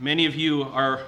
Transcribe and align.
Many 0.00 0.26
of 0.26 0.34
you 0.34 0.62
are 0.64 1.02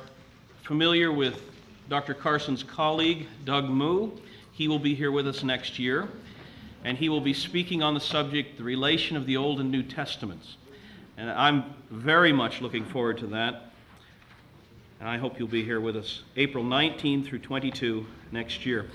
familiar 0.63 1.11
with 1.11 1.41
Dr. 1.89 2.15
Carson's 2.15 2.63
colleague, 2.63 3.27
Doug 3.45 3.69
Moo. 3.69 4.11
He 4.53 4.69
will 4.69 4.79
be 4.79 4.95
here 4.95 5.11
with 5.11 5.27
us 5.27 5.43
next 5.43 5.79
year, 5.79 6.09
and 6.85 6.97
he 6.97 7.09
will 7.09 7.21
be 7.21 7.35
speaking 7.35 7.83
on 7.83 7.95
the 7.95 8.01
subject, 8.01 8.57
the 8.57 8.63
relation 8.63 9.17
of 9.17 9.27
the 9.27 9.37
Old 9.37 9.61
and 9.61 9.71
New 9.71 9.83
Testaments. 9.83 10.57
And 11.17 11.31
I'm 11.31 11.65
very 11.91 12.33
much 12.33 12.61
looking 12.61 12.85
forward 12.85 13.19
to 13.19 13.27
that. 13.29 13.73
And 15.01 15.09
I 15.09 15.19
hope 15.19 15.39
you'll 15.39 15.49
be 15.49 15.65
here 15.65 15.81
with 15.81 15.97
us 15.97 16.23
April 16.37 16.63
19 16.63 17.25
through 17.25 17.41
22 17.41 18.07
next 18.33 18.65
year. 18.65 18.89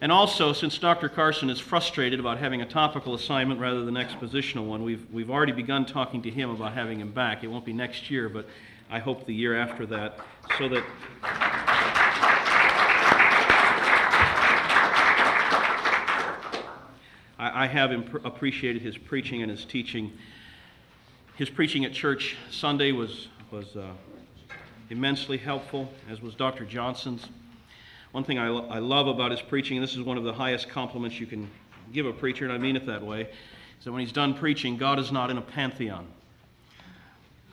And 0.00 0.12
also, 0.12 0.52
since 0.52 0.78
Dr. 0.78 1.08
Carson 1.08 1.50
is 1.50 1.58
frustrated 1.58 2.20
about 2.20 2.38
having 2.38 2.60
a 2.62 2.66
topical 2.66 3.14
assignment 3.14 3.60
rather 3.60 3.84
than 3.84 3.94
expositional 3.94 4.66
one, 4.66 4.82
we've, 4.82 5.06
we've 5.10 5.30
already 5.30 5.52
begun 5.52 5.86
talking 5.86 6.22
to 6.22 6.30
him 6.30 6.50
about 6.50 6.74
having 6.74 7.00
him 7.00 7.12
back. 7.12 7.44
It 7.44 7.48
won't 7.48 7.64
be 7.64 7.72
next 7.72 8.10
year, 8.10 8.28
but 8.28 8.46
I 8.88 9.00
hope 9.00 9.26
the 9.26 9.34
year 9.34 9.56
after 9.56 9.84
that, 9.86 10.20
so 10.58 10.68
that. 10.68 10.84
I, 17.36 17.64
I 17.64 17.66
have 17.66 17.92
imp- 17.92 18.24
appreciated 18.24 18.82
his 18.82 18.96
preaching 18.96 19.42
and 19.42 19.50
his 19.50 19.64
teaching. 19.64 20.12
His 21.34 21.50
preaching 21.50 21.84
at 21.84 21.92
church 21.92 22.36
Sunday 22.50 22.92
was, 22.92 23.26
was 23.50 23.76
uh, 23.76 23.90
immensely 24.88 25.36
helpful, 25.36 25.88
as 26.08 26.22
was 26.22 26.36
Dr. 26.36 26.64
Johnson's. 26.64 27.26
One 28.12 28.22
thing 28.22 28.38
I, 28.38 28.48
lo- 28.48 28.68
I 28.70 28.78
love 28.78 29.08
about 29.08 29.32
his 29.32 29.42
preaching, 29.42 29.76
and 29.78 29.82
this 29.82 29.96
is 29.96 30.02
one 30.02 30.16
of 30.16 30.22
the 30.22 30.32
highest 30.32 30.68
compliments 30.68 31.18
you 31.18 31.26
can 31.26 31.50
give 31.92 32.06
a 32.06 32.12
preacher, 32.12 32.44
and 32.44 32.52
I 32.52 32.58
mean 32.58 32.76
it 32.76 32.86
that 32.86 33.02
way, 33.02 33.22
is 33.22 33.84
that 33.84 33.90
when 33.90 34.00
he's 34.00 34.12
done 34.12 34.34
preaching, 34.34 34.76
God 34.76 35.00
is 35.00 35.10
not 35.10 35.28
in 35.28 35.38
a 35.38 35.42
pantheon. 35.42 36.06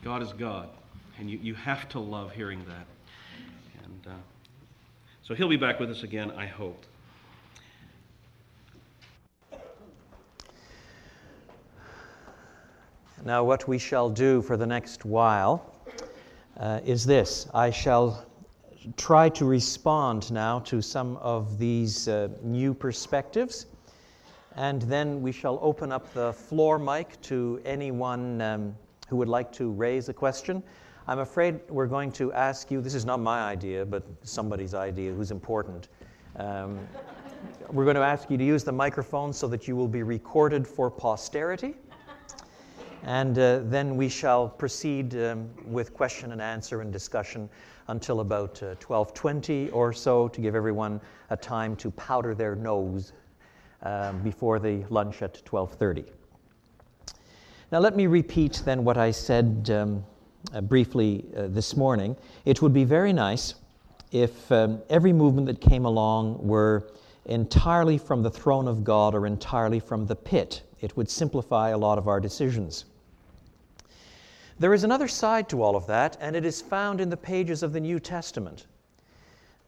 God 0.04 0.22
is 0.22 0.32
God. 0.34 0.70
And 1.20 1.30
you, 1.30 1.40
you 1.42 1.54
have 1.56 1.88
to 1.90 2.00
love 2.00 2.32
hearing 2.32 2.64
that. 2.68 2.86
And 3.84 4.08
uh, 4.08 4.16
so 5.24 5.34
he'll 5.34 5.50
be 5.50 5.58
back 5.58 5.80
with 5.80 5.90
us 5.90 6.04
again, 6.04 6.32
I 6.32 6.46
hope. 6.46 6.86
Now, 13.26 13.44
what 13.46 13.70
we 13.70 13.78
shall 13.78 14.10
do 14.10 14.42
for 14.42 14.58
the 14.58 14.68
next 14.68 15.06
while 15.06 15.74
uh, 16.58 16.82
is 16.84 17.06
this 17.06 17.48
I 17.54 17.70
shall 17.70 18.26
try 18.98 19.30
to 19.30 19.46
respond 19.46 20.30
now 20.32 20.60
to 20.60 20.82
some 20.82 21.16
of 21.18 21.58
these 21.58 22.10
uh, 22.10 22.28
new 22.42 22.74
perspectives. 22.74 23.68
And 24.56 24.82
then 24.84 25.22
we 25.22 25.32
shall 25.32 25.58
open 25.62 25.92
up 25.92 26.14
the 26.14 26.34
floor 26.34 26.78
mic 26.78 27.20
to 27.22 27.62
anyone 27.66 28.42
um, 28.42 28.76
who 29.08 29.16
would 29.16 29.30
like 29.30 29.52
to 29.54 29.72
raise 29.72 30.10
a 30.10 30.14
question. 30.14 30.62
I'm 31.06 31.20
afraid 31.20 31.60
we're 31.68 31.88
going 31.88 32.14
to 32.14 32.32
ask 32.32 32.72
you 32.72 32.80
this 32.80 32.96
is 32.96 33.06
not 33.06 33.20
my 33.20 33.42
idea, 33.42 33.86
but 33.86 34.04
somebody's 34.24 34.74
idea 34.74 35.12
who's 35.12 35.32
important. 35.32 35.90
Um, 36.38 36.80
we're 37.72 37.84
going 37.84 37.98
to 37.98 38.02
ask 38.02 38.32
you 38.32 38.38
to 38.38 38.44
use 38.44 38.64
the 38.64 38.72
microphone 38.72 39.34
so 39.34 39.48
that 39.48 39.68
you 39.68 39.76
will 39.76 39.90
be 39.90 40.02
recorded 40.02 40.66
for 40.66 40.90
posterity. 40.90 41.74
And 43.04 43.38
uh, 43.38 43.60
then 43.64 43.98
we 43.98 44.08
shall 44.08 44.48
proceed 44.48 45.14
um, 45.18 45.50
with 45.66 45.94
question 45.94 46.32
and 46.32 46.42
answer 46.42 46.80
and 46.80 46.94
discussion 46.94 47.50
until 47.90 48.22
about 48.22 48.64
uh, 48.64 48.76
12:20 48.76 49.74
or 49.74 49.92
so 49.92 50.30
to 50.30 50.40
give 50.40 50.56
everyone 50.56 51.02
a 51.32 51.36
time 51.36 51.76
to 51.78 51.92
powder 51.92 52.34
their 52.34 52.56
nose 52.56 53.12
um, 53.82 54.20
before 54.24 54.58
the 54.58 54.86
lunch 54.90 55.22
at 55.22 55.44
12:30. 55.44 56.06
Now 57.74 57.80
let 57.80 57.98
me 57.98 58.08
repeat 58.08 58.62
then 58.64 58.86
what 58.86 58.98
I 58.98 59.12
said 59.12 59.70
um, 59.70 59.98
uh, 59.98 60.13
briefly 60.62 61.26
uh, 61.36 61.48
this 61.48 61.76
morning. 61.76 62.16
It 62.46 62.62
would 62.62 62.74
be 62.74 62.84
very 62.84 63.14
nice 63.14 63.56
if 64.12 64.52
um, 64.52 64.82
every 64.90 65.14
movement 65.14 65.48
that 65.48 65.60
came 65.60 65.86
along 65.86 66.46
were 66.46 66.92
entirely 67.26 67.98
from 67.98 68.22
the 68.22 68.30
throne 68.30 68.68
of 68.68 68.84
God 68.84 69.16
or 69.16 69.26
entirely 69.26 69.80
from 69.80 70.06
the 70.06 70.16
pit. 70.16 70.62
It 70.82 70.96
would 70.98 71.10
simplify 71.10 71.70
a 71.70 71.78
lot 71.78 71.98
of 71.98 72.08
our 72.08 72.20
decisions. 72.20 72.86
There 74.60 74.74
is 74.74 74.84
another 74.84 75.08
side 75.08 75.50
to 75.50 75.64
all 75.64 75.76
of 75.76 75.88
that, 75.88 76.18
and 76.20 76.36
it 76.36 76.46
is 76.46 76.62
found 76.62 77.02
in 77.02 77.10
the 77.10 77.18
pages 77.18 77.64
of 77.64 77.74
the 77.74 77.80
New 77.80 78.00
Testament. 78.00 78.68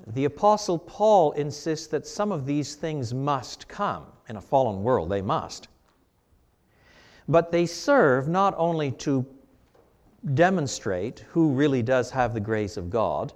The 0.08 0.26
Apostle 0.26 0.78
Paul 0.78 1.32
insists 1.32 1.88
that 1.88 2.06
some 2.06 2.32
of 2.32 2.46
these 2.46 2.76
things 2.76 3.14
must 3.14 3.68
come. 3.68 4.06
In 4.28 4.36
a 4.36 4.42
fallen 4.42 4.84
world, 4.84 5.10
they 5.10 5.22
must. 5.22 5.68
But 7.28 7.52
they 7.52 7.66
serve 7.66 8.28
not 8.28 8.54
only 8.58 8.92
to 8.92 9.26
demonstrate 10.34 11.20
who 11.30 11.52
really 11.52 11.82
does 11.82 12.10
have 12.12 12.34
the 12.34 12.40
grace 12.40 12.78
of 12.78 12.90
God, 12.90 13.34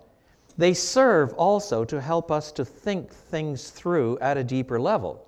they 0.58 0.74
serve 0.74 1.34
also 1.34 1.86
to 1.86 2.02
help 2.02 2.32
us 2.32 2.52
to 2.54 2.66
think 2.66 3.12
things 3.12 3.70
through 3.70 4.18
at 4.20 4.38
a 4.38 4.44
deeper 4.44 4.80
level. 4.80 5.26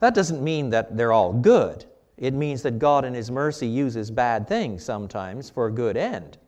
That 0.00 0.14
doesn't 0.14 0.44
mean 0.44 0.70
that 0.70 0.96
they're 0.96 1.12
all 1.12 1.32
good. 1.32 1.86
It 2.16 2.34
means 2.34 2.62
that 2.62 2.78
God, 2.78 3.04
in 3.04 3.14
His 3.14 3.30
mercy, 3.30 3.66
uses 3.66 4.10
bad 4.10 4.46
things 4.46 4.84
sometimes 4.84 5.50
for 5.50 5.66
a 5.66 5.72
good 5.72 5.96
end. 5.96 6.38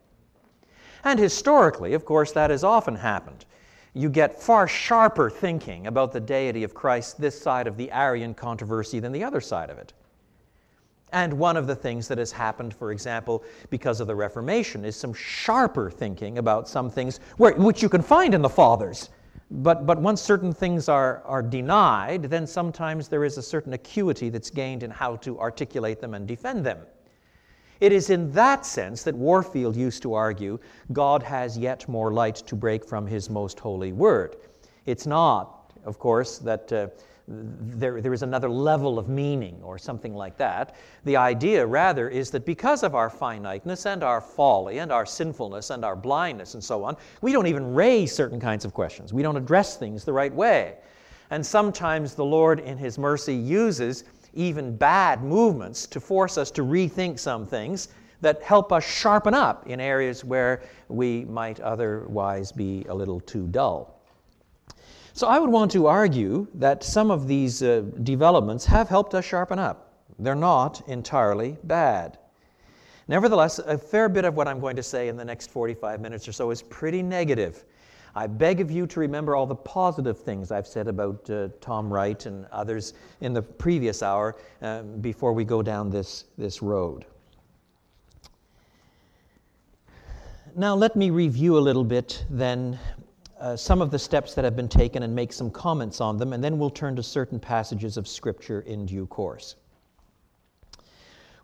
And 1.03 1.19
historically, 1.19 1.93
of 1.93 2.05
course, 2.05 2.31
that 2.33 2.49
has 2.49 2.63
often 2.63 2.95
happened. 2.95 3.45
You 3.93 4.09
get 4.09 4.41
far 4.41 4.67
sharper 4.67 5.29
thinking 5.29 5.87
about 5.87 6.11
the 6.11 6.19
deity 6.19 6.63
of 6.63 6.73
Christ 6.73 7.19
this 7.19 7.39
side 7.41 7.67
of 7.67 7.77
the 7.77 7.91
Arian 7.91 8.33
controversy 8.33 8.99
than 8.99 9.11
the 9.11 9.23
other 9.23 9.41
side 9.41 9.69
of 9.69 9.77
it. 9.77 9.93
And 11.11 11.33
one 11.33 11.57
of 11.57 11.67
the 11.67 11.75
things 11.75 12.07
that 12.07 12.17
has 12.17 12.31
happened, 12.31 12.73
for 12.73 12.91
example, 12.91 13.43
because 13.69 13.99
of 13.99 14.07
the 14.07 14.15
Reformation, 14.15 14.85
is 14.85 14.95
some 14.95 15.13
sharper 15.13 15.89
thinking 15.89 16.37
about 16.37 16.69
some 16.69 16.89
things 16.89 17.19
where, 17.37 17.53
which 17.53 17.81
you 17.81 17.89
can 17.89 18.01
find 18.01 18.33
in 18.33 18.41
the 18.41 18.49
Fathers 18.49 19.09
but, 19.51 19.85
but 19.85 19.99
once 19.99 20.21
certain 20.21 20.53
things 20.53 20.87
are, 20.87 21.23
are 21.25 21.41
denied, 21.41 22.23
then 22.23 22.45
sometimes 22.45 23.07
there 23.07 23.25
is 23.25 23.37
a 23.37 23.41
certain 23.41 23.73
acuity 23.73 24.29
that's 24.29 24.51
gained 24.51 24.83
in 24.83 24.91
how 24.91 25.15
to 25.17 25.39
articulate 25.39 25.99
them 25.99 26.13
and 26.13 26.27
defend 26.27 26.65
them. 26.65 26.79
It 27.79 27.91
is 27.91 28.09
in 28.09 28.31
that 28.33 28.65
sense 28.65 29.03
that 29.03 29.15
Warfield 29.15 29.75
used 29.75 30.03
to 30.03 30.13
argue 30.13 30.59
God 30.91 31.23
has 31.23 31.57
yet 31.57 31.87
more 31.87 32.11
light 32.13 32.35
to 32.35 32.55
break 32.55 32.85
from 32.85 33.07
his 33.07 33.29
most 33.29 33.59
holy 33.59 33.91
word. 33.91 34.35
It's 34.85 35.07
not, 35.07 35.73
of 35.83 35.97
course, 35.97 36.37
that 36.39 36.71
uh, 36.71 36.87
there, 37.29 38.01
there 38.01 38.13
is 38.13 38.23
another 38.23 38.49
level 38.49 38.97
of 38.97 39.07
meaning 39.07 39.59
or 39.61 39.77
something 39.77 40.15
like 40.15 40.35
that. 40.37 40.75
The 41.05 41.15
idea, 41.15 41.65
rather, 41.65 42.09
is 42.09 42.31
that 42.31 42.45
because 42.45 42.81
of 42.81 42.95
our 42.95 43.09
finiteness 43.09 43.85
and 43.85 44.03
our 44.03 44.19
folly 44.19 44.79
and 44.79 44.91
our 44.91 45.05
sinfulness 45.05 45.69
and 45.69 45.85
our 45.85 45.95
blindness 45.95 46.55
and 46.55 46.63
so 46.63 46.83
on, 46.83 46.97
we 47.21 47.31
don't 47.31 47.45
even 47.45 47.73
raise 47.73 48.13
certain 48.13 48.39
kinds 48.39 48.65
of 48.65 48.73
questions. 48.73 49.13
We 49.13 49.21
don't 49.21 49.37
address 49.37 49.77
things 49.77 50.03
the 50.03 50.13
right 50.13 50.33
way. 50.33 50.77
And 51.29 51.45
sometimes 51.45 52.15
the 52.15 52.25
Lord, 52.25 52.59
in 52.61 52.77
His 52.77 52.97
mercy, 52.97 53.35
uses 53.35 54.05
even 54.33 54.75
bad 54.75 55.23
movements 55.23 55.85
to 55.87 55.99
force 55.99 56.37
us 56.37 56.49
to 56.51 56.63
rethink 56.63 57.19
some 57.19 57.45
things 57.45 57.89
that 58.21 58.41
help 58.41 58.73
us 58.73 58.83
sharpen 58.83 59.33
up 59.33 59.67
in 59.67 59.79
areas 59.79 60.25
where 60.25 60.63
we 60.87 61.25
might 61.25 61.59
otherwise 61.59 62.51
be 62.51 62.85
a 62.89 62.93
little 62.93 63.19
too 63.21 63.47
dull. 63.47 63.98
So 65.19 65.27
I 65.27 65.37
would 65.37 65.49
want 65.49 65.69
to 65.71 65.85
argue 65.87 66.47
that 66.53 66.81
some 66.81 67.11
of 67.11 67.27
these 67.27 67.61
uh, 67.61 67.83
developments 68.03 68.63
have 68.63 68.87
helped 68.87 69.13
us 69.13 69.25
sharpen 69.25 69.59
up. 69.59 69.91
They're 70.17 70.33
not 70.33 70.81
entirely 70.87 71.57
bad. 71.65 72.17
Nevertheless, 73.09 73.59
a 73.59 73.77
fair 73.77 74.07
bit 74.07 74.23
of 74.23 74.37
what 74.37 74.47
I'm 74.47 74.61
going 74.61 74.77
to 74.77 74.81
say 74.81 75.09
in 75.09 75.17
the 75.17 75.25
next 75.25 75.51
45 75.51 75.99
minutes 75.99 76.25
or 76.25 76.31
so 76.31 76.51
is 76.51 76.61
pretty 76.61 77.03
negative. 77.03 77.65
I 78.15 78.27
beg 78.27 78.61
of 78.61 78.71
you 78.71 78.87
to 78.87 78.99
remember 79.01 79.35
all 79.35 79.45
the 79.45 79.55
positive 79.55 80.17
things 80.17 80.53
I've 80.53 80.65
said 80.65 80.87
about 80.87 81.29
uh, 81.29 81.49
Tom 81.59 81.91
Wright 81.91 82.25
and 82.25 82.45
others 82.53 82.93
in 83.19 83.33
the 83.33 83.41
previous 83.41 84.01
hour 84.01 84.37
uh, 84.61 84.83
before 84.83 85.33
we 85.33 85.43
go 85.43 85.61
down 85.61 85.89
this, 85.89 86.23
this 86.37 86.61
road. 86.61 87.03
Now, 90.55 90.75
let 90.75 90.95
me 90.95 91.09
review 91.09 91.57
a 91.57 91.59
little 91.59 91.83
bit 91.83 92.23
then 92.29 92.79
uh, 93.39 93.55
some 93.55 93.81
of 93.81 93.91
the 93.91 93.99
steps 93.99 94.33
that 94.33 94.43
have 94.43 94.55
been 94.55 94.67
taken 94.67 95.03
and 95.03 95.15
make 95.15 95.31
some 95.31 95.49
comments 95.49 96.01
on 96.01 96.17
them, 96.17 96.33
and 96.33 96.43
then 96.43 96.57
we'll 96.57 96.69
turn 96.69 96.95
to 96.95 97.03
certain 97.03 97.39
passages 97.39 97.97
of 97.97 98.07
Scripture 98.07 98.61
in 98.61 98.85
due 98.85 99.07
course. 99.07 99.55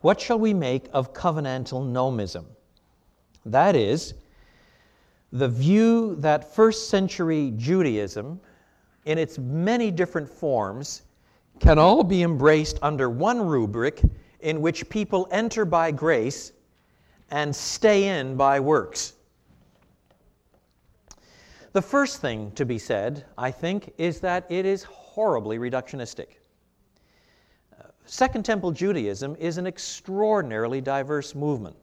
What 0.01 0.19
shall 0.19 0.37
we 0.37 0.53
make 0.53 0.87
of 0.93 1.13
covenantal 1.13 1.91
nomism? 1.91 2.45
That 3.45 3.75
is, 3.75 4.13
the 5.31 5.47
view 5.47 6.15
that 6.17 6.53
first 6.53 6.89
century 6.89 7.53
Judaism, 7.57 8.39
in 9.05 9.17
its 9.17 9.37
many 9.37 9.91
different 9.91 10.29
forms, 10.29 11.01
can 11.59 11.79
all 11.79 12.03
be 12.03 12.23
embraced 12.23 12.77
under 12.81 13.09
one 13.09 13.41
rubric 13.41 14.01
in 14.41 14.61
which 14.61 14.87
people 14.89 15.27
enter 15.31 15.65
by 15.65 15.91
grace 15.91 16.51
and 17.31 17.55
stay 17.55 18.19
in 18.19 18.35
by 18.35 18.59
works. 18.59 19.14
The 21.75 21.81
first 21.81 22.21
thing 22.21 22.51
to 22.51 22.65
be 22.65 22.79
said, 22.79 23.25
I 23.37 23.51
think, 23.51 23.93
is 23.97 24.21
that 24.21 24.45
it 24.47 24.65
is 24.65 24.83
horribly 24.83 25.59
reductionistic. 25.59 26.37
Second 28.05 28.45
Temple 28.45 28.71
Judaism 28.71 29.35
is 29.37 29.57
an 29.57 29.67
extraordinarily 29.67 30.79
diverse 30.79 31.35
movement. 31.35 31.75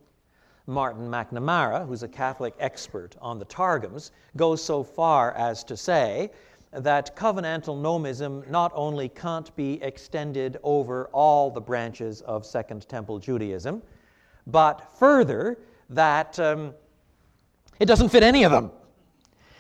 Martin 0.67 1.11
McNamara, 1.11 1.87
who's 1.87 2.03
a 2.03 2.09
Catholic 2.09 2.55
expert 2.59 3.17
on 3.21 3.39
the 3.39 3.45
Targums, 3.45 4.13
goes 4.35 4.65
so 4.65 4.83
far 4.83 5.35
as 5.35 5.63
to 5.65 5.77
say 5.77 6.31
that 6.71 7.15
covenantal 7.15 7.77
nomism 7.77 8.49
not 8.49 8.73
only 8.75 9.11
can't 9.11 9.55
be 9.57 9.75
extended 9.83 10.57
over 10.63 11.11
all 11.13 11.51
the 11.51 11.61
branches 11.61 12.23
of 12.23 12.47
Second 12.47 12.89
Temple 12.89 13.19
Judaism, 13.19 13.83
but 14.47 14.97
further, 14.97 15.59
that 15.91 16.39
um, 16.39 16.73
it 17.79 17.85
doesn't 17.85 18.09
fit 18.09 18.23
any 18.23 18.45
of 18.45 18.53
them. 18.53 18.71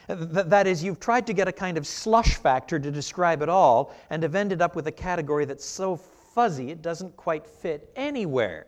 Th- 0.08 0.46
that 0.46 0.66
is, 0.66 0.82
you've 0.82 1.00
tried 1.00 1.26
to 1.26 1.32
get 1.32 1.48
a 1.48 1.52
kind 1.52 1.78
of 1.78 1.86
slush 1.86 2.34
factor 2.34 2.78
to 2.78 2.90
describe 2.90 3.42
it 3.42 3.48
all 3.48 3.94
and 4.10 4.22
have 4.22 4.34
ended 4.34 4.60
up 4.60 4.74
with 4.74 4.86
a 4.86 4.92
category 4.92 5.44
that's 5.44 5.64
so 5.64 5.96
fuzzy 5.96 6.70
it 6.70 6.82
doesn't 6.82 7.16
quite 7.16 7.46
fit 7.46 7.92
anywhere. 7.96 8.66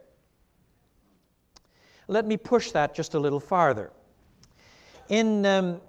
Let 2.06 2.26
me 2.26 2.36
push 2.36 2.70
that 2.72 2.94
just 2.94 3.14
a 3.14 3.18
little 3.18 3.40
farther. 3.40 3.92
In 5.08 5.44
um, 5.46 5.80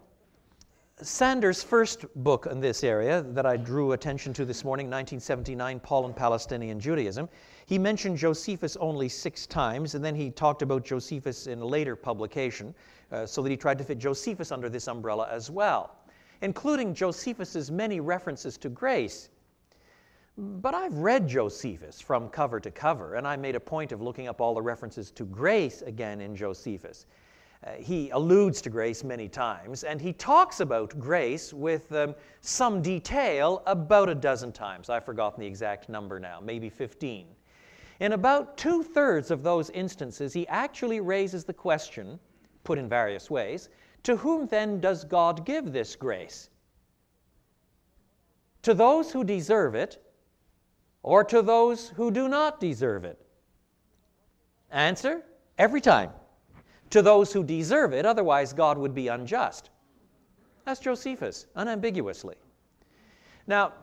Sanders' 1.02 1.62
first 1.62 2.06
book 2.16 2.48
in 2.50 2.62
this 2.62 2.84
area 2.84 3.22
that 3.22 3.46
I 3.46 3.58
drew 3.58 3.92
attention 3.92 4.34
to 4.34 4.46
this 4.46 4.64
morning, 4.64 4.86
1979, 4.86 5.82
Paul 5.82 6.06
and 6.06 6.16
Palestinian 6.16 6.80
Judaism, 6.80 7.28
he 7.68 7.80
mentioned 7.80 8.18
Josephus 8.18 8.78
only 8.78 9.10
six 9.10 9.48
times, 9.48 9.96
and 9.96 10.06
then 10.06 10.14
he 10.14 10.30
talked 10.30 10.62
about 10.62 10.86
Josephus 10.86 11.48
in 11.48 11.60
a 11.60 11.66
later 11.66 11.96
publication, 11.96 12.76
uh, 13.12 13.26
so 13.26 13.42
that 13.42 13.50
he 13.50 13.58
tried 13.58 13.80
to 13.80 13.84
fit 13.84 13.98
Josephus 13.98 14.52
under 14.52 14.70
this 14.70 14.88
umbrella 14.88 15.28
as 15.32 15.50
well, 15.50 15.96
including 16.42 16.94
Josephus's 16.94 17.72
many 17.72 18.00
references 18.00 18.58
to 18.58 18.70
grace. 18.70 19.30
But 20.38 20.76
I've 20.76 20.98
read 20.98 21.28
Josephus 21.28 22.02
from 22.02 22.30
cover 22.30 22.60
to 22.60 22.70
cover, 22.70 23.16
and 23.16 23.28
I 23.28 23.36
made 23.36 23.56
a 23.56 23.60
point 23.60 23.92
of 23.92 24.02
looking 24.02 24.28
up 24.28 24.42
all 24.42 24.54
the 24.54 24.62
references 24.62 25.10
to 25.12 25.24
grace 25.24 25.82
again 25.82 26.22
in 26.22 26.36
Josephus. 26.36 27.08
Uh, 27.66 27.72
he 27.80 28.12
alludes 28.12 28.62
to 28.62 28.70
grace 28.70 29.04
many 29.04 29.28
times, 29.28 29.84
and 29.84 30.00
he 30.00 30.14
talks 30.14 30.60
about 30.60 31.00
grace 31.00 31.52
with 31.52 31.92
um, 31.94 32.14
some 32.42 32.82
detail 32.82 33.64
about 33.66 34.10
a 34.10 34.14
dozen 34.14 34.52
times. 34.52 34.90
I've 34.90 35.06
forgotten 35.06 35.40
the 35.40 35.48
exact 35.48 35.90
number 35.90 36.20
now, 36.20 36.40
maybe 36.44 36.70
15. 36.70 37.26
In 38.00 38.14
about 38.14 38.58
two 38.58 38.84
thirds 38.84 39.32
of 39.32 39.44
those 39.44 39.70
instances, 39.70 40.34
he 40.34 40.48
actually 40.48 41.00
raises 41.00 41.46
the 41.46 41.54
question, 41.54 42.20
put 42.64 42.78
in 42.78 42.90
various 42.90 43.30
ways 43.30 43.70
to 44.04 44.16
whom 44.18 44.46
then 44.48 44.80
does 44.80 45.04
God 45.04 45.46
give 45.46 45.72
this 45.72 45.96
grace? 45.96 46.50
To 48.62 48.74
those 48.74 49.12
who 49.12 49.24
deserve 49.24 49.74
it, 49.74 50.04
or 51.02 51.24
to 51.24 51.42
those 51.42 51.90
who 51.90 52.12
do 52.12 52.28
not 52.28 52.60
deserve 52.60 53.06
it? 53.06 53.20
Answer 54.72 55.24
every 55.58 55.82
time. 55.82 56.12
To 56.92 57.02
those 57.02 57.34
who 57.34 57.44
deserve 57.44 57.94
it, 57.94 58.06
otherwise, 58.06 58.54
God 58.54 58.78
would 58.78 58.94
be 58.94 59.08
unjust. 59.08 59.70
That's 60.66 60.80
Josephus, 60.80 61.48
unambiguously. 61.56 62.36
Now, 63.48 63.74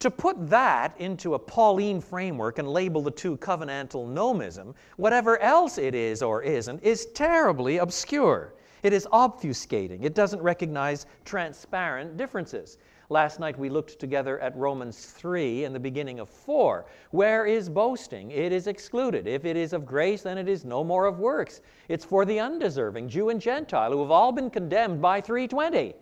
to 0.00 0.10
put 0.10 0.48
that 0.48 0.94
into 1.00 1.34
a 1.34 1.38
Pauline 1.38 2.00
framework 2.00 2.58
and 2.58 2.68
label 2.68 3.02
the 3.02 3.10
two 3.10 3.36
covenantal 3.38 4.06
nomism, 4.06 4.74
whatever 4.96 5.38
else 5.40 5.76
it 5.76 5.94
is 5.94 6.22
or 6.22 6.42
isn't, 6.42 6.80
is 6.84 7.06
terribly 7.06 7.78
obscure. 7.78 8.54
It 8.84 8.92
is 8.92 9.08
obfuscating. 9.12 10.04
It 10.04 10.14
doesn't 10.14 10.40
recognize 10.40 11.06
transparent 11.24 12.16
differences. 12.16 12.78
Last 13.10 13.40
night 13.40 13.58
we 13.58 13.70
looked 13.70 13.98
together 13.98 14.38
at 14.38 14.56
Romans 14.56 15.06
3 15.06 15.64
and 15.64 15.74
the 15.74 15.80
beginning 15.80 16.20
of 16.20 16.28
4. 16.28 16.86
Where 17.10 17.46
is 17.46 17.68
boasting? 17.68 18.30
It 18.30 18.52
is 18.52 18.68
excluded. 18.68 19.26
If 19.26 19.44
it 19.44 19.56
is 19.56 19.72
of 19.72 19.84
grace, 19.84 20.22
then 20.22 20.38
it 20.38 20.48
is 20.48 20.64
no 20.64 20.84
more 20.84 21.06
of 21.06 21.18
works. 21.18 21.60
It's 21.88 22.04
for 22.04 22.24
the 22.24 22.38
undeserving, 22.38 23.08
Jew 23.08 23.30
and 23.30 23.40
Gentile, 23.40 23.90
who 23.90 24.02
have 24.02 24.12
all 24.12 24.30
been 24.30 24.50
condemned 24.50 25.02
by 25.02 25.20
320. 25.20 25.94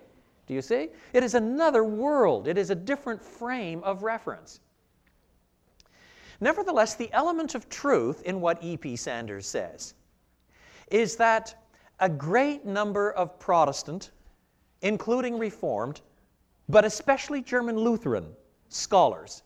Do 0.47 0.55
you 0.55 0.63
see? 0.63 0.91
It 1.13 1.25
is 1.25 1.35
another 1.35 1.85
world, 1.85 2.47
it 2.47 2.57
is 2.57 2.71
a 2.71 2.75
different 2.75 3.23
frame 3.23 3.83
of 3.83 4.03
reference. 4.03 4.61
Nevertheless, 6.41 6.95
the 6.95 7.13
element 7.13 7.55
of 7.55 7.69
truth 7.69 8.23
in 8.23 8.41
what 8.41 8.63
E.P. 8.63 8.97
Sanders 8.97 9.47
says 9.47 9.95
is 10.91 11.17
that 11.17 11.67
a 11.99 12.09
great 12.09 12.65
number 12.65 13.13
of 13.13 13.39
Protestant, 13.39 14.11
including 14.83 15.39
Reformed, 15.39 16.03
but 16.69 16.85
especially 16.85 17.41
German 17.41 17.77
Lutheran 17.77 18.27
scholars 18.69 19.43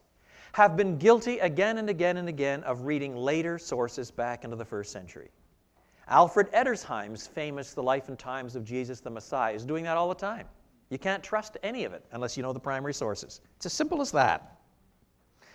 have 0.53 0.77
been 0.77 0.99
guilty 0.99 1.39
again 1.39 1.79
and 1.79 1.89
again 1.89 2.17
and 2.17 2.29
again 2.29 2.65
of 2.65 2.83
reading 2.83 3.17
later 3.17 3.59
sources 3.59 4.11
back 4.11 4.45
into 4.45 4.57
the 4.57 4.65
first 4.65 4.91
century. 4.91 5.31
Alfred 6.09 6.51
Edersheim's 6.53 7.27
famous 7.27 7.73
The 7.73 7.83
Life 7.83 8.09
and 8.09 8.19
Times 8.19 8.57
of 8.57 8.65
Jesus 8.65 8.99
the 9.01 9.11
Messiah 9.11 9.55
is 9.55 9.65
doing 9.65 9.85
that 9.85 9.97
all 9.97 10.09
the 10.09 10.15
time. 10.15 10.47
You 10.91 10.99
can't 10.99 11.23
trust 11.23 11.57
any 11.63 11.85
of 11.85 11.93
it 11.93 12.05
unless 12.13 12.37
you 12.37 12.43
know 12.43 12.53
the 12.53 12.61
primary 12.61 12.93
sources. 12.93 13.41
It's 13.57 13.67
as 13.67 13.73
simple 13.73 14.01
as 14.01 14.11
that. 14.11 14.59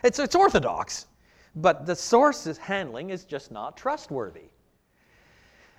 It's, 0.04 0.18
it's 0.18 0.36
orthodox, 0.36 1.08
but 1.56 1.86
the 1.86 1.96
source's 1.96 2.58
handling 2.58 3.10
is 3.10 3.26
just 3.26 3.52
not 3.52 3.76
trustworthy. 3.76 4.50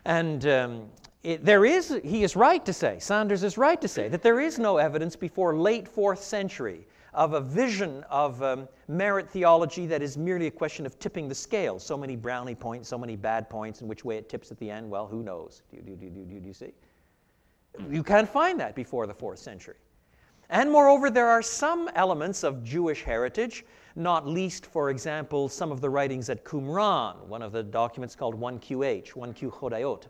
And 0.05 0.47
um, 0.47 0.88
it, 1.23 1.44
there 1.44 1.64
is, 1.64 2.00
he 2.05 2.23
is 2.23 2.37
right 2.37 2.64
to 2.67 2.73
say, 2.73 2.99
Sanders 3.00 3.43
is 3.43 3.58
right 3.58 3.81
to 3.81 3.88
say, 3.88 4.08
that 4.08 4.23
there 4.23 4.41
is 4.41 4.58
no 4.58 4.76
evidence 4.76 5.17
before 5.17 5.56
late 5.56 5.88
fourth 5.88 6.23
century 6.23 6.87
of 7.14 7.32
a 7.32 7.41
vision 7.41 8.05
of 8.11 8.43
um, 8.43 8.69
merit 8.88 9.29
theology 9.29 9.87
that 9.87 10.02
is 10.02 10.19
merely 10.19 10.49
a 10.49 10.50
question 10.50 10.85
of 10.85 10.99
tipping 10.99 11.29
the 11.29 11.35
scale. 11.35 11.79
So 11.79 11.97
many 11.97 12.14
brownie 12.14 12.55
points, 12.55 12.88
so 12.88 12.99
many 12.99 13.17
bad 13.17 13.49
points, 13.49 13.81
and 13.81 13.88
which 13.88 14.05
way 14.05 14.19
it 14.19 14.29
tips 14.29 14.52
at 14.52 14.59
the 14.59 14.70
end, 14.70 14.88
well, 14.88 15.06
who 15.06 15.23
knows? 15.23 15.62
Do, 15.70 15.79
do, 15.79 15.97
do, 15.97 16.11
do, 16.11 16.25
do, 16.25 16.41
do 16.41 16.47
you 16.47 16.55
see? 16.55 16.73
You 17.90 18.02
can't 18.02 18.28
find 18.28 18.58
that 18.61 18.75
before 18.75 19.06
the 19.06 19.14
fourth 19.14 19.38
century. 19.38 19.76
And 20.49 20.70
moreover, 20.70 21.11
there 21.11 21.28
are 21.28 21.43
some 21.43 21.90
elements 21.94 22.44
of 22.44 22.62
Jewish 22.62 23.02
heritage, 23.02 23.64
not 23.96 24.26
least, 24.26 24.67
for 24.67 24.90
example, 24.90 25.49
some 25.49 25.73
of 25.73 25.81
the 25.81 25.90
writings 25.90 26.31
at 26.31 26.44
Qumran, 26.44 27.26
one 27.26 27.43
of 27.43 27.52
the 27.52 27.62
documents 27.62 28.14
called 28.14 28.38
1QH, 28.38 29.12
1Q 29.12 29.52
Hodayot, 29.52 30.05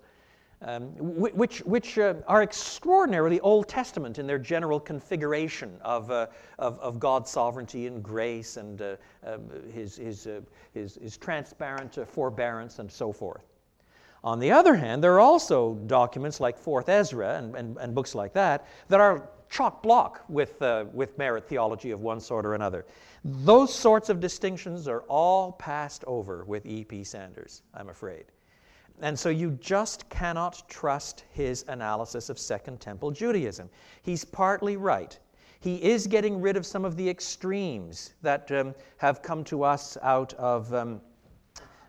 um, 0.63 0.91
which, 0.99 1.61
which 1.61 1.99
uh, 1.99 2.15
are 2.27 2.43
extraordinarily 2.43 3.41
Old 3.41 3.69
Testament 3.69 4.19
in 4.19 4.27
their 4.27 4.39
general 4.39 4.81
configuration 4.81 5.79
of, 5.83 6.11
uh, 6.11 6.27
of, 6.59 6.79
of, 6.81 6.99
God's 6.99 7.31
sovereignty 7.31 7.87
and 7.87 8.03
grace 8.03 8.57
and 8.57 8.81
uh, 8.81 8.97
um, 9.25 9.43
his, 9.73 9.97
his, 9.97 10.27
uh, 10.27 10.41
his, 10.73 10.97
his, 10.97 11.19
transparent 11.19 11.99
uh, 11.99 12.07
forbearance 12.07 12.79
and 12.79 12.91
so 12.91 13.13
forth. 13.13 13.45
On 14.25 14.39
the 14.39 14.51
other 14.51 14.75
hand, 14.75 15.03
there 15.03 15.15
are 15.15 15.21
also 15.21 15.75
documents 15.87 16.41
like 16.41 16.59
Fourth 16.59 16.89
Ezra 16.89 17.37
and, 17.39 17.55
and, 17.55 17.77
and 17.79 17.95
books 17.95 18.15
like 18.15 18.33
that 18.33 18.67
that 18.89 19.01
are 19.01 19.29
chock 19.49 19.83
block 19.83 20.25
with, 20.29 20.61
uh, 20.63 20.87
with 20.93 21.17
merit 21.19 21.49
theology 21.49 21.91
of 21.91 22.01
one 22.01 22.21
sort 22.21 22.45
or 22.45 22.55
another. 22.55 22.85
Those 23.25 23.75
sorts 23.75 24.09
of 24.09 24.21
distinctions 24.21 24.89
are 24.89 25.03
all 25.03 25.53
passed 25.53 26.05
over 26.07 26.45
with 26.45 26.67
E.P. 26.67 27.05
Sanders, 27.05 27.63
I'm 27.75 27.89
afraid. 27.89 28.25
And 29.03 29.19
so 29.19 29.29
you 29.29 29.53
just 29.61 30.09
cannot 30.09 30.63
trust 30.69 31.25
his 31.31 31.65
analysis 31.69 32.31
of 32.31 32.39
Second 32.39 32.81
Temple 32.81 33.11
Judaism. 33.11 33.69
He's 34.03 34.25
partly 34.25 34.77
right. 34.77 35.19
He 35.61 35.77
is 35.83 36.07
getting 36.07 36.41
rid 36.41 36.57
of 36.57 36.65
some 36.65 36.85
of 36.85 36.97
the 36.97 37.09
extremes 37.09 38.15
that 38.23 38.51
um, 38.53 38.75
have 38.97 39.23
come 39.23 39.45
to 39.45 39.63
us 39.63 39.99
out 40.03 40.33
of 40.35 40.73
um, 40.73 41.01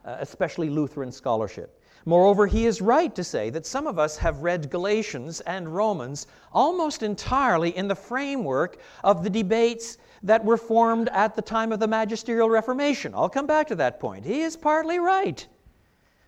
uh, 0.08 0.18
especially 0.20 0.70
Lutheran 0.70 1.12
scholarship. 1.12 1.77
Moreover, 2.08 2.48
he 2.48 2.66
is 2.66 2.82
right 2.82 3.14
to 3.16 3.24
say 3.24 3.50
that 3.50 3.66
some 3.66 3.86
of 3.86 4.00
us 4.00 4.16
have 4.16 4.42
read 4.42 4.70
Galatians 4.70 5.42
and 5.42 5.76
Romans 5.76 6.26
almost 6.54 7.04
entirely 7.04 7.76
in 7.76 7.90
the 7.90 7.96
framework 7.96 8.78
of 9.04 9.26
the 9.26 9.30
debates 9.30 9.98
that 10.24 10.46
were 10.46 10.56
formed 10.56 11.10
at 11.10 11.36
the 11.36 11.42
time 11.42 11.74
of 11.74 11.82
the 11.82 11.88
Magisterial 11.88 12.50
Reformation. 12.50 13.14
I'll 13.14 13.28
come 13.28 13.46
back 13.46 13.68
to 13.68 13.76
that 13.76 14.00
point. 14.00 14.24
He 14.24 14.40
is 14.40 14.56
partly 14.56 15.00
right. 15.00 15.46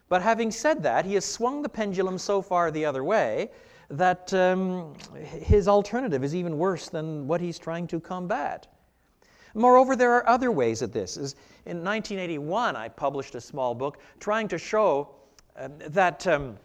But 0.10 0.22
having 0.22 0.52
said 0.52 0.84
that, 0.84 1.06
he 1.06 1.14
has 1.14 1.24
swung 1.24 1.62
the 1.62 1.70
pendulum 1.70 2.18
so 2.18 2.42
far 2.42 2.72
the 2.72 2.84
other 2.84 3.06
way 3.06 3.50
that 3.90 4.34
um, 4.34 4.96
his 5.16 5.70
alternative 5.70 6.26
is 6.26 6.36
even 6.36 6.58
worse 6.58 6.90
than 6.90 7.26
what 7.26 7.40
he's 7.40 7.58
trying 7.58 7.88
to 7.88 8.02
combat. 8.02 8.68
Moreover, 9.54 9.96
there 9.96 10.12
are 10.12 10.28
other 10.28 10.52
ways 10.52 10.82
at 10.82 10.92
this. 10.92 11.16
In 11.16 11.86
1981, 11.86 12.76
I 12.76 12.90
published 12.90 13.36
a 13.36 13.42
small 13.42 13.74
book 13.74 14.00
trying 14.20 14.50
to 14.50 14.58
show 14.58 15.16
that, 15.68 16.26
um, 16.28 16.58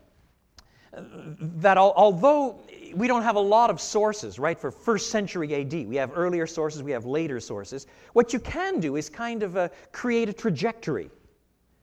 that 0.93 1.77
al- 1.77 1.95
although 1.97 2.61
we 2.95 3.09
don't 3.09 3.23
have 3.23 3.37
a 3.37 3.41
lot 3.41 3.71
of 3.71 3.81
sources, 3.81 4.39
right, 4.39 4.59
for 4.59 4.71
first 4.71 5.11
century 5.11 5.55
AD, 5.55 5.73
we 5.89 5.97
have 5.97 6.13
earlier 6.15 6.47
sources, 6.47 6.83
we 6.83 6.93
have 6.93 7.05
later 7.05 7.41
sources, 7.41 7.87
what 8.13 8.33
you 8.33 8.39
can 8.39 8.81
do 8.81 8.97
is 8.97 9.09
kind 9.09 9.43
of 9.43 9.57
uh, 9.57 9.69
create 9.93 10.29
a 10.29 10.33
trajectory 10.33 11.11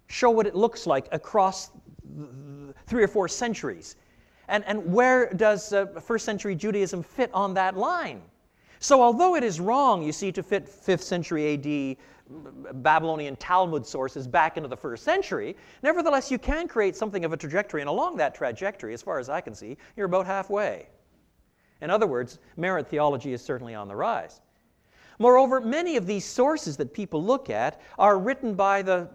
show 0.08 0.30
what 0.30 0.46
it 0.46 0.56
looks 0.56 0.86
like 0.86 1.08
across 1.12 1.72
three 2.88 3.04
or 3.04 3.08
four 3.08 3.28
centuries. 3.28 3.96
And, 4.48 4.64
and 4.66 4.86
where 4.92 5.32
does 5.34 5.72
uh, 5.72 5.86
first 5.86 6.26
century 6.26 6.56
Judaism 6.56 7.04
fit 7.04 7.30
on 7.34 7.54
that 7.54 7.78
line? 7.78 8.22
So, 8.82 9.00
although 9.00 9.36
it 9.36 9.44
is 9.44 9.60
wrong, 9.60 10.02
you 10.02 10.12
see, 10.12 10.32
to 10.32 10.42
fit 10.42 10.66
5th 10.66 11.02
century 11.02 11.54
AD 11.54 11.98
Babylonian 12.82 13.36
Talmud 13.36 13.86
sources 13.86 14.28
back 14.28 14.58
into 14.58 14.68
the 14.68 14.76
first 14.76 15.04
century, 15.04 15.56
nevertheless, 15.84 16.32
you 16.32 16.40
can 16.40 16.68
create 16.68 16.96
something 16.96 17.24
of 17.24 17.32
a 17.32 17.38
trajectory, 17.38 17.82
and 17.82 17.90
along 17.90 18.18
that 18.18 18.34
trajectory, 18.34 18.96
as 18.96 19.02
far 19.04 19.20
as 19.20 19.30
I 19.30 19.40
can 19.40 19.54
see, 19.54 19.78
you're 19.96 20.08
about 20.08 20.26
halfway. 20.26 20.88
In 21.82 21.92
other 21.92 22.08
words, 22.08 22.40
merit 22.58 22.88
theology 22.88 23.34
is 23.34 23.42
certainly 23.44 23.76
on 23.76 23.88
the 23.88 23.96
rise. 23.96 24.42
Moreover, 25.22 25.62
many 25.62 25.98
of 25.98 26.08
these 26.08 26.26
sources 26.26 26.76
that 26.78 26.96
people 26.96 27.24
look 27.24 27.52
at 27.52 27.80
are 28.00 28.18
written 28.18 28.56
by 28.56 28.82
the, 28.82 29.08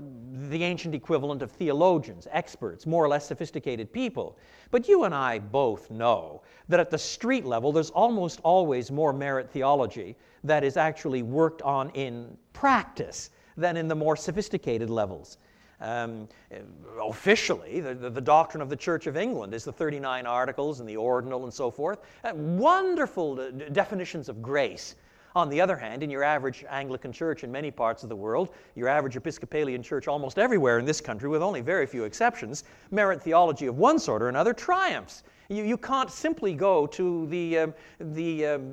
the 0.48 0.62
ancient 0.62 0.94
equivalent 0.94 1.42
of 1.42 1.50
theologians, 1.50 2.28
experts, 2.30 2.86
more 2.86 3.04
or 3.04 3.08
less 3.08 3.26
sophisticated 3.26 3.92
people. 3.92 4.38
But 4.70 4.86
you 4.86 5.02
and 5.02 5.12
I 5.12 5.40
both 5.40 5.90
know 5.90 6.42
that 6.68 6.78
at 6.78 6.90
the 6.90 6.98
street 6.98 7.44
level, 7.44 7.72
there's 7.72 7.90
almost 7.90 8.38
always 8.44 8.92
more 8.92 9.12
merit 9.12 9.50
theology 9.50 10.14
that 10.44 10.62
is 10.62 10.76
actually 10.76 11.24
worked 11.24 11.60
on 11.62 11.90
in 11.90 12.38
practice 12.52 13.30
than 13.56 13.76
in 13.76 13.88
the 13.88 13.96
more 13.96 14.14
sophisticated 14.14 14.90
levels. 14.90 15.38
Um, 15.80 16.28
officially, 17.02 17.80
the, 17.80 17.94
the, 17.94 18.10
the, 18.10 18.20
doctrine 18.20 18.62
of 18.62 18.70
the 18.70 18.76
Church 18.76 19.08
of 19.08 19.16
England 19.16 19.54
is 19.54 19.64
the 19.64 19.72
39 19.72 20.24
Articles 20.24 20.78
and 20.78 20.88
the 20.88 20.96
Ordinal 20.96 21.42
and 21.42 21.52
so 21.52 21.68
forth. 21.68 21.98
Uh, 22.22 22.32
wonderful 22.32 23.40
uh, 23.40 23.50
definitions 23.72 24.28
of 24.28 24.40
grace 24.40 24.94
on 25.36 25.50
the 25.50 25.60
other 25.60 25.76
hand, 25.76 26.02
in 26.02 26.08
your 26.08 26.24
average 26.24 26.64
Anglican 26.70 27.12
church 27.12 27.44
in 27.44 27.52
many 27.52 27.70
parts 27.70 28.02
of 28.02 28.08
the 28.08 28.16
world, 28.16 28.54
your 28.74 28.88
average 28.88 29.16
Episcopalian 29.16 29.82
church 29.82 30.08
almost 30.08 30.38
everywhere 30.38 30.78
in 30.78 30.86
this 30.86 30.98
country, 30.98 31.28
with 31.28 31.42
only 31.42 31.60
very 31.60 31.84
few 31.84 32.04
exceptions, 32.04 32.64
merit 32.90 33.22
theology 33.22 33.66
of 33.66 33.76
one 33.76 33.98
sort 33.98 34.22
or 34.22 34.30
another 34.30 34.54
triumphs. 34.54 35.24
You, 35.50 35.62
you 35.62 35.76
can't 35.76 36.10
simply 36.10 36.54
go 36.54 36.86
to 36.86 37.26
the, 37.26 37.58
um, 37.58 37.74
the 38.00 38.46
um, 38.46 38.72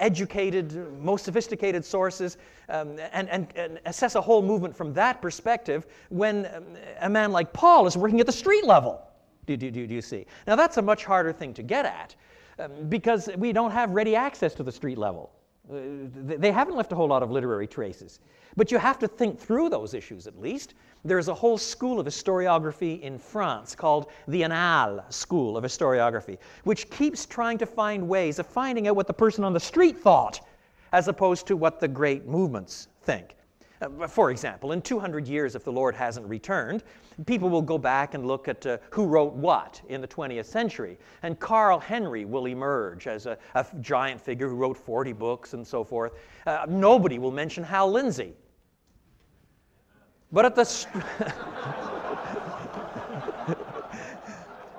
educated, 0.00 0.74
most 0.98 1.26
sophisticated 1.26 1.84
sources 1.84 2.38
um, 2.70 2.98
and, 3.12 3.28
and, 3.28 3.48
and, 3.54 3.78
assess 3.84 4.14
a 4.14 4.22
whole 4.22 4.40
movement 4.40 4.74
from 4.74 4.94
that 4.94 5.20
perspective 5.20 5.86
when 6.08 6.46
um, 6.46 6.64
a 7.02 7.10
man 7.10 7.30
like 7.30 7.52
Paul 7.52 7.86
is 7.86 7.98
working 7.98 8.20
at 8.20 8.26
the 8.26 8.32
street 8.32 8.64
level. 8.64 9.02
Do, 9.44 9.54
do, 9.54 9.70
do, 9.70 9.86
do 9.86 9.94
you 9.94 10.02
see? 10.02 10.24
Now, 10.46 10.56
that's 10.56 10.78
a 10.78 10.82
much 10.82 11.04
harder 11.04 11.32
thing 11.32 11.52
to 11.54 11.62
get 11.62 11.84
at 11.84 12.16
um, 12.58 12.88
because 12.88 13.28
we 13.36 13.52
don't 13.52 13.70
have 13.70 13.90
ready 13.90 14.16
access 14.16 14.54
to 14.54 14.62
the 14.62 14.72
street 14.72 14.96
level. 14.96 15.30
Uh, 15.70 15.76
they 16.12 16.50
haven't 16.50 16.76
left 16.76 16.92
a 16.92 16.96
whole 16.96 17.08
lot 17.08 17.22
of 17.22 17.30
literary 17.30 17.66
traces. 17.66 18.20
But 18.56 18.72
you 18.72 18.78
have 18.78 18.98
to 18.98 19.08
think 19.08 19.38
through 19.38 19.68
those 19.68 19.94
issues 19.94 20.26
at 20.26 20.40
least. 20.40 20.74
There's 21.04 21.28
a 21.28 21.34
whole 21.34 21.56
school 21.56 22.00
of 22.00 22.06
historiography 22.06 23.00
in 23.00 23.18
France 23.18 23.74
called 23.74 24.10
the 24.26 24.42
Annales 24.42 25.02
School 25.12 25.56
of 25.56 25.64
Historiography, 25.64 26.38
which 26.64 26.90
keeps 26.90 27.24
trying 27.24 27.58
to 27.58 27.66
find 27.66 28.08
ways 28.08 28.38
of 28.38 28.46
finding 28.46 28.88
out 28.88 28.96
what 28.96 29.06
the 29.06 29.12
person 29.12 29.44
on 29.44 29.52
the 29.52 29.60
street 29.60 29.98
thought 29.98 30.40
as 30.92 31.08
opposed 31.08 31.46
to 31.46 31.56
what 31.56 31.80
the 31.80 31.88
great 31.88 32.26
movements 32.26 32.88
think. 33.02 33.36
Uh, 33.80 34.06
for 34.06 34.30
example, 34.30 34.72
in 34.72 34.82
200 34.82 35.26
years, 35.26 35.54
if 35.54 35.64
the 35.64 35.72
Lord 35.72 35.94
hasn't 35.94 36.26
returned, 36.26 36.82
people 37.26 37.48
will 37.48 37.62
go 37.62 37.78
back 37.78 38.14
and 38.14 38.26
look 38.26 38.46
at 38.46 38.64
uh, 38.66 38.78
who 38.90 39.06
wrote 39.06 39.32
what 39.32 39.80
in 39.88 40.00
the 40.00 40.08
20th 40.08 40.44
century. 40.44 40.98
And 41.22 41.38
Carl 41.38 41.78
Henry 41.78 42.24
will 42.24 42.46
emerge 42.46 43.06
as 43.06 43.26
a, 43.26 43.38
a 43.54 43.66
giant 43.80 44.20
figure 44.20 44.48
who 44.48 44.56
wrote 44.56 44.76
40 44.76 45.12
books 45.14 45.54
and 45.54 45.66
so 45.66 45.82
forth. 45.82 46.12
Uh, 46.46 46.66
nobody 46.68 47.18
will 47.18 47.32
mention 47.32 47.64
Hal 47.64 47.90
Lindsey. 47.90 48.34
But 50.32 50.44
at 50.44 50.54
the. 50.54 50.64
St- 50.64 51.04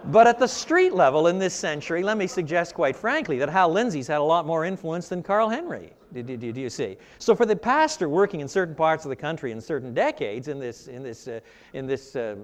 But 0.05 0.25
at 0.25 0.39
the 0.39 0.47
street 0.47 0.93
level 0.93 1.27
in 1.27 1.37
this 1.37 1.53
century, 1.53 2.01
let 2.01 2.17
me 2.17 2.25
suggest 2.25 2.73
quite 2.73 2.95
frankly 2.95 3.37
that 3.37 3.49
Hal 3.49 3.69
Lindsey's 3.69 4.07
had 4.07 4.17
a 4.17 4.23
lot 4.23 4.47
more 4.47 4.65
influence 4.65 5.07
than 5.07 5.21
Carl 5.21 5.47
Henry. 5.47 5.93
Do, 6.13 6.21
do, 6.21 6.37
do, 6.37 6.59
you 6.59 6.69
see? 6.69 6.97
So 7.19 7.33
for 7.35 7.45
the 7.45 7.55
pastor 7.55 8.09
working 8.09 8.41
in 8.41 8.47
certain 8.47 8.75
parts 8.75 9.05
of 9.05 9.09
the 9.09 9.15
country 9.15 9.51
in 9.51 9.61
certain 9.61 9.93
decades 9.93 10.49
in 10.49 10.59
this, 10.59 10.87
in 10.87 11.03
this, 11.03 11.27
uh, 11.27 11.39
in 11.73 11.87
this 11.87 12.17
uh, 12.17 12.35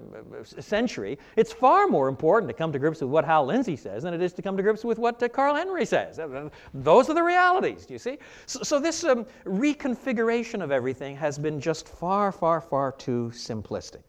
century, 0.42 1.18
it's 1.36 1.52
far 1.52 1.86
more 1.86 2.08
important 2.08 2.48
to 2.48 2.54
come 2.54 2.72
to 2.72 2.78
grips 2.78 3.02
with 3.02 3.10
what 3.10 3.26
Hal 3.26 3.44
Lindsey 3.44 3.76
says 3.76 4.04
than 4.04 4.14
it 4.14 4.22
is 4.22 4.32
to 4.34 4.42
come 4.42 4.56
to 4.56 4.62
grips 4.62 4.84
with 4.84 4.98
what 4.98 5.22
uh, 5.22 5.28
Carl 5.28 5.54
Henry 5.54 5.84
says. 5.84 6.18
Uh, 6.18 6.48
those 6.72 7.10
are 7.10 7.14
the 7.14 7.22
realities, 7.22 7.84
do 7.84 7.92
you 7.92 7.98
see? 7.98 8.16
So, 8.46 8.62
so 8.62 8.80
this 8.80 9.04
um, 9.04 9.26
reconfiguration 9.44 10.62
of 10.62 10.72
everything 10.72 11.14
has 11.16 11.38
been 11.38 11.60
just 11.60 11.88
far, 11.88 12.32
far, 12.32 12.62
far 12.62 12.92
too 12.92 13.30
simplistic. 13.34 14.02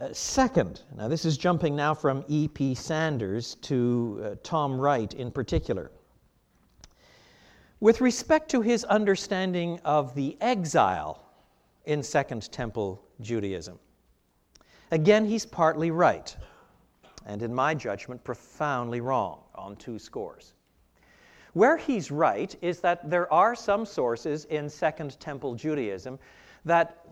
Uh, 0.00 0.12
second, 0.12 0.82
now 0.96 1.08
this 1.08 1.24
is 1.24 1.36
jumping 1.36 1.74
now 1.74 1.92
from 1.92 2.24
E.P. 2.28 2.74
Sanders 2.74 3.56
to 3.62 4.20
uh, 4.22 4.34
Tom 4.42 4.80
Wright 4.80 5.12
in 5.14 5.30
particular. 5.30 5.90
With 7.80 8.00
respect 8.00 8.50
to 8.50 8.60
his 8.60 8.82
understanding 8.84 9.78
of 9.84 10.14
the 10.16 10.36
exile 10.40 11.24
in 11.84 12.02
Second 12.02 12.50
Temple 12.50 13.00
Judaism, 13.20 13.78
again, 14.90 15.24
he's 15.24 15.46
partly 15.46 15.92
right, 15.92 16.36
and 17.24 17.40
in 17.40 17.54
my 17.54 17.74
judgment, 17.74 18.24
profoundly 18.24 19.00
wrong 19.00 19.42
on 19.54 19.76
two 19.76 19.96
scores. 19.96 20.54
Where 21.52 21.76
he's 21.76 22.10
right 22.10 22.54
is 22.60 22.80
that 22.80 23.08
there 23.08 23.32
are 23.32 23.54
some 23.54 23.86
sources 23.86 24.44
in 24.46 24.68
Second 24.68 25.18
Temple 25.20 25.54
Judaism 25.54 26.18
that 26.64 27.06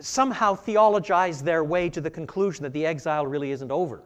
somehow 0.00 0.54
theologize 0.54 1.42
their 1.42 1.62
way 1.62 1.90
to 1.90 2.00
the 2.00 2.10
conclusion 2.10 2.62
that 2.62 2.72
the 2.72 2.86
exile 2.86 3.26
really 3.26 3.50
isn't 3.50 3.70
over. 3.70 4.02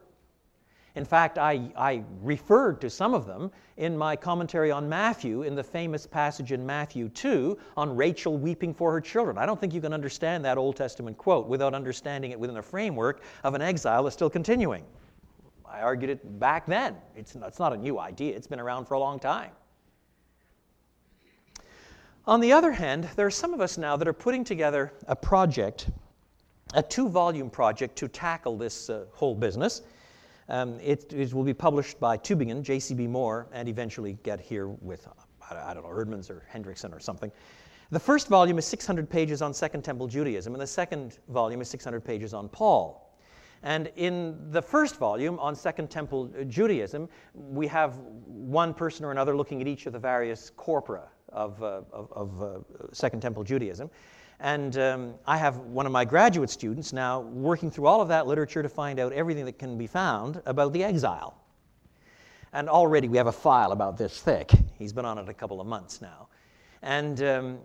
In 0.95 1.03
fact, 1.03 1.37
I, 1.37 1.69
I 1.77 2.03
referred 2.21 2.79
to 2.81 2.89
some 2.89 3.13
of 3.13 3.27
them 3.27 3.51
in 3.75 3.97
my 3.97 4.15
commentary 4.15 4.71
on 4.71 4.87
Matthew 4.87 5.43
in 5.43 5.53
the 5.53 5.63
famous 5.63 6.07
passage 6.07 6.53
in 6.53 6.65
Matthew 6.65 7.09
2 7.09 7.57
on 7.75 7.95
Rachel 7.95 8.37
weeping 8.37 8.73
for 8.73 8.93
her 8.93 9.01
children. 9.01 9.37
I 9.37 9.45
don't 9.45 9.59
think 9.59 9.73
you 9.73 9.81
can 9.81 9.91
understand 9.91 10.45
that 10.45 10.57
Old 10.57 10.77
Testament 10.77 11.17
quote 11.17 11.47
without 11.47 11.73
understanding 11.73 12.31
it 12.31 12.39
within 12.39 12.55
the 12.55 12.61
framework 12.61 13.23
of 13.43 13.55
an 13.55 13.61
exile 13.61 14.03
that's 14.03 14.15
still 14.15 14.29
continuing. 14.29 14.85
I 15.69 15.81
argued 15.81 16.09
it 16.11 16.39
back 16.39 16.65
then. 16.65 16.95
It's 17.17 17.35
not, 17.35 17.49
it's 17.49 17.59
not 17.59 17.73
a 17.73 17.77
new 17.77 17.99
idea, 17.99 18.33
it's 18.33 18.47
been 18.47 18.61
around 18.61 18.85
for 18.85 18.93
a 18.93 18.99
long 18.99 19.19
time. 19.19 19.51
On 22.27 22.39
the 22.39 22.53
other 22.53 22.71
hand, 22.71 23.09
there 23.17 23.27
are 23.27 23.31
some 23.31 23.53
of 23.53 23.59
us 23.59 23.77
now 23.77 23.97
that 23.97 24.07
are 24.07 24.13
putting 24.13 24.45
together 24.45 24.93
a 25.07 25.15
project, 25.15 25.89
a 26.73 26.81
two 26.81 27.09
volume 27.09 27.49
project 27.49 27.97
to 27.97 28.07
tackle 28.07 28.57
this 28.57 28.89
uh, 28.89 29.05
whole 29.11 29.35
business. 29.35 29.81
Um, 30.47 30.79
it, 30.79 31.11
it, 31.11 31.33
will 31.33 31.43
be 31.43 31.53
published 31.53 31.99
by 31.99 32.17
Tübingen, 32.17 32.61
J.C.B. 32.61 33.07
Mohr, 33.07 33.47
and 33.51 33.67
eventually 33.67 34.17
get 34.23 34.39
here 34.39 34.67
with, 34.67 35.07
I 35.49 35.73
don't 35.73 35.83
know, 35.83 35.89
Eerdmans 35.89 36.29
or 36.29 36.45
Hendrickson 36.53 36.93
or 36.93 36.99
something. 36.99 37.31
The 37.91 37.99
first 37.99 38.27
volume 38.27 38.57
is 38.57 38.65
600 38.65 39.09
pages 39.09 39.41
on 39.41 39.53
Second 39.53 39.83
Temple 39.83 40.07
Judaism, 40.07 40.53
and 40.53 40.61
the 40.61 40.67
second 40.67 41.19
volume 41.29 41.61
is 41.61 41.69
600 41.69 42.03
pages 42.03 42.33
on 42.33 42.49
Paul. 42.49 43.17
And 43.63 43.91
in 43.95 44.37
the 44.51 44.61
first 44.61 44.97
volume 44.97 45.39
on 45.39 45.55
Second 45.55 45.89
Temple 45.89 46.29
Judaism, 46.47 47.09
we 47.33 47.65
have 47.67 47.97
one 48.25 48.73
person 48.73 49.05
or 49.05 49.11
another 49.11 49.35
looking 49.35 49.61
at 49.61 49.67
each 49.67 49.85
of 49.87 49.93
the 49.93 49.99
various 49.99 50.51
corpora 50.51 51.07
of, 51.29 51.61
uh, 51.63 51.81
of, 51.91 52.11
of 52.11 52.43
uh, 52.43 52.59
Second 52.91 53.21
Temple 53.21 53.43
Judaism. 53.43 53.89
And 54.39 54.77
um, 54.77 55.13
I 55.25 55.37
have 55.37 55.57
one 55.57 55.85
of 55.85 55.91
my 55.91 56.03
graduate 56.03 56.49
students 56.49 56.91
now 56.91 57.21
working 57.21 57.71
through 57.71 57.87
all 57.87 58.01
of 58.01 58.09
that 58.09 58.27
literature 58.27 58.61
to 58.61 58.69
find 58.69 58.99
out 58.99 59.13
everything 59.13 59.45
that 59.45 59.57
can 59.57 59.77
be 59.77 59.87
found 59.87 60.41
about 60.45 60.73
the 60.73 60.83
exile. 60.83 61.41
And 62.51 62.69
already 62.69 63.07
we 63.07 63.17
have 63.17 63.27
a 63.27 63.31
file 63.31 63.71
about 63.71 63.97
this 63.97 64.21
thick. 64.21 64.51
He's 64.77 64.93
been 64.93 65.05
on 65.05 65.17
it 65.17 65.29
a 65.29 65.33
couple 65.33 65.61
of 65.61 65.67
months 65.67 66.01
now. 66.01 66.27
And 66.81 67.21
um, 67.23 67.59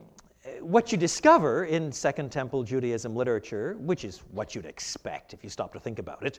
what 0.60 0.90
you 0.90 0.98
discover 0.98 1.64
in 1.64 1.92
Second 1.92 2.32
Temple 2.32 2.62
Judaism 2.62 3.14
literature, 3.14 3.76
which 3.80 4.04
is 4.04 4.22
what 4.30 4.54
you'd 4.54 4.66
expect 4.66 5.34
if 5.34 5.44
you 5.44 5.50
stop 5.50 5.72
to 5.72 5.80
think 5.80 5.98
about 5.98 6.24
it, 6.24 6.38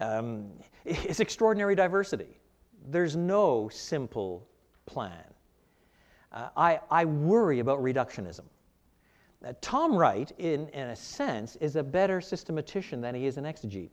um, 0.00 0.50
is 0.84 1.20
extraordinary 1.20 1.74
diversity. 1.74 2.40
There's 2.88 3.14
no 3.14 3.68
simple 3.68 4.48
plan. 4.86 5.24
Uh, 6.32 6.48
I, 6.56 6.80
I 6.90 7.04
worry 7.04 7.60
about 7.60 7.80
reductionism. 7.80 8.44
Tom 9.60 9.96
Wright, 9.96 10.30
in, 10.38 10.68
in 10.68 10.88
a 10.88 10.96
sense, 10.96 11.56
is 11.56 11.76
a 11.76 11.82
better 11.82 12.20
systematician 12.20 13.00
than 13.00 13.14
he 13.14 13.26
is 13.26 13.36
an 13.36 13.44
exegete. 13.44 13.90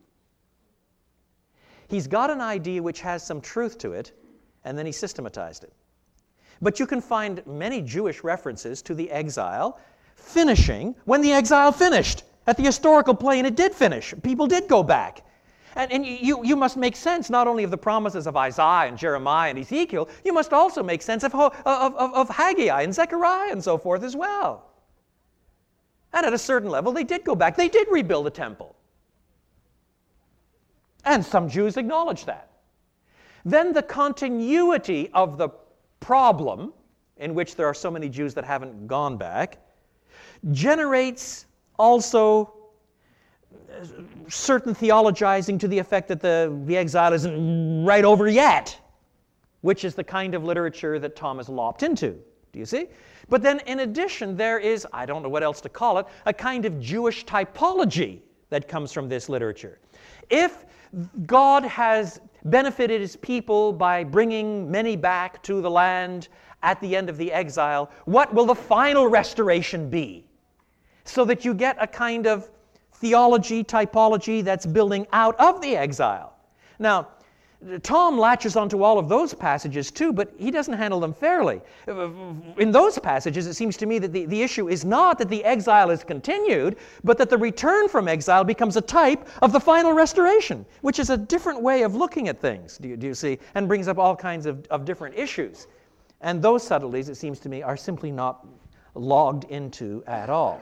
He's 1.88 2.08
got 2.08 2.30
an 2.30 2.40
idea 2.40 2.84
which 2.84 3.02
has 3.02 3.26
some 3.26 3.42
truth 3.42 3.78
to 3.80 3.94
it, 3.94 4.12
and 4.64 4.78
then 4.78 4.86
he 4.86 4.92
systematized 4.92 5.64
it. 5.64 5.74
But 6.62 6.80
you 6.80 6.86
can 6.86 7.02
find 7.02 7.46
many 7.48 7.82
Jewish 7.82 8.24
references 8.24 8.82
to 8.84 8.94
the 8.94 9.10
exile 9.10 9.80
finishing 10.16 10.96
when 11.06 11.22
the 11.22 11.32
exile 11.32 11.72
finished. 11.72 12.24
At 12.46 12.58
the 12.58 12.64
historical 12.64 13.16
plane, 13.16 13.46
it 13.46 13.56
did 13.56 13.74
finish. 13.74 14.14
People 14.22 14.48
did 14.48 14.68
go 14.68 14.84
back. 14.84 15.26
And, 15.76 15.92
and 15.92 16.06
you, 16.06 16.44
you 16.44 16.56
must 16.56 16.78
make 16.78 16.96
sense 16.96 17.30
not 17.30 17.48
only 17.48 17.64
of 17.64 17.72
the 17.72 17.78
promises 17.78 18.28
of 18.28 18.36
Isaiah 18.36 18.88
and 18.88 18.98
Jeremiah 18.98 19.50
and 19.50 19.60
Ezekiel, 19.60 20.10
you 20.26 20.34
must 20.34 20.52
also 20.52 20.84
make 20.84 21.02
sense 21.02 21.24
of, 21.24 21.34
of, 21.34 21.54
of, 21.66 21.96
of 21.96 22.30
Haggai 22.30 22.82
and 22.82 22.94
Zechariah 22.94 23.52
and 23.52 23.64
so 23.64 23.78
forth 23.78 24.04
as 24.04 24.16
well. 24.16 24.69
And 26.14 26.26
at 26.26 26.34
a 26.34 26.38
certain 26.38 26.70
level, 26.70 26.92
they 26.92 27.04
did 27.04 27.24
go 27.24 27.36
back. 27.36 27.56
They 27.56 27.70
did 27.70 27.88
rebuild 27.90 28.26
the 28.26 28.32
temple. 28.32 28.76
And 31.06 31.24
some 31.26 31.50
Jews 31.50 31.78
acknowledge 31.78 32.26
that. 32.26 32.50
Then 33.46 33.74
the 33.74 33.84
continuity 33.84 35.10
of 35.14 35.38
the 35.38 35.50
problem 36.00 36.74
in 37.20 37.36
which 37.36 37.56
there 37.56 37.68
are 37.68 37.74
so 37.74 37.92
many 37.92 38.10
Jews 38.10 38.34
that 38.34 38.46
haven't 38.46 38.88
gone 38.88 39.18
back, 39.18 39.58
generates 40.52 41.46
also 41.78 42.54
uh, 43.54 43.86
certain 44.28 44.74
theologizing 44.74 45.60
to 45.60 45.68
the 45.68 45.78
effect 45.78 46.08
that 46.08 46.22
the, 46.22 46.58
the 46.66 46.76
exile 46.76 47.14
isn't 47.14 47.86
right 47.86 48.06
over 48.06 48.28
yet, 48.28 48.80
which 49.62 49.84
is 49.84 49.96
the 49.96 50.04
kind 50.04 50.34
of 50.34 50.44
literature 50.44 50.98
that 50.98 51.16
Thomas 51.16 51.50
lopped 51.50 51.84
into. 51.84 52.18
Do 52.54 52.60
you 52.60 52.66
see? 52.66 52.88
But 53.30 53.42
then, 53.44 53.60
in 53.68 53.82
addition, 53.82 54.36
there 54.36 54.60
is, 54.60 54.88
I 54.92 55.06
don't 55.06 55.22
know 55.22 55.30
what 55.30 55.44
else 55.44 55.62
to 55.62 55.70
call 55.70 56.00
it, 56.00 56.08
a 56.26 56.34
kind 56.34 56.66
of 56.66 56.80
Jewish 56.80 57.26
typology 57.26 58.20
that 58.50 58.68
comes 58.68 58.92
from 58.92 59.08
this 59.08 59.30
literature. 59.30 59.80
If 60.30 60.66
God 61.28 61.64
has 61.64 62.20
benefited 62.46 63.02
his 63.02 63.16
people 63.16 63.72
by 63.72 64.04
bringing 64.04 64.70
many 64.72 64.96
back 64.96 65.44
to 65.44 65.62
the 65.62 65.70
land 65.70 66.30
at 66.64 66.82
the 66.82 66.96
end 66.96 67.10
of 67.10 67.18
the 67.18 67.32
exile, 67.32 67.92
what 68.06 68.34
will 68.34 68.46
the 68.46 68.56
final 68.56 69.08
restoration 69.08 69.90
be? 69.90 70.26
So 71.04 71.26
that 71.26 71.46
you 71.46 71.54
get 71.54 71.78
a 71.80 71.88
kind 71.88 72.26
of 72.28 72.50
theology, 72.94 73.64
typology 73.64 74.44
that's 74.44 74.66
building 74.66 75.08
out 75.14 75.40
of 75.40 75.62
the 75.62 75.76
exile. 75.76 76.36
Now, 76.80 77.10
Tom 77.84 78.18
latches 78.18 78.56
onto 78.56 78.84
all 78.84 78.98
of 78.98 79.10
those 79.10 79.34
passages 79.34 79.92
too, 79.92 80.14
but 80.14 80.34
he 80.38 80.50
doesn't 80.50 80.76
handle 80.76 81.00
them 81.02 81.14
fairly. 81.14 81.60
In 82.58 82.72
those 82.72 82.98
passages, 82.98 83.48
it 83.48 83.54
seems 83.54 83.76
to 83.78 83.86
me 83.86 84.00
that 84.00 84.14
the, 84.14 84.26
the 84.28 84.42
issue 84.42 84.70
is 84.70 84.86
not 84.86 85.18
that 85.20 85.28
the 85.28 85.44
exile 85.44 85.90
is 85.90 86.04
continued, 86.06 86.78
but 87.04 87.18
that 87.18 87.30
the 87.30 87.38
return 87.38 87.90
from 87.90 88.08
exile 88.08 88.46
becomes 88.46 88.78
a 88.78 88.82
type 88.82 89.28
of 89.42 89.52
the 89.52 89.60
final 89.60 89.92
restoration, 89.92 90.66
which 90.82 91.00
is 91.00 91.10
a 91.10 91.18
different 91.18 91.62
way 91.62 91.82
of 91.84 91.96
looking 91.96 92.30
at 92.30 92.40
things, 92.40 92.78
do 92.78 92.88
you, 92.88 92.96
do 92.96 93.08
you 93.08 93.14
see, 93.14 93.38
and 93.56 93.68
brings 93.68 93.90
up 93.90 93.98
all 93.98 94.16
kinds 94.16 94.46
of, 94.46 94.66
of 94.68 94.86
different 94.86 95.16
issues. 95.16 95.68
And 96.22 96.42
those 96.42 96.66
subtleties, 96.66 97.10
it 97.10 97.16
seems 97.16 97.40
to 97.40 97.50
me, 97.50 97.62
are 97.62 97.78
simply 97.78 98.12
not 98.12 98.48
logged 98.96 99.44
into 99.52 100.02
at 100.08 100.30
all. 100.30 100.62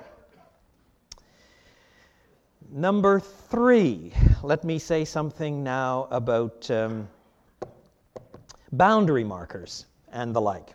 Number 2.70 3.22
three, 3.22 4.12
let 4.44 4.66
me 4.66 4.78
say 4.78 5.06
something 5.06 5.64
now 5.64 6.10
about 6.12 6.70
um, 6.70 7.08
boundary 8.74 9.24
markers 9.24 9.86
and 10.12 10.36
the 10.36 10.42
like. 10.42 10.74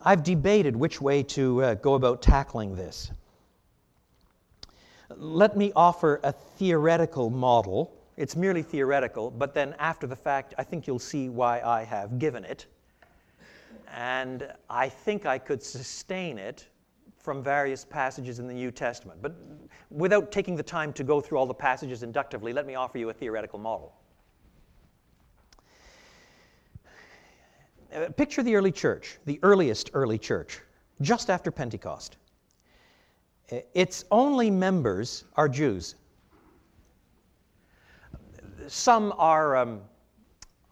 I've 0.00 0.22
debated 0.22 0.76
which 0.76 1.00
way 1.00 1.24
to 1.24 1.62
uh, 1.62 1.74
go 1.74 1.94
about 1.94 2.22
tackling 2.22 2.76
this. 2.76 3.10
Let 5.16 5.56
me 5.56 5.72
offer 5.74 6.20
a 6.22 6.30
theoretical 6.30 7.28
model. 7.28 7.92
It's 8.16 8.36
merely 8.36 8.62
theoretical, 8.62 9.32
but 9.32 9.52
then 9.52 9.74
after 9.80 10.06
the 10.06 10.16
fact, 10.16 10.54
I 10.58 10.62
think 10.62 10.86
you'll 10.86 11.00
see 11.00 11.28
why 11.28 11.60
I 11.60 11.82
have 11.82 12.20
given 12.20 12.44
it 12.44 12.66
and 13.92 14.48
I 14.70 14.88
think 14.88 15.26
I 15.26 15.38
could 15.38 15.62
sustain 15.62 16.38
it 16.38 16.66
from 17.18 17.42
various 17.42 17.84
passages 17.84 18.38
in 18.38 18.48
the 18.48 18.54
New 18.54 18.70
Testament. 18.70 19.20
But 19.22 19.36
without 19.90 20.32
taking 20.32 20.56
the 20.56 20.62
time 20.62 20.92
to 20.94 21.04
go 21.04 21.20
through 21.20 21.38
all 21.38 21.46
the 21.46 21.54
passages 21.54 22.02
inductively, 22.02 22.52
let 22.52 22.66
me 22.66 22.74
offer 22.74 22.98
you 22.98 23.10
a 23.10 23.12
theoretical 23.12 23.58
model. 23.58 23.94
Uh, 27.94 28.08
picture 28.16 28.42
the 28.42 28.56
early 28.56 28.72
church, 28.72 29.18
the 29.26 29.38
earliest 29.42 29.90
early 29.92 30.18
church, 30.18 30.60
just 31.02 31.28
after 31.28 31.50
Pentecost. 31.50 32.16
Uh, 33.52 33.58
its 33.74 34.06
only 34.10 34.50
members 34.50 35.24
are 35.36 35.48
Jews. 35.48 35.96
Some 38.66 39.12
are 39.18 39.56
um, 39.56 39.82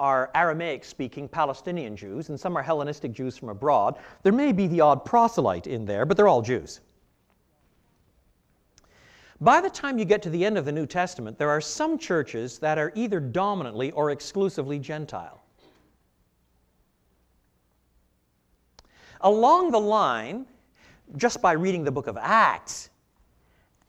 are 0.00 0.30
Aramaic 0.34 0.82
speaking 0.84 1.28
Palestinian 1.28 1.94
Jews, 1.94 2.30
and 2.30 2.40
some 2.40 2.56
are 2.56 2.62
Hellenistic 2.62 3.12
Jews 3.12 3.36
from 3.36 3.50
abroad. 3.50 3.98
There 4.22 4.32
may 4.32 4.50
be 4.50 4.66
the 4.66 4.80
odd 4.80 5.04
proselyte 5.04 5.66
in 5.66 5.84
there, 5.84 6.06
but 6.06 6.16
they're 6.16 6.26
all 6.26 6.42
Jews. 6.42 6.80
By 9.42 9.60
the 9.60 9.70
time 9.70 9.98
you 9.98 10.04
get 10.04 10.22
to 10.22 10.30
the 10.30 10.44
end 10.44 10.58
of 10.58 10.64
the 10.64 10.72
New 10.72 10.86
Testament, 10.86 11.38
there 11.38 11.50
are 11.50 11.60
some 11.60 11.98
churches 11.98 12.58
that 12.58 12.78
are 12.78 12.92
either 12.94 13.20
dominantly 13.20 13.90
or 13.92 14.10
exclusively 14.10 14.78
Gentile. 14.78 15.42
Along 19.20 19.70
the 19.70 19.80
line, 19.80 20.46
just 21.16 21.42
by 21.42 21.52
reading 21.52 21.84
the 21.84 21.92
book 21.92 22.06
of 22.06 22.16
Acts 22.18 22.88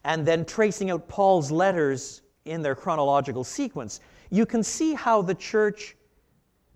and 0.04 0.26
then 0.26 0.44
tracing 0.44 0.90
out 0.90 1.08
Paul's 1.08 1.50
letters 1.50 2.20
in 2.44 2.60
their 2.60 2.74
chronological 2.74 3.44
sequence, 3.44 4.00
you 4.30 4.44
can 4.44 4.62
see 4.62 4.92
how 4.94 5.22
the 5.22 5.34
church 5.34 5.96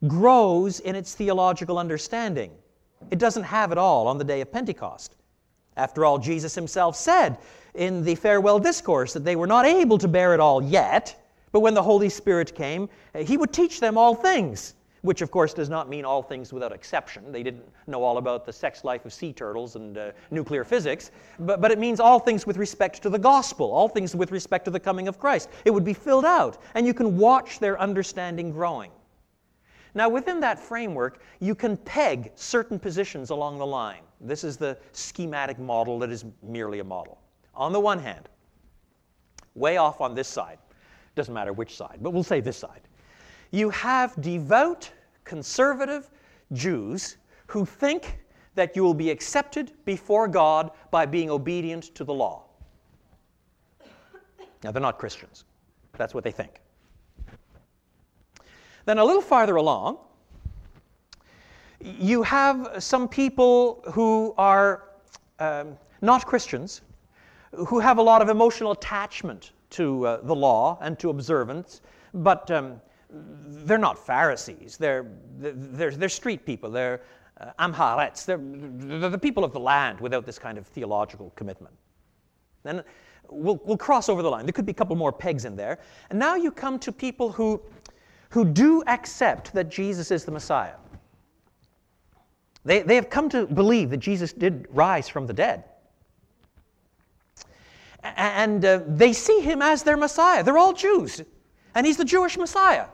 grows 0.07 0.81
in 0.81 0.95
its 0.95 1.15
theological 1.15 1.79
understanding. 1.79 2.51
It 3.11 3.19
doesn't 3.19 3.45
have 3.45 3.73
it 3.73 3.79
all 3.79 4.09
on 4.09 4.19
the 4.19 4.25
day 4.25 4.41
of 4.41 4.53
Pentecost. 4.53 5.17
After 5.77 6.05
all, 6.05 6.19
Jesus 6.19 6.55
himself 6.55 6.97
said 6.97 7.39
in 7.75 8.03
the 8.03 8.15
farewell 8.15 8.59
discourse 8.59 9.13
that 9.13 9.25
they 9.25 9.37
were 9.37 9.47
not 9.47 9.67
able 9.67 9.99
to 9.99 10.09
bear 10.09 10.33
it 10.33 10.41
all 10.41 10.63
yet, 10.63 11.23
but 11.53 11.61
when 11.61 11.75
the 11.75 11.83
Holy 11.83 12.09
Spirit 12.09 12.55
came, 12.55 12.89
he 13.15 13.37
would 13.37 13.53
teach 13.53 13.81
them 13.81 13.99
all 13.99 14.15
things, 14.15 14.75
which 15.03 15.21
of 15.21 15.31
course 15.31 15.53
does 15.53 15.69
not 15.69 15.89
mean 15.89 16.05
all 16.05 16.23
things 16.23 16.53
without 16.53 16.73
exception. 16.73 17.31
They 17.31 17.43
didn't 17.43 17.65
know 17.87 18.03
all 18.03 18.17
about 18.17 18.47
the 18.47 18.53
sex 18.53 18.85
life 18.85 19.05
of 19.05 19.13
sea 19.13 19.33
turtles 19.33 19.77
and 19.77 19.99
uh, 19.99 20.13
nuclear 20.31 20.65
physics, 20.65 21.11
but, 21.39 21.61
but 21.61 21.71
it 21.71 21.79
means 21.79 22.01
all 22.01 22.19
things 22.19 22.47
with 22.47 22.57
respect 22.57 23.03
to 23.03 23.11
the 23.11 23.19
gospel, 23.19 23.71
all 23.71 23.89
things 23.89 24.17
with 24.17 24.33
respect 24.33 24.65
to 24.65 24.71
the 24.71 24.81
coming 24.81 25.09
of 25.09 25.19
Christ. 25.19 25.51
It 25.67 25.71
would 25.71 25.85
be 25.85 25.95
filled 25.95 26.25
out, 26.25 26.63
and 26.75 26.87
you 26.87 26.95
can 26.95 27.19
watch 27.19 27.59
their 27.59 27.79
understanding 27.79 28.51
growing. 28.51 28.91
Now, 29.97 30.11
within 30.11 30.41
that 30.41 30.59
framework, 30.59 31.23
you 31.41 31.55
can 31.55 31.79
peg 31.79 32.31
certain 32.35 32.79
positions 32.79 33.31
along 33.31 33.57
the 33.57 33.67
line. 33.67 34.03
This 34.21 34.45
is 34.45 34.59
the 34.59 34.77
schematic 34.93 35.59
model 35.59 35.99
that 36.01 36.11
is 36.11 36.27
merely 36.43 36.81
a 36.81 36.85
model. 36.85 37.19
On 37.55 37.73
the 37.73 37.81
one 37.81 37.99
hand, 37.99 38.29
way 39.55 39.79
off 39.79 40.03
on 40.03 40.15
this 40.15 40.29
side, 40.29 40.59
doesn't 41.15 41.33
matter 41.33 41.55
which 41.55 41.75
side, 41.75 42.01
but 42.03 42.11
we'll 42.11 42.23
say 42.23 42.41
this 42.41 42.59
side, 42.59 42.83
you 43.53 43.71
have 43.71 44.21
devout, 44.21 44.91
conservative 45.25 46.11
Jews 46.53 47.17
who 47.47 47.65
think 47.65 48.19
that 48.55 48.77
you 48.77 48.85
will 48.85 48.93
be 48.93 49.11
accepted 49.11 49.73
before 49.87 50.29
God 50.29 50.73
by 50.91 51.07
being 51.07 51.31
obedient 51.31 51.85
to 51.95 52.05
the 52.05 52.13
law. 52.13 52.45
Now, 54.63 54.73
they're 54.73 54.83
not 54.83 54.99
Christians. 54.99 55.45
That's 55.97 56.13
what 56.13 56.23
they 56.23 56.33
think. 56.33 56.61
Then 58.87 58.99
a 58.99 59.05
little 59.05 59.23
farther 59.23 59.57
along, 59.57 59.99
you 61.81 62.23
have 62.23 62.83
some 62.83 63.09
people 63.09 63.83
who 63.93 64.33
are 64.39 64.85
um, 65.39 65.77
not 66.01 66.25
Christians, 66.25 66.83
who 67.53 67.79
have 67.79 67.99
a 67.99 68.03
lot 68.03 68.23
of 68.23 68.29
emotional 68.29 68.73
attachment 68.73 69.53
to 69.71 70.07
uh, 70.07 70.21
the 70.23 70.35
law 70.35 70.79
and 70.81 70.99
to 71.01 71.11
observance, 71.11 71.83
but 72.15 72.51
um, 72.51 72.81
they're 73.11 73.79
not 73.79 73.99
Pharisees. 73.99 74.77
They're, 74.77 75.07
they're, 75.39 75.91
they're 75.91 76.09
street 76.09 76.47
people. 76.47 76.71
They're 76.71 77.03
uh, 77.41 77.51
am 77.59 77.73
ha'aretz. 77.73 78.25
They're, 78.25 78.41
they're 78.41 79.11
the 79.11 79.19
people 79.19 79.45
of 79.45 79.53
the 79.53 79.61
land 79.61 80.01
without 80.01 80.25
this 80.25 80.39
kind 80.39 80.59
of 80.59 80.67
theological 80.67 81.33
commitment. 81.37 81.75
Then 82.63 82.83
we'll, 83.29 83.61
we'll 83.65 83.77
cross 83.77 84.09
over 84.09 84.23
the 84.23 84.31
line. 84.31 84.47
There 84.47 84.53
could 84.53 84.67
be 84.67 84.73
a 84.73 84.75
couple 84.75 84.97
more 84.97 85.13
pegs 85.13 85.45
in 85.45 85.57
there. 85.57 85.79
And 86.11 86.19
now 86.19 86.37
you 86.37 86.51
come 86.51 86.79
to 86.81 86.93
people 86.93 87.31
who 87.31 87.61
who 88.31 88.45
do 88.45 88.83
accept 88.87 89.53
that 89.53 89.71
Jesus 89.71 90.11
is 90.11 90.25
the 90.25 90.33
Messiah. 90.33 90.75
They, 92.65 92.83
they 92.83 92.97
have 92.97 93.09
come 93.09 93.29
to 93.31 93.47
believe 93.47 93.91
that 93.91 93.99
Jesus 93.99 94.33
did 94.33 94.67
rise 94.71 95.09
from 95.09 95.27
the 95.27 95.33
dead. 95.33 95.65
And 98.03 98.65
uh, 98.65 98.81
they 98.87 99.13
see 99.13 99.41
him 99.41 99.63
as 99.63 99.83
their 99.83 99.97
Messiah. 99.97 100.43
They're 100.43 100.59
all 100.59 100.73
Jews, 100.73 101.23
and 101.75 101.87
he's 101.87 101.97
the 101.97 102.05
Jewish 102.05 102.37
Messiah. 102.37 102.87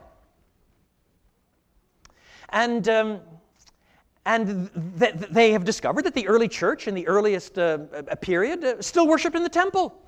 And, 2.49 2.87
um, 2.87 3.19
and 4.25 4.69
th- 4.99 5.13
they 5.31 5.51
have 5.51 5.65
discovered 5.65 6.05
that 6.05 6.13
the 6.13 6.27
early 6.27 6.47
church 6.47 6.87
in 6.87 6.93
the 6.93 7.07
earliest 7.07 7.57
uh, 7.57 7.79
period 8.21 8.63
uh, 8.63 8.81
still 8.81 9.07
worshiped 9.07 9.35
in 9.35 9.43
the 9.43 9.49
temple. 9.49 9.99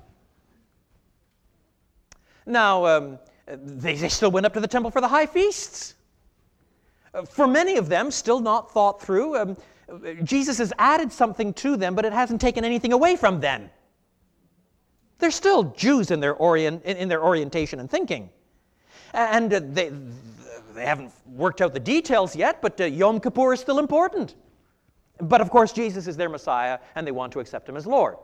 Now, 2.46 2.86
um, 2.86 3.18
they, 3.46 3.94
they 3.94 4.08
still 4.08 4.30
went 4.30 4.46
up 4.46 4.54
to 4.54 4.60
the 4.60 4.68
temple 4.68 4.90
for 4.90 5.00
the 5.00 5.08
high 5.08 5.26
feasts. 5.26 5.94
Uh, 7.14 7.24
for 7.24 7.46
many 7.46 7.76
of 7.76 7.88
them, 7.88 8.10
still 8.10 8.40
not 8.40 8.72
thought 8.72 9.00
through, 9.00 9.36
um, 9.36 9.56
Jesus 10.24 10.58
has 10.58 10.72
added 10.78 11.12
something 11.12 11.54
to 11.54 11.76
them, 11.76 11.94
but 11.94 12.04
it 12.04 12.12
hasn't 12.12 12.40
taken 12.40 12.64
anything 12.64 12.92
away 12.92 13.16
from 13.16 13.40
them. 13.40 13.70
They're 15.18 15.30
still 15.30 15.64
Jews 15.76 16.10
in 16.10 16.20
their, 16.20 16.34
orient, 16.34 16.84
in 16.84 17.08
their 17.08 17.22
orientation 17.22 17.80
and 17.80 17.90
thinking. 17.90 18.28
And 19.14 19.52
uh, 19.52 19.60
they, 19.62 19.92
they 20.74 20.84
haven't 20.84 21.12
worked 21.26 21.60
out 21.60 21.72
the 21.72 21.80
details 21.80 22.36
yet, 22.36 22.60
but 22.60 22.80
uh, 22.80 22.84
Yom 22.84 23.20
Kippur 23.20 23.54
is 23.54 23.60
still 23.60 23.78
important. 23.78 24.34
But 25.20 25.40
of 25.40 25.50
course, 25.50 25.72
Jesus 25.72 26.06
is 26.06 26.16
their 26.16 26.28
Messiah, 26.28 26.78
and 26.96 27.06
they 27.06 27.12
want 27.12 27.32
to 27.32 27.40
accept 27.40 27.68
him 27.68 27.76
as 27.76 27.86
Lord. 27.86 28.16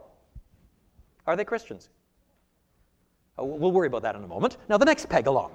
Are 1.26 1.36
they 1.36 1.44
Christians? 1.44 1.88
Uh, 3.38 3.44
we'll 3.44 3.72
worry 3.72 3.86
about 3.86 4.02
that 4.02 4.14
in 4.14 4.22
a 4.22 4.26
moment. 4.26 4.58
Now, 4.68 4.76
the 4.76 4.84
next 4.84 5.08
peg 5.08 5.26
along. 5.26 5.52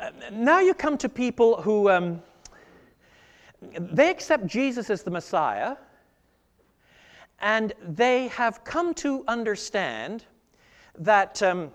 Uh, 0.00 0.10
now 0.32 0.60
you 0.60 0.74
come 0.74 0.98
to 0.98 1.08
people 1.08 1.60
who 1.60 1.90
um, 1.90 2.22
they 3.78 4.10
accept 4.10 4.46
Jesus 4.46 4.90
as 4.90 5.02
the 5.02 5.10
Messiah, 5.10 5.76
and 7.40 7.72
they 7.82 8.28
have 8.28 8.64
come 8.64 8.94
to 8.94 9.24
understand 9.28 10.24
that 10.98 11.42
um, 11.42 11.70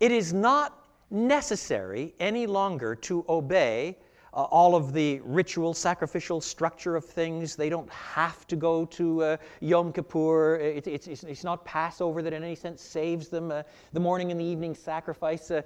it 0.00 0.12
is 0.12 0.32
not 0.32 0.86
necessary 1.10 2.14
any 2.20 2.46
longer 2.46 2.94
to 2.94 3.24
obey 3.28 3.96
uh, 4.38 4.42
all 4.42 4.76
of 4.76 4.92
the 4.92 5.20
ritual 5.24 5.74
sacrificial 5.74 6.40
structure 6.40 6.94
of 6.94 7.04
things. 7.04 7.56
They 7.56 7.68
don't 7.68 7.90
have 7.90 8.46
to 8.46 8.54
go 8.54 8.84
to 8.84 9.22
uh, 9.24 9.36
Yom 9.60 9.92
Kippur. 9.92 10.58
It, 10.58 10.86
it's, 10.86 11.08
it's, 11.08 11.24
it's, 11.24 11.42
not 11.42 11.64
Passover 11.64 12.22
that 12.22 12.32
in 12.32 12.44
any 12.44 12.54
sense 12.54 12.80
saves 12.80 13.26
them. 13.26 13.50
Uh, 13.50 13.64
the 13.94 13.98
morning 13.98 14.30
and 14.30 14.40
the 14.40 14.44
evening 14.44 14.76
sacrifice 14.76 15.50
uh, 15.50 15.62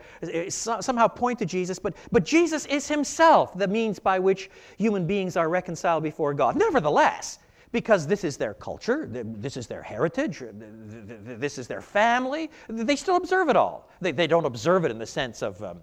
somehow 0.49 1.07
point 1.07 1.39
to 1.41 1.45
Jesus, 1.45 1.79
but, 1.79 1.95
but 2.13 2.25
Jesus 2.25 2.65
is 2.65 2.89
himself 2.89 3.57
the 3.59 3.69
means 3.69 3.99
by 3.99 4.19
which 4.19 4.51
human 4.79 5.07
beings 5.07 5.37
are 5.37 5.51
reconciled 5.51 6.03
before 6.03 6.33
God. 6.33 6.57
Nevertheless, 6.57 7.41
because 7.73 8.07
this 8.07 8.25
is 8.25 8.39
their 8.39 8.55
culture, 8.55 9.07
this 9.11 9.59
is 9.59 9.67
their 9.67 9.83
heritage, 9.83 10.43
this 10.55 11.59
is 11.59 11.67
their 11.67 11.83
family. 11.83 12.51
They 12.69 12.97
still 12.97 13.17
observe 13.17 13.51
it 13.51 13.57
all. 13.57 13.91
They, 14.01 14.13
they 14.13 14.27
don't 14.27 14.47
observe 14.47 14.87
it 14.87 14.91
in 14.91 14.99
the 14.99 15.07
sense 15.07 15.43
of, 15.43 15.63
um, 15.63 15.83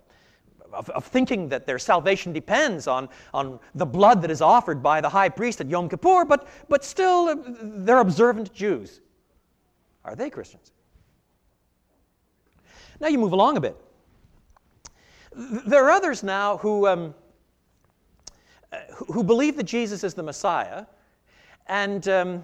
of, 0.74 0.90
of, 0.90 1.06
thinking 1.06 1.50
that 1.50 1.66
their 1.66 1.80
salvation 1.80 2.34
depends 2.34 2.88
on, 2.88 3.10
on 3.34 3.60
the 3.76 3.86
blood 3.86 4.22
that 4.22 4.32
is 4.32 4.42
offered 4.42 4.82
by 4.82 5.02
the 5.02 5.10
high 5.10 5.30
priest 5.30 5.62
at 5.62 5.68
Yom 5.68 5.90
Kippur, 5.90 6.26
but, 6.26 6.48
but 6.68 6.84
still 6.84 7.30
uh, 7.30 7.36
they're 7.62 8.00
observant 8.00 8.54
Jews. 8.54 9.02
Are 10.06 10.16
they 10.16 10.30
Christians? 10.30 10.72
Now 13.00 13.08
you 13.08 13.18
move 13.18 13.32
along 13.32 13.58
a 13.58 13.62
bit. 13.62 13.78
There 15.34 15.86
are 15.86 15.92
others 15.92 16.24
now 16.24 16.58
who, 16.58 16.88
um, 16.88 17.14
who 19.08 19.24
believe 19.24 19.56
that 19.58 19.64
Jesus 19.64 20.04
is 20.04 20.14
the 20.14 20.24
Messiah 20.24 20.86
and, 21.68 22.08
um, 22.08 22.44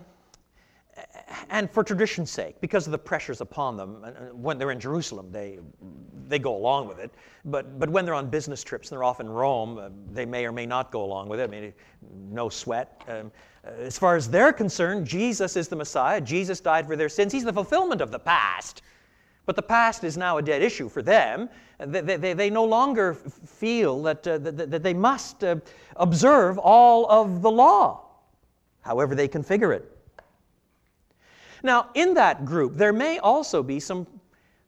and 1.49 1.69
for 1.69 1.84
tradition's 1.84 2.31
sake, 2.31 2.60
because 2.62 2.88
of 2.88 2.91
the 2.91 2.97
pressures 2.97 3.41
upon 3.41 3.75
them, 3.75 4.03
when 4.34 4.58
they're 4.58 4.71
in 4.71 4.79
Jerusalem, 4.79 5.29
they, 5.31 5.60
they 6.27 6.39
go 6.39 6.55
along 6.55 6.88
with 6.88 6.99
it. 6.99 7.12
But, 7.43 7.79
but 7.79 7.89
when 7.89 8.05
they're 8.05 8.13
on 8.13 8.29
business 8.29 8.63
trips 8.63 8.89
and 8.89 8.95
they're 8.95 9.03
off 9.03 9.19
in 9.19 9.29
Rome, 9.29 9.77
uh, 9.77 9.89
they 10.12 10.25
may 10.25 10.45
or 10.45 10.51
may 10.51 10.65
not 10.65 10.91
go 10.91 11.03
along 11.03 11.27
with 11.27 11.39
it. 11.39 11.43
I 11.43 11.47
mean, 11.47 11.73
no 12.31 12.49
sweat. 12.49 13.01
Um, 13.08 13.31
as 13.63 13.97
far 13.97 14.15
as 14.15 14.29
they're 14.29 14.53
concerned, 14.53 15.05
Jesus 15.05 15.55
is 15.55 15.67
the 15.67 15.75
Messiah. 15.75 16.21
Jesus 16.21 16.60
died 16.60 16.88
for 16.88 16.95
their 16.95 17.10
sins. 17.10 17.34
He's 17.34 17.43
the 17.43 17.53
fulfillment 17.53 18.01
of 18.01 18.12
the 18.12 18.19
past. 18.19 18.81
But 19.45 19.55
the 19.55 19.62
past 19.62 20.03
is 20.03 20.17
now 20.17 20.38
a 20.38 20.41
dead 20.41 20.62
issue 20.62 20.89
for 20.89 21.01
them. 21.01 21.49
They, 21.79 22.01
they, 22.01 22.34
they 22.34 22.49
no 22.49 22.63
longer 22.63 23.13
feel 23.13 24.01
that, 24.03 24.25
uh, 24.25 24.38
that, 24.39 24.71
that, 24.71 24.81
they 24.81 24.93
must 24.93 25.43
uh, 25.43 25.58
observe 25.97 26.58
all 26.58 27.10
of 27.12 27.41
the 27.41 27.51
law 27.51 28.05
however 28.81 29.15
they 29.15 29.27
configure 29.27 29.75
it. 29.75 29.94
Now, 31.65 31.89
in 31.95 32.13
that 32.13 32.45
group, 32.45 32.75
there 32.75 32.93
may 32.93 33.17
also 33.17 33.63
be 33.63 33.80
some 33.80 34.06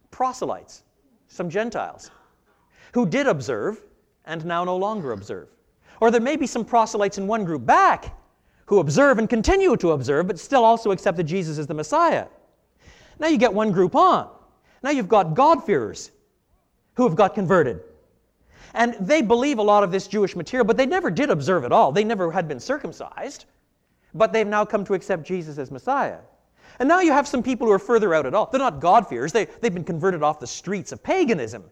proselytes, 0.10 0.84
some 1.28 1.48
Gentiles, 1.48 2.10
who 2.94 3.06
did 3.06 3.28
observe 3.28 3.84
and 4.26 4.44
now 4.44 4.64
no 4.64 4.76
longer 4.76 5.12
observe. 5.12 5.48
Or 6.02 6.10
there 6.10 6.22
may 6.22 6.36
be 6.36 6.48
some 6.48 6.66
proselytes 6.66 7.20
in 7.20 7.28
one 7.28 7.46
group 7.46 7.66
back 7.66 8.16
who 8.66 8.80
observe 8.80 9.20
and 9.20 9.30
continue 9.30 9.78
to 9.78 9.92
observe, 9.92 10.28
but 10.28 10.40
still 10.40 10.66
also 10.66 10.92
accept 10.92 11.18
that 11.18 11.24
Jesus 11.24 11.60
is 11.60 11.68
the 11.68 11.74
Messiah. 11.74 12.26
Now 13.20 13.28
you 13.28 13.38
get 13.38 13.54
one 13.54 13.72
group 13.72 13.96
on. 13.96 14.30
Now 14.82 14.90
you've 14.90 15.08
got 15.08 15.36
God-fearers 15.36 16.12
who 16.96 17.04
have 17.04 17.16
got 17.16 17.36
converted. 17.36 17.80
And 18.74 18.96
they 19.00 19.22
believe 19.22 19.60
a 19.60 19.64
lot 19.64 19.84
of 19.84 19.92
this 19.92 20.08
Jewish 20.08 20.36
material, 20.36 20.66
but 20.66 20.78
they 20.78 20.88
never 20.88 21.12
did 21.12 21.30
observe 21.30 21.64
at 21.64 21.72
all. 21.72 21.92
They 21.92 22.04
never 22.04 22.32
had 22.32 22.48
been 22.48 22.60
circumcised 22.60 23.46
but 24.14 24.34
they've 24.34 24.48
now 24.48 24.66
come 24.66 24.84
to 24.86 24.94
accept 24.94 25.24
Jesus 25.24 25.58
as 25.58 25.72
Messiah. 25.72 26.20
And 26.80 26.88
now 26.88 27.00
you 27.00 27.12
have 27.12 27.28
some 27.28 27.42
people 27.42 27.68
who 27.68 27.74
are 27.74 27.80
further 27.80 28.13
out 28.13 28.26
at 28.26 28.34
all. 28.34 28.50
They're 28.52 28.60
not 28.60 28.80
God-fearers. 28.80 29.32
They, 29.32 29.46
they've 29.46 29.74
been 29.74 29.84
converted 29.84 30.24
off 30.24 30.40
the 30.40 30.48
streets 30.48 30.92
of 30.92 31.02
paganism. 31.04 31.63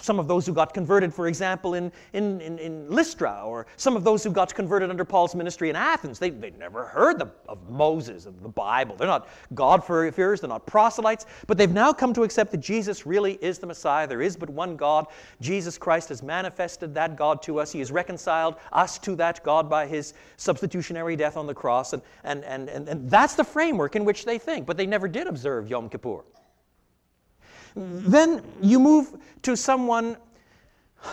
Some 0.00 0.18
of 0.18 0.26
those 0.28 0.46
who 0.46 0.54
got 0.54 0.72
converted, 0.72 1.12
for 1.12 1.28
example, 1.28 1.74
in, 1.74 1.92
in, 2.12 2.40
in, 2.40 2.58
in 2.58 2.90
Lystra, 2.90 3.42
or 3.44 3.66
some 3.76 3.96
of 3.96 4.04
those 4.04 4.24
who 4.24 4.30
got 4.30 4.54
converted 4.54 4.88
under 4.88 5.04
Paul's 5.04 5.34
ministry 5.34 5.68
in 5.68 5.76
Athens, 5.76 6.18
they, 6.18 6.30
they'd 6.30 6.58
never 6.58 6.86
heard 6.86 7.18
the, 7.18 7.30
of 7.48 7.68
Moses, 7.68 8.24
of 8.26 8.42
the 8.42 8.48
Bible. 8.48 8.96
They're 8.96 9.06
not 9.06 9.28
God-fearers, 9.54 10.40
they're 10.40 10.48
not 10.48 10.66
proselytes, 10.66 11.26
but 11.46 11.58
they've 11.58 11.70
now 11.70 11.92
come 11.92 12.14
to 12.14 12.22
accept 12.22 12.50
that 12.52 12.58
Jesus 12.58 13.04
really 13.04 13.34
is 13.42 13.58
the 13.58 13.66
Messiah. 13.66 14.06
There 14.06 14.22
is 14.22 14.36
but 14.36 14.48
one 14.48 14.76
God. 14.76 15.06
Jesus 15.40 15.76
Christ 15.76 16.08
has 16.08 16.22
manifested 16.22 16.94
that 16.94 17.16
God 17.16 17.42
to 17.42 17.60
us. 17.60 17.70
He 17.70 17.80
has 17.80 17.92
reconciled 17.92 18.56
us 18.72 18.98
to 19.00 19.14
that 19.16 19.44
God 19.44 19.68
by 19.68 19.86
his 19.86 20.14
substitutionary 20.36 21.16
death 21.16 21.36
on 21.36 21.46
the 21.46 21.54
cross. 21.54 21.92
And, 21.92 22.02
and, 22.24 22.44
and, 22.44 22.68
and, 22.68 22.88
and 22.88 23.10
that's 23.10 23.34
the 23.34 23.44
framework 23.44 23.94
in 23.94 24.04
which 24.04 24.24
they 24.24 24.38
think, 24.38 24.66
but 24.66 24.76
they 24.76 24.86
never 24.86 25.08
did 25.08 25.26
observe 25.26 25.68
Yom 25.68 25.88
Kippur. 25.88 26.24
Then 27.78 28.42
you 28.60 28.80
move 28.80 29.16
to 29.42 29.56
someone, 29.56 30.16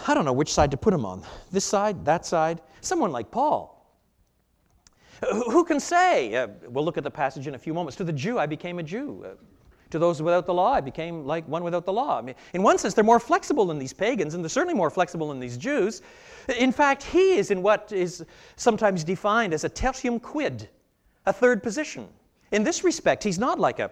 I 0.07 0.15
don't 0.15 0.25
know 0.25 0.33
which 0.33 0.51
side 0.51 0.71
to 0.71 0.77
put 0.77 0.93
him 0.93 1.05
on 1.05 1.23
this 1.51 1.63
side, 1.63 2.03
that 2.05 2.25
side, 2.25 2.61
someone 2.81 3.11
like 3.11 3.29
Paul. 3.29 3.71
Who 5.29 5.63
can 5.63 5.79
say, 5.79 6.33
uh, 6.35 6.47
we'll 6.67 6.83
look 6.83 6.97
at 6.97 7.03
the 7.03 7.11
passage 7.11 7.45
in 7.47 7.53
a 7.53 7.59
few 7.59 7.73
moments, 7.73 7.95
to 7.97 8.03
the 8.03 8.11
Jew 8.11 8.39
I 8.39 8.47
became 8.47 8.79
a 8.79 8.83
Jew. 8.83 9.23
Uh, 9.25 9.35
to 9.91 9.99
those 9.99 10.21
without 10.21 10.47
the 10.47 10.53
law, 10.53 10.73
I 10.73 10.81
became 10.81 11.23
like 11.25 11.47
one 11.47 11.63
without 11.63 11.85
the 11.85 11.93
law. 11.93 12.17
I 12.17 12.21
mean, 12.21 12.35
in 12.53 12.63
one 12.63 12.79
sense, 12.79 12.95
they're 12.95 13.03
more 13.03 13.19
flexible 13.19 13.67
than 13.67 13.77
these 13.77 13.93
pagans, 13.93 14.33
and 14.33 14.43
they're 14.43 14.49
certainly 14.49 14.73
more 14.73 14.89
flexible 14.89 15.29
than 15.29 15.39
these 15.39 15.57
Jews. 15.57 16.01
In 16.57 16.71
fact, 16.71 17.03
he 17.03 17.35
is 17.37 17.51
in 17.51 17.61
what 17.61 17.91
is 17.91 18.25
sometimes 18.55 19.03
defined 19.03 19.53
as 19.53 19.63
a 19.63 19.69
tertium 19.69 20.19
quid, 20.19 20.67
a 21.27 21.31
third 21.31 21.61
position. 21.61 22.07
In 22.51 22.63
this 22.63 22.83
respect, 22.83 23.23
he's 23.23 23.37
not 23.37 23.59
like 23.59 23.79
a 23.79 23.91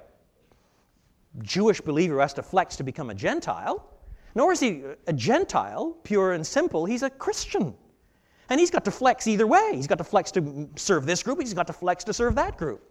Jewish 1.41 1.81
believer 1.81 2.19
has 2.19 2.33
to 2.33 2.43
flex 2.43 2.75
to 2.77 2.83
become 2.83 3.09
a 3.09 3.15
Gentile, 3.15 3.89
nor 4.35 4.51
is 4.51 4.59
he 4.59 4.83
a 5.07 5.13
Gentile, 5.13 5.97
pure 6.03 6.33
and 6.33 6.45
simple. 6.45 6.85
He's 6.85 7.03
a 7.03 7.09
Christian. 7.09 7.75
And 8.49 8.59
he's 8.59 8.71
got 8.71 8.85
to 8.85 8.91
flex 8.91 9.25
either 9.27 9.47
way. 9.47 9.71
He's 9.73 9.87
got 9.87 9.97
to 9.97 10.03
flex 10.03 10.31
to 10.31 10.69
serve 10.75 11.05
this 11.05 11.23
group, 11.23 11.39
he's 11.39 11.53
got 11.53 11.67
to 11.67 11.73
flex 11.73 12.03
to 12.05 12.13
serve 12.13 12.35
that 12.35 12.57
group. 12.57 12.83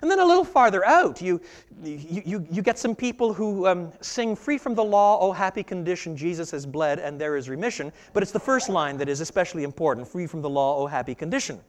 And 0.00 0.10
then 0.10 0.20
a 0.20 0.24
little 0.24 0.44
farther 0.44 0.86
out, 0.86 1.20
you, 1.20 1.40
you, 1.82 2.22
you, 2.24 2.46
you 2.50 2.62
get 2.62 2.78
some 2.78 2.94
people 2.94 3.32
who 3.32 3.66
um, 3.66 3.92
sing, 4.00 4.36
Free 4.36 4.56
from 4.56 4.74
the 4.74 4.84
law, 4.84 5.18
O 5.20 5.32
happy 5.32 5.64
condition, 5.64 6.16
Jesus 6.16 6.52
has 6.52 6.64
bled, 6.64 7.00
and 7.00 7.20
there 7.20 7.36
is 7.36 7.48
remission. 7.48 7.92
But 8.12 8.22
it's 8.22 8.30
the 8.30 8.38
first 8.38 8.68
line 8.68 8.96
that 8.98 9.08
is 9.08 9.20
especially 9.20 9.64
important 9.64 10.06
Free 10.06 10.26
from 10.28 10.40
the 10.40 10.48
law, 10.48 10.78
O 10.78 10.86
happy 10.86 11.16
condition. 11.16 11.60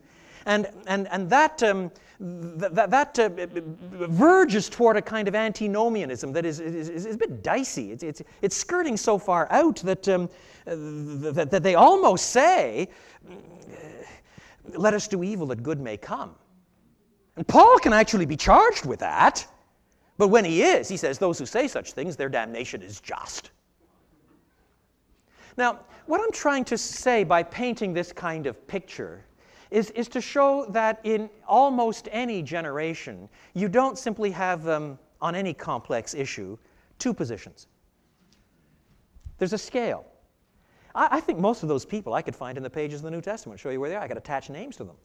And, 0.45 0.67
and, 0.85 1.07
and 1.09 1.27
that, 1.31 1.63
um, 1.63 1.91
that, 2.19 2.89
that 2.89 3.17
uh, 3.19 3.29
verges 4.07 4.67
toward 4.67 4.97
a 4.97 5.01
kind 5.01 5.27
of 5.27 5.35
antinomianism 5.35 6.33
that 6.33 6.45
is, 6.45 6.59
is, 6.59 6.89
is, 6.89 7.15
a 7.15 7.17
bit 7.17 7.41
dicey. 7.41 7.91
It's, 7.91 8.03
it's, 8.03 8.21
it's 8.41 8.55
skirting 8.57 8.97
so 8.97 9.17
far 9.17 9.47
out 9.51 9.77
that, 9.77 10.07
um, 10.09 10.29
that, 10.65 11.49
that 11.49 11.63
they 11.63 11.75
almost 11.75 12.27
say, 12.31 12.89
let 14.75 14.93
us 14.93 15.07
do 15.07 15.23
evil 15.23 15.47
that 15.47 15.63
good 15.63 15.79
may 15.79 15.95
come. 15.95 16.35
And 17.37 17.47
Paul 17.47 17.79
can 17.79 17.93
actually 17.93 18.25
be 18.25 18.35
charged 18.35 18.85
with 18.85 18.99
that. 18.99 19.47
But 20.17 20.27
when 20.27 20.43
he 20.43 20.61
is, 20.61 20.89
he 20.89 20.97
says, 20.97 21.17
those 21.17 21.39
who 21.39 21.45
say 21.45 21.69
such 21.69 21.93
things, 21.93 22.17
their 22.17 22.27
damnation 22.27 22.81
is 22.81 22.99
just. 22.99 23.51
Now, 25.55 25.79
what 26.05 26.19
I'm 26.19 26.33
trying 26.33 26.65
to 26.65 26.77
say 26.77 27.23
by 27.23 27.43
painting 27.43 27.93
this 27.93 28.11
kind 28.11 28.45
of 28.45 28.67
picture 28.67 29.23
is, 29.71 29.91
is 29.91 30.07
to 30.09 30.21
show 30.21 30.65
that 30.69 30.99
in 31.03 31.29
almost 31.47 32.07
any 32.11 32.41
generation, 32.41 33.29
you 33.53 33.69
don't 33.69 33.97
simply 33.97 34.31
have, 34.31 34.67
um, 34.67 34.97
on 35.21 35.35
any 35.35 35.53
complex 35.53 36.13
issue, 36.13 36.57
two 36.97 37.13
positions. 37.13 37.67
There's 39.37 39.53
a 39.53 39.57
scale. 39.57 40.05
I, 40.95 41.07
I, 41.11 41.19
think 41.19 41.39
most 41.39 41.63
of 41.63 41.69
those 41.69 41.85
people 41.85 42.13
I 42.13 42.21
could 42.21 42.35
find 42.35 42.57
in 42.57 42.63
the 42.63 42.69
pages 42.69 42.99
of 42.99 43.03
the 43.05 43.11
New 43.11 43.21
Testament, 43.21 43.59
show 43.59 43.69
you 43.69 43.79
where 43.79 43.89
they 43.89 43.95
are. 43.95 44.01
I 44.01 44.07
could 44.07 44.17
attach 44.17 44.49
names 44.49 44.75
to 44.77 44.83
them. 44.83 44.95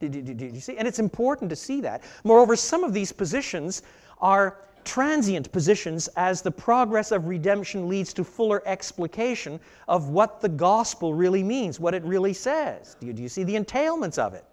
Did, 0.00 0.12
did, 0.12 0.36
did 0.36 0.54
you 0.54 0.60
see? 0.60 0.76
And 0.76 0.86
it's 0.86 1.00
important 1.00 1.50
to 1.50 1.56
see 1.56 1.80
that. 1.80 2.02
Moreover, 2.24 2.54
some 2.56 2.84
of 2.84 2.92
these 2.92 3.10
positions 3.10 3.82
are 4.20 4.58
transient 4.88 5.52
positions 5.52 6.08
as 6.16 6.40
the 6.40 6.50
progress 6.50 7.12
of 7.12 7.28
redemption 7.28 7.88
leads 7.88 8.14
to 8.14 8.24
fuller 8.24 8.62
explication 8.64 9.60
of 9.86 10.08
what 10.08 10.40
the 10.40 10.48
gospel 10.48 11.12
really 11.12 11.42
means, 11.42 11.78
what 11.78 11.92
it 11.92 12.02
really 12.04 12.32
says. 12.32 12.96
Do 12.98 13.06
you, 13.06 13.12
do 13.12 13.22
you 13.22 13.28
see 13.28 13.44
the 13.44 13.54
entailments 13.54 14.18
of 14.18 14.32
it? 14.32 14.44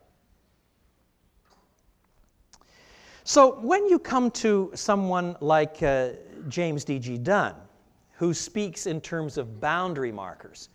So, 3.24 3.60
when 3.62 3.88
you 3.88 3.98
come 3.98 4.30
to 4.32 4.72
someone 4.76 5.38
like 5.40 5.82
uh, 5.82 6.10
James 6.50 6.84
D.G. 6.84 7.18
Dunn, 7.20 7.56
who 8.12 8.34
speaks 8.34 8.86
in 8.86 9.02
terms 9.02 9.38
of 9.38 9.60
boundary 9.60 10.12
markers, 10.12 10.70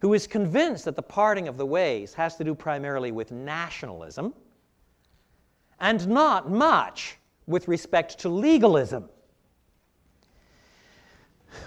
who 0.00 0.14
is 0.14 0.26
convinced 0.26 0.84
that 0.86 0.96
the 0.96 1.02
parting 1.02 1.48
of 1.48 1.58
the 1.58 1.66
ways 1.66 2.14
has 2.14 2.36
to 2.36 2.44
do 2.44 2.54
primarily 2.54 3.12
with 3.12 3.32
nationalism 3.32 4.32
and 5.80 6.06
not 6.08 6.50
much 6.50 7.18
with 7.50 7.68
respect 7.68 8.18
to 8.20 8.28
legalism. 8.28 9.08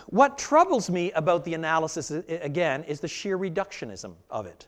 What 0.07 0.37
troubles 0.37 0.89
me 0.89 1.11
about 1.11 1.43
the 1.43 1.53
analysis, 1.53 2.09
uh, 2.09 2.21
again, 2.27 2.83
is 2.85 3.01
the 3.01 3.07
sheer 3.07 3.37
reductionism 3.37 4.13
of 4.29 4.45
it. 4.45 4.67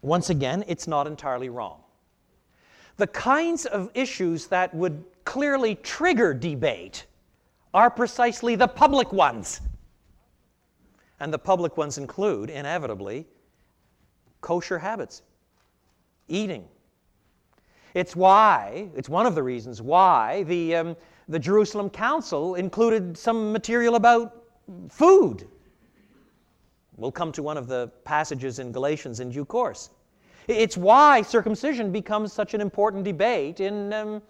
Once 0.00 0.30
again, 0.30 0.64
it's 0.68 0.86
not 0.86 1.06
entirely 1.06 1.48
wrong. 1.48 1.80
The 2.98 3.06
kinds 3.08 3.66
of 3.66 3.90
issues 3.94 4.46
that 4.46 4.72
would 4.74 5.04
clearly 5.24 5.74
trigger 5.76 6.34
debate 6.34 7.06
are 7.74 7.90
precisely 7.90 8.54
the 8.54 8.68
public 8.68 9.12
ones. 9.12 9.60
And 11.18 11.32
the 11.32 11.38
public 11.38 11.76
ones 11.76 11.98
include, 11.98 12.50
inevitably, 12.50 13.26
kosher 14.40 14.78
habits, 14.78 15.22
eating. 16.28 16.68
It's 17.94 18.16
why, 18.16 18.88
it's 18.96 19.08
one 19.08 19.26
of 19.26 19.34
the 19.34 19.42
reasons 19.42 19.82
why 19.82 20.44
the, 20.44 20.76
um, 20.76 20.96
the 21.28 21.38
Jerusalem 21.38 21.90
Council 21.90 22.54
included 22.54 23.16
some 23.16 23.52
material 23.52 23.96
about 23.96 24.44
food. 24.88 25.46
We'll 26.96 27.12
come 27.12 27.32
to 27.32 27.42
one 27.42 27.56
of 27.56 27.66
the 27.66 27.90
passages 28.04 28.58
in 28.58 28.72
Galatians 28.72 29.20
in 29.20 29.30
due 29.30 29.44
course. 29.44 29.90
It's 30.48 30.76
why 30.76 31.22
circumcision 31.22 31.92
becomes 31.92 32.32
such 32.32 32.54
an 32.54 32.60
important 32.60 33.04
debate 33.04 33.60
in 33.60 33.92
um, 33.92 34.22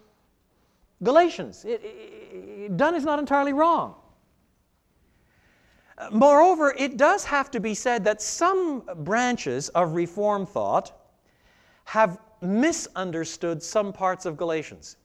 Galatians. 1.02 1.64
It, 1.64 1.80
it, 1.84 2.76
Dunn 2.76 2.94
is 2.94 3.04
not 3.04 3.18
entirely 3.18 3.52
wrong. 3.52 3.94
Moreover, 6.10 6.74
it 6.76 6.96
does 6.96 7.24
have 7.24 7.50
to 7.52 7.60
be 7.60 7.74
said 7.74 8.04
that 8.04 8.20
some 8.20 8.82
branches 8.98 9.68
of 9.70 9.94
Reform 9.94 10.46
thought 10.46 10.92
have 11.84 12.18
misunderstood 12.42 13.62
some 13.62 13.92
parts 13.92 14.26
of 14.26 14.36
Galatians, 14.36 14.96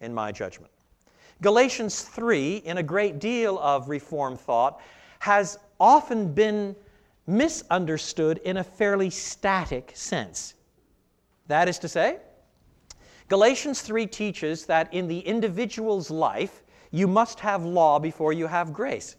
in 0.00 0.12
my 0.12 0.32
judgment. 0.32 0.72
Galatians 1.42 2.02
3, 2.02 2.58
in 2.58 2.78
a 2.78 2.82
great 2.82 3.18
deal 3.18 3.58
of 3.58 3.88
Reform 3.88 4.36
thought, 4.36 4.80
has 5.18 5.58
often 5.78 6.32
been 6.32 6.74
misunderstood 7.26 8.38
in 8.44 8.58
a 8.58 8.64
fairly 8.64 9.10
static 9.10 9.92
sense. 9.94 10.54
That 11.46 11.68
is 11.68 11.78
to 11.80 11.88
say, 11.88 12.18
Galatians 13.28 13.80
3 13.80 14.06
teaches 14.06 14.66
that 14.66 14.92
in 14.92 15.08
the 15.08 15.20
individual's 15.20 16.10
life, 16.10 16.62
you 16.90 17.08
must 17.08 17.40
have 17.40 17.64
law 17.64 17.98
before 17.98 18.32
you 18.32 18.46
have 18.46 18.72
grace. 18.72 19.16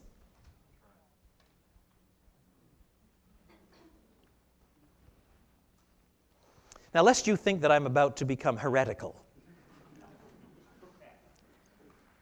Now, 6.95 7.03
lest 7.03 7.27
you 7.27 7.36
think 7.36 7.60
that 7.60 7.73
I'm 7.73 7.86
about 7.86 8.15
to 8.17 8.25
become 8.25 8.55
heretical, 8.55 9.21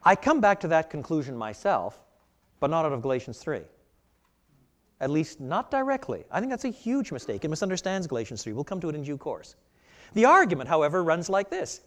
I 0.01 0.15
come 0.15 0.41
back 0.41 0.59
to 0.61 0.67
that 0.69 0.89
conclusion 0.89 1.37
myself, 1.37 2.01
but 2.59 2.71
not 2.71 2.83
out 2.83 2.91
of 2.91 3.03
Galatians 3.03 3.37
3. 3.37 3.61
At 4.99 5.11
least 5.11 5.39
not 5.39 5.69
directly. 5.69 6.23
I 6.31 6.39
think 6.39 6.49
that's 6.49 6.65
a 6.65 6.69
huge 6.69 7.11
mistake. 7.11 7.45
It 7.45 7.49
misunderstands 7.49 8.07
Galatians 8.07 8.41
3. 8.41 8.53
We'll 8.53 8.63
come 8.63 8.81
to 8.81 8.89
it 8.89 8.95
in 8.95 9.03
due 9.03 9.15
course. 9.15 9.55
The 10.15 10.25
argument, 10.25 10.67
however, 10.67 11.03
runs 11.03 11.29
like 11.29 11.51
this 11.51 11.81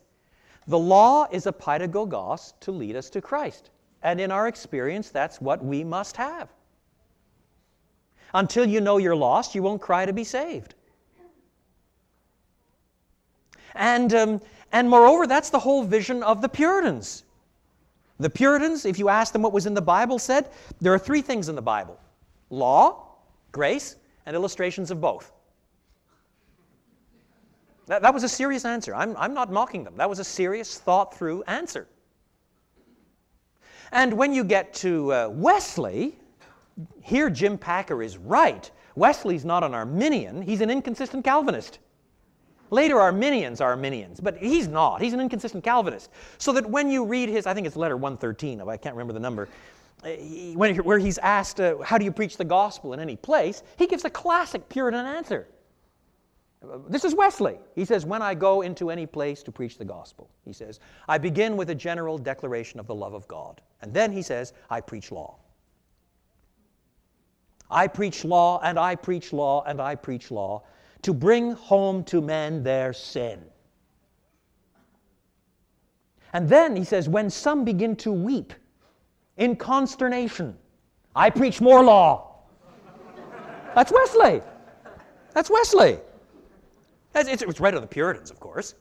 The 0.68 0.78
law 0.78 1.26
is 1.32 1.46
a 1.46 1.52
paidagogos 1.52 2.54
to 2.60 2.70
lead 2.70 2.94
us 2.94 3.10
to 3.10 3.20
Christ. 3.20 3.70
And 4.04 4.20
in 4.20 4.30
our 4.30 4.46
experience, 4.46 5.10
that's 5.10 5.40
what 5.40 5.64
we 5.64 5.82
must 5.82 6.16
have. 6.18 6.50
Until 8.32 8.64
you 8.64 8.80
know 8.80 8.98
you're 8.98 9.16
lost, 9.16 9.56
you 9.56 9.62
won't 9.64 9.82
cry 9.82 10.06
to 10.06 10.12
be 10.12 10.22
saved. 10.22 10.75
And, 13.76 14.14
um, 14.14 14.40
and 14.72 14.88
moreover, 14.88 15.26
that's 15.26 15.50
the 15.50 15.58
whole 15.58 15.84
vision 15.84 16.22
of 16.22 16.42
the 16.42 16.48
Puritans. 16.48 17.24
The 18.18 18.30
Puritans, 18.30 18.84
if 18.84 18.98
you 18.98 19.08
ask 19.08 19.32
them 19.32 19.42
what 19.42 19.52
was 19.52 19.66
in 19.66 19.74
the 19.74 19.82
Bible, 19.82 20.18
said 20.18 20.50
there 20.80 20.92
are 20.92 20.98
three 20.98 21.22
things 21.22 21.48
in 21.48 21.54
the 21.54 21.62
Bible 21.62 21.98
law, 22.50 23.08
grace, 23.52 23.96
and 24.24 24.34
illustrations 24.34 24.90
of 24.90 25.00
both. 25.00 25.32
That, 27.86 28.02
that 28.02 28.14
was 28.14 28.24
a 28.24 28.28
serious 28.28 28.64
answer. 28.64 28.94
I'm, 28.94 29.16
I'm 29.16 29.34
not 29.34 29.50
mocking 29.50 29.84
them. 29.84 29.96
That 29.96 30.08
was 30.08 30.18
a 30.18 30.24
serious, 30.24 30.78
thought 30.78 31.14
through 31.14 31.42
answer. 31.44 31.86
And 33.92 34.12
when 34.12 34.32
you 34.32 34.44
get 34.44 34.74
to 34.74 35.12
uh, 35.12 35.28
Wesley, 35.30 36.18
here 37.00 37.30
Jim 37.30 37.56
Packer 37.56 38.02
is 38.02 38.16
right. 38.16 38.70
Wesley's 38.96 39.44
not 39.44 39.62
an 39.62 39.74
Arminian, 39.74 40.42
he's 40.42 40.60
an 40.60 40.70
inconsistent 40.70 41.24
Calvinist. 41.24 41.78
Later 42.70 43.00
Arminians 43.00 43.60
are 43.60 43.70
Arminians, 43.70 44.20
but 44.20 44.36
he's 44.36 44.68
not. 44.68 45.00
He's 45.00 45.12
an 45.12 45.20
inconsistent 45.20 45.62
Calvinist. 45.62 46.10
So 46.38 46.52
that 46.52 46.68
when 46.68 46.90
you 46.90 47.04
read 47.04 47.28
his, 47.28 47.46
I 47.46 47.54
think 47.54 47.66
it's 47.66 47.76
letter 47.76 47.96
113, 47.96 48.60
I 48.60 48.76
can't 48.76 48.94
remember 48.94 49.12
the 49.12 49.20
number, 49.20 49.48
uh, 50.04 50.08
when, 50.54 50.76
where 50.78 50.98
he's 50.98 51.18
asked, 51.18 51.60
uh, 51.60 51.78
How 51.78 51.98
do 51.98 52.04
you 52.04 52.12
preach 52.12 52.36
the 52.36 52.44
gospel 52.44 52.92
in 52.92 53.00
any 53.00 53.16
place? 53.16 53.62
he 53.78 53.86
gives 53.86 54.04
a 54.04 54.10
classic 54.10 54.68
Puritan 54.68 55.06
answer. 55.06 55.48
This 56.88 57.04
is 57.04 57.14
Wesley. 57.14 57.58
He 57.74 57.84
says, 57.84 58.04
When 58.04 58.22
I 58.22 58.34
go 58.34 58.62
into 58.62 58.90
any 58.90 59.06
place 59.06 59.42
to 59.44 59.52
preach 59.52 59.78
the 59.78 59.84
gospel, 59.84 60.28
he 60.44 60.52
says, 60.52 60.80
I 61.08 61.18
begin 61.18 61.56
with 61.56 61.70
a 61.70 61.74
general 61.74 62.18
declaration 62.18 62.80
of 62.80 62.86
the 62.86 62.94
love 62.94 63.14
of 63.14 63.28
God. 63.28 63.60
And 63.82 63.94
then 63.94 64.10
he 64.10 64.22
says, 64.22 64.52
I 64.68 64.80
preach 64.80 65.12
law. 65.12 65.36
I 67.70 67.86
preach 67.88 68.24
law, 68.24 68.60
and 68.62 68.78
I 68.78 68.94
preach 68.94 69.32
law, 69.32 69.64
and 69.64 69.80
I 69.80 69.94
preach 69.94 70.30
law 70.30 70.62
to 71.02 71.12
bring 71.12 71.52
home 71.52 72.04
to 72.04 72.20
men 72.20 72.62
their 72.62 72.92
sin. 72.92 73.40
And 76.32 76.48
then 76.48 76.76
he 76.76 76.84
says, 76.84 77.08
when 77.08 77.30
some 77.30 77.64
begin 77.64 77.96
to 77.96 78.12
weep 78.12 78.52
in 79.36 79.56
consternation, 79.56 80.56
I 81.14 81.30
preach 81.30 81.60
more 81.60 81.82
law. 81.82 82.42
That's 83.74 83.92
Wesley. 83.92 84.42
That's 85.32 85.50
Wesley. 85.50 85.98
It's, 87.14 87.42
it's 87.42 87.60
right 87.60 87.74
of 87.74 87.80
the 87.80 87.86
Puritans, 87.86 88.30
of 88.30 88.40
course. 88.40 88.74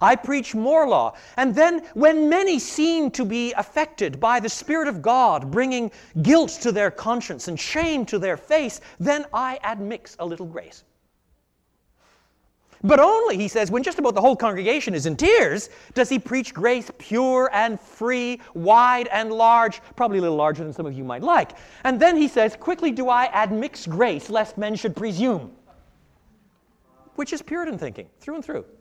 I 0.00 0.16
preach 0.16 0.54
more 0.54 0.86
law. 0.86 1.14
And 1.36 1.54
then, 1.54 1.82
when 1.94 2.28
many 2.28 2.58
seem 2.58 3.10
to 3.12 3.24
be 3.24 3.52
affected 3.54 4.20
by 4.20 4.40
the 4.40 4.48
Spirit 4.48 4.88
of 4.88 5.02
God, 5.02 5.50
bringing 5.50 5.90
guilt 6.22 6.50
to 6.62 6.72
their 6.72 6.90
conscience 6.90 7.48
and 7.48 7.58
shame 7.58 8.06
to 8.06 8.18
their 8.18 8.36
face, 8.36 8.80
then 9.00 9.26
I 9.32 9.58
admix 9.64 10.16
a 10.18 10.26
little 10.26 10.46
grace. 10.46 10.84
But 12.84 13.00
only, 13.00 13.36
he 13.36 13.48
says, 13.48 13.70
when 13.70 13.82
just 13.82 13.98
about 13.98 14.14
the 14.14 14.20
whole 14.20 14.36
congregation 14.36 14.94
is 14.94 15.06
in 15.06 15.16
tears, 15.16 15.68
does 15.94 16.08
he 16.08 16.18
preach 16.18 16.54
grace 16.54 16.90
pure 16.98 17.50
and 17.52 17.80
free, 17.80 18.40
wide 18.54 19.08
and 19.08 19.32
large, 19.32 19.80
probably 19.96 20.18
a 20.18 20.20
little 20.20 20.36
larger 20.36 20.62
than 20.62 20.72
some 20.72 20.86
of 20.86 20.92
you 20.92 21.02
might 21.02 21.22
like. 21.22 21.52
And 21.82 21.98
then 21.98 22.16
he 22.16 22.28
says, 22.28 22.54
Quickly 22.54 22.92
do 22.92 23.08
I 23.08 23.28
admix 23.28 23.88
grace, 23.88 24.30
lest 24.30 24.58
men 24.58 24.76
should 24.76 24.94
presume. 24.94 25.50
Which 27.16 27.32
is 27.32 27.42
Puritan 27.42 27.78
thinking, 27.78 28.08
through 28.20 28.36
and 28.36 28.44
through. 28.44 28.64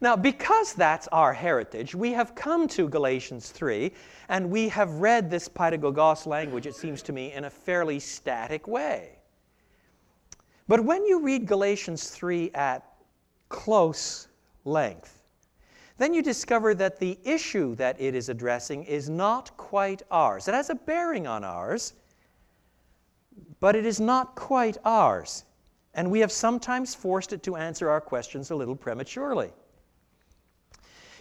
Now, 0.00 0.14
because 0.14 0.74
that's 0.74 1.08
our 1.08 1.32
heritage, 1.32 1.92
we 1.92 2.12
have 2.12 2.36
come 2.36 2.68
to 2.68 2.88
Galatians 2.88 3.50
3 3.50 3.92
and 4.28 4.48
we 4.48 4.68
have 4.68 4.90
read 4.94 5.28
this 5.28 5.48
paidagogos 5.48 6.24
language, 6.24 6.66
it 6.66 6.76
seems 6.76 7.02
to 7.02 7.12
me, 7.12 7.32
in 7.32 7.44
a 7.44 7.50
fairly 7.50 7.98
static 7.98 8.68
way. 8.68 9.17
But 10.68 10.84
when 10.84 11.06
you 11.06 11.20
read 11.20 11.46
Galatians 11.46 12.10
3 12.10 12.50
at 12.52 12.84
close 13.48 14.28
length, 14.66 15.22
then 15.96 16.14
you 16.14 16.22
discover 16.22 16.74
that 16.74 17.00
the 17.00 17.18
issue 17.24 17.74
that 17.76 18.00
it 18.00 18.14
is 18.14 18.28
addressing 18.28 18.84
is 18.84 19.08
not 19.08 19.56
quite 19.56 20.02
ours. 20.10 20.46
It 20.46 20.54
has 20.54 20.70
a 20.70 20.74
bearing 20.74 21.26
on 21.26 21.42
ours, 21.42 21.94
but 23.60 23.74
it 23.74 23.86
is 23.86 23.98
not 23.98 24.36
quite 24.36 24.76
ours. 24.84 25.44
And 25.94 26.10
we 26.10 26.20
have 26.20 26.30
sometimes 26.30 26.94
forced 26.94 27.32
it 27.32 27.42
to 27.44 27.56
answer 27.56 27.88
our 27.88 28.00
questions 28.00 28.50
a 28.50 28.54
little 28.54 28.76
prematurely. 28.76 29.50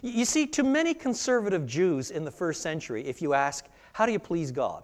You 0.03 0.25
see, 0.25 0.45
to 0.47 0.61
many 0.61 0.93
conservative 0.93 1.65
Jews 1.65 2.11
in 2.11 2.23
the 2.23 2.29
first 2.29 2.61
century, 2.61 3.03
if 3.07 3.21
you 3.21 3.33
ask, 3.33 3.65
How 3.93 4.05
do 4.05 4.11
you 4.11 4.19
please 4.19 4.51
God? 4.51 4.83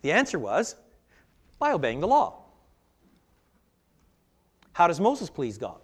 The 0.00 0.12
answer 0.12 0.38
was, 0.38 0.76
By 1.58 1.72
obeying 1.72 2.00
the 2.00 2.08
law. 2.08 2.43
How 4.74 4.86
does 4.86 5.00
Moses 5.00 5.30
please 5.30 5.56
God? 5.56 5.78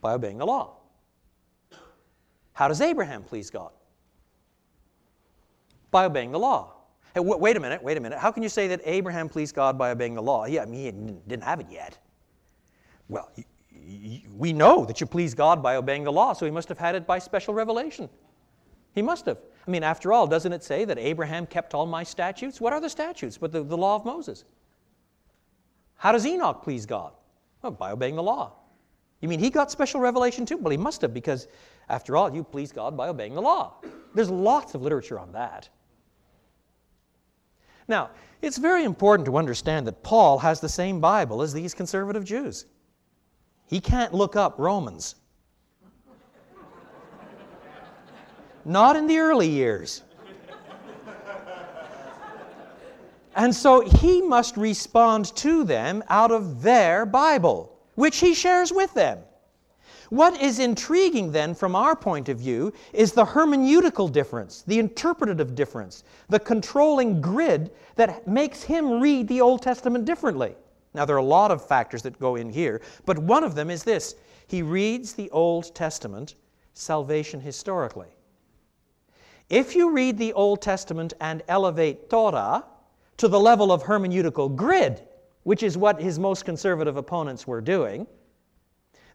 By 0.00 0.12
obeying 0.12 0.38
the 0.38 0.46
law. 0.46 0.76
How 2.52 2.68
does 2.68 2.80
Abraham 2.80 3.24
please 3.24 3.50
God? 3.50 3.70
By 5.90 6.04
obeying 6.04 6.30
the 6.30 6.38
law. 6.38 6.74
Hey, 7.14 7.20
w- 7.20 7.38
wait 7.38 7.56
a 7.56 7.60
minute, 7.60 7.82
wait 7.82 7.96
a 7.96 8.00
minute. 8.00 8.18
How 8.18 8.30
can 8.30 8.42
you 8.42 8.48
say 8.48 8.68
that 8.68 8.80
Abraham 8.84 9.28
pleased 9.28 9.54
God 9.54 9.78
by 9.78 9.90
obeying 9.90 10.14
the 10.14 10.22
law? 10.22 10.44
Yeah, 10.44 10.62
I 10.62 10.66
mean, 10.66 10.84
he 10.84 11.14
didn't 11.26 11.44
have 11.44 11.58
it 11.58 11.66
yet. 11.70 11.98
Well, 13.08 13.30
we 14.36 14.52
know 14.52 14.84
that 14.84 15.00
you 15.00 15.06
please 15.06 15.34
God 15.34 15.62
by 15.62 15.76
obeying 15.76 16.04
the 16.04 16.12
law, 16.12 16.32
so 16.32 16.44
he 16.44 16.52
must 16.52 16.68
have 16.68 16.78
had 16.78 16.94
it 16.94 17.06
by 17.06 17.18
special 17.18 17.54
revelation. 17.54 18.08
He 18.94 19.02
must 19.02 19.26
have. 19.26 19.38
I 19.66 19.70
mean, 19.70 19.82
after 19.82 20.12
all, 20.12 20.26
doesn't 20.26 20.52
it 20.52 20.62
say 20.62 20.84
that 20.84 20.98
Abraham 20.98 21.46
kept 21.46 21.74
all 21.74 21.86
my 21.86 22.02
statutes? 22.02 22.60
What 22.60 22.72
are 22.72 22.80
the 22.80 22.90
statutes 22.90 23.38
but 23.38 23.52
the, 23.52 23.62
the 23.62 23.76
law 23.76 23.96
of 23.96 24.04
Moses? 24.04 24.44
How 26.04 26.12
does 26.12 26.26
Enoch 26.26 26.62
please 26.62 26.84
God? 26.84 27.14
Well, 27.62 27.72
by 27.72 27.90
obeying 27.90 28.14
the 28.14 28.22
law. 28.22 28.52
You 29.22 29.28
mean 29.28 29.40
he 29.40 29.48
got 29.48 29.70
special 29.70 30.00
revelation 30.00 30.44
too? 30.44 30.58
Well, 30.58 30.70
he 30.70 30.76
must 30.76 31.00
have, 31.00 31.14
because 31.14 31.48
after 31.88 32.14
all, 32.14 32.34
you 32.34 32.44
please 32.44 32.72
God 32.72 32.94
by 32.94 33.08
obeying 33.08 33.34
the 33.34 33.40
law. 33.40 33.76
There's 34.14 34.28
lots 34.28 34.74
of 34.74 34.82
literature 34.82 35.18
on 35.18 35.32
that. 35.32 35.70
Now, 37.88 38.10
it's 38.42 38.58
very 38.58 38.84
important 38.84 39.24
to 39.24 39.38
understand 39.38 39.86
that 39.86 40.02
Paul 40.02 40.36
has 40.40 40.60
the 40.60 40.68
same 40.68 41.00
Bible 41.00 41.40
as 41.40 41.54
these 41.54 41.72
conservative 41.72 42.26
Jews. 42.26 42.66
He 43.66 43.80
can't 43.80 44.12
look 44.12 44.36
up 44.36 44.56
Romans. 44.58 45.14
Not 48.66 48.94
in 48.94 49.06
the 49.06 49.16
early 49.16 49.48
years. 49.48 50.02
And 53.36 53.54
so 53.54 53.80
he 53.80 54.22
must 54.22 54.56
respond 54.56 55.34
to 55.36 55.64
them 55.64 56.04
out 56.08 56.30
of 56.30 56.62
their 56.62 57.04
Bible, 57.04 57.76
which 57.94 58.18
he 58.18 58.34
shares 58.34 58.72
with 58.72 58.94
them. 58.94 59.18
What 60.10 60.40
is 60.40 60.58
intriguing 60.58 61.32
then 61.32 61.54
from 61.54 61.74
our 61.74 61.96
point 61.96 62.28
of 62.28 62.38
view 62.38 62.72
is 62.92 63.12
the 63.12 63.24
hermeneutical 63.24 64.12
difference, 64.12 64.62
the 64.66 64.78
interpretative 64.78 65.54
difference, 65.54 66.04
the 66.28 66.38
controlling 66.38 67.20
grid 67.20 67.72
that 67.96 68.28
makes 68.28 68.62
him 68.62 69.00
read 69.00 69.26
the 69.26 69.40
Old 69.40 69.62
Testament 69.62 70.04
differently. 70.04 70.54
Now, 70.92 71.04
there 71.04 71.16
are 71.16 71.20
a 71.20 71.24
lot 71.24 71.50
of 71.50 71.66
factors 71.66 72.02
that 72.02 72.20
go 72.20 72.36
in 72.36 72.50
here, 72.50 72.80
but 73.04 73.18
one 73.18 73.42
of 73.42 73.56
them 73.56 73.70
is 73.70 73.82
this 73.82 74.14
he 74.46 74.62
reads 74.62 75.14
the 75.14 75.30
Old 75.30 75.74
Testament 75.74 76.36
salvation 76.74 77.40
historically. 77.40 78.08
If 79.48 79.74
you 79.74 79.90
read 79.90 80.18
the 80.18 80.32
Old 80.34 80.62
Testament 80.62 81.14
and 81.20 81.42
elevate 81.48 82.08
Torah 82.08 82.64
to 83.16 83.28
the 83.28 83.38
level 83.38 83.72
of 83.72 83.82
hermeneutical 83.82 84.54
grid, 84.54 85.02
which 85.44 85.62
is 85.62 85.76
what 85.76 86.00
his 86.00 86.18
most 86.18 86.44
conservative 86.44 86.96
opponents 86.96 87.46
were 87.46 87.60
doing, 87.60 88.06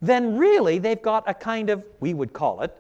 then 0.02 0.38
really 0.38 0.80
they've 0.80 1.02
got 1.02 1.24
a 1.28 1.34
kind 1.34 1.70
of, 1.70 1.84
we 2.00 2.14
would 2.14 2.32
call 2.32 2.62
it, 2.62 2.76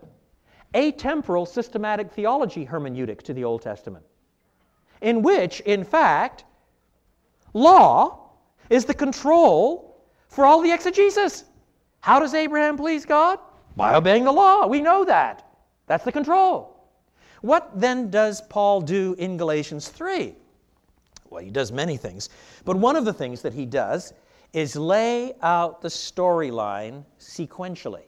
atemporal 0.74 1.48
systematic 1.48 2.12
theology 2.12 2.66
hermeneutic 2.66 3.22
to 3.24 3.34
the 3.34 3.44
Old 3.44 3.62
Testament, 3.62 4.06
in 5.02 5.22
which, 5.22 5.60
in 5.62 5.84
fact, 5.84 6.46
law 7.54 8.30
is 8.70 8.86
the 8.86 8.94
control 8.94 10.04
for 10.30 10.46
all 10.46 10.62
the 10.62 10.72
exegesis. 10.72 11.44
How 12.02 12.20
does 12.20 12.34
Abraham 12.34 12.78
please 12.78 13.06
God? 13.06 13.40
By 13.76 13.96
obeying 13.96 14.24
the 14.24 14.32
law. 14.32 14.68
We 14.68 14.80
know 14.80 15.04
that. 15.06 15.50
That's 15.88 16.06
the 16.06 16.12
control. 16.12 16.76
What 17.42 17.72
then 17.80 18.10
does 18.10 18.42
Paul 18.42 18.82
do 18.82 19.16
in 19.18 19.38
Galatians 19.38 19.90
3? 19.90 20.36
Well, 21.30 21.44
he 21.44 21.52
does 21.52 21.72
many 21.72 21.98
things, 21.98 22.30
but 22.65 22.76
one 22.76 22.96
of 22.96 23.06
the 23.06 23.13
things 23.13 23.42
that 23.44 23.54
he 23.54 23.65
does 23.65 24.13
is 24.54 24.76
lay 24.76 25.34
out 25.42 25.82
the 25.82 25.88
storyline 25.88 27.06
sequentially. 27.20 28.04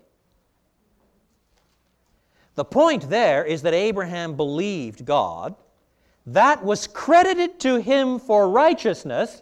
The 2.55 2.65
point 2.65 3.09
there 3.09 3.45
is 3.45 3.61
that 3.61 3.73
Abraham 3.73 4.35
believed 4.35 5.05
God. 5.05 5.55
That 6.25 6.63
was 6.63 6.87
credited 6.87 7.59
to 7.61 7.77
him 7.77 8.19
for 8.19 8.49
righteousness 8.49 9.41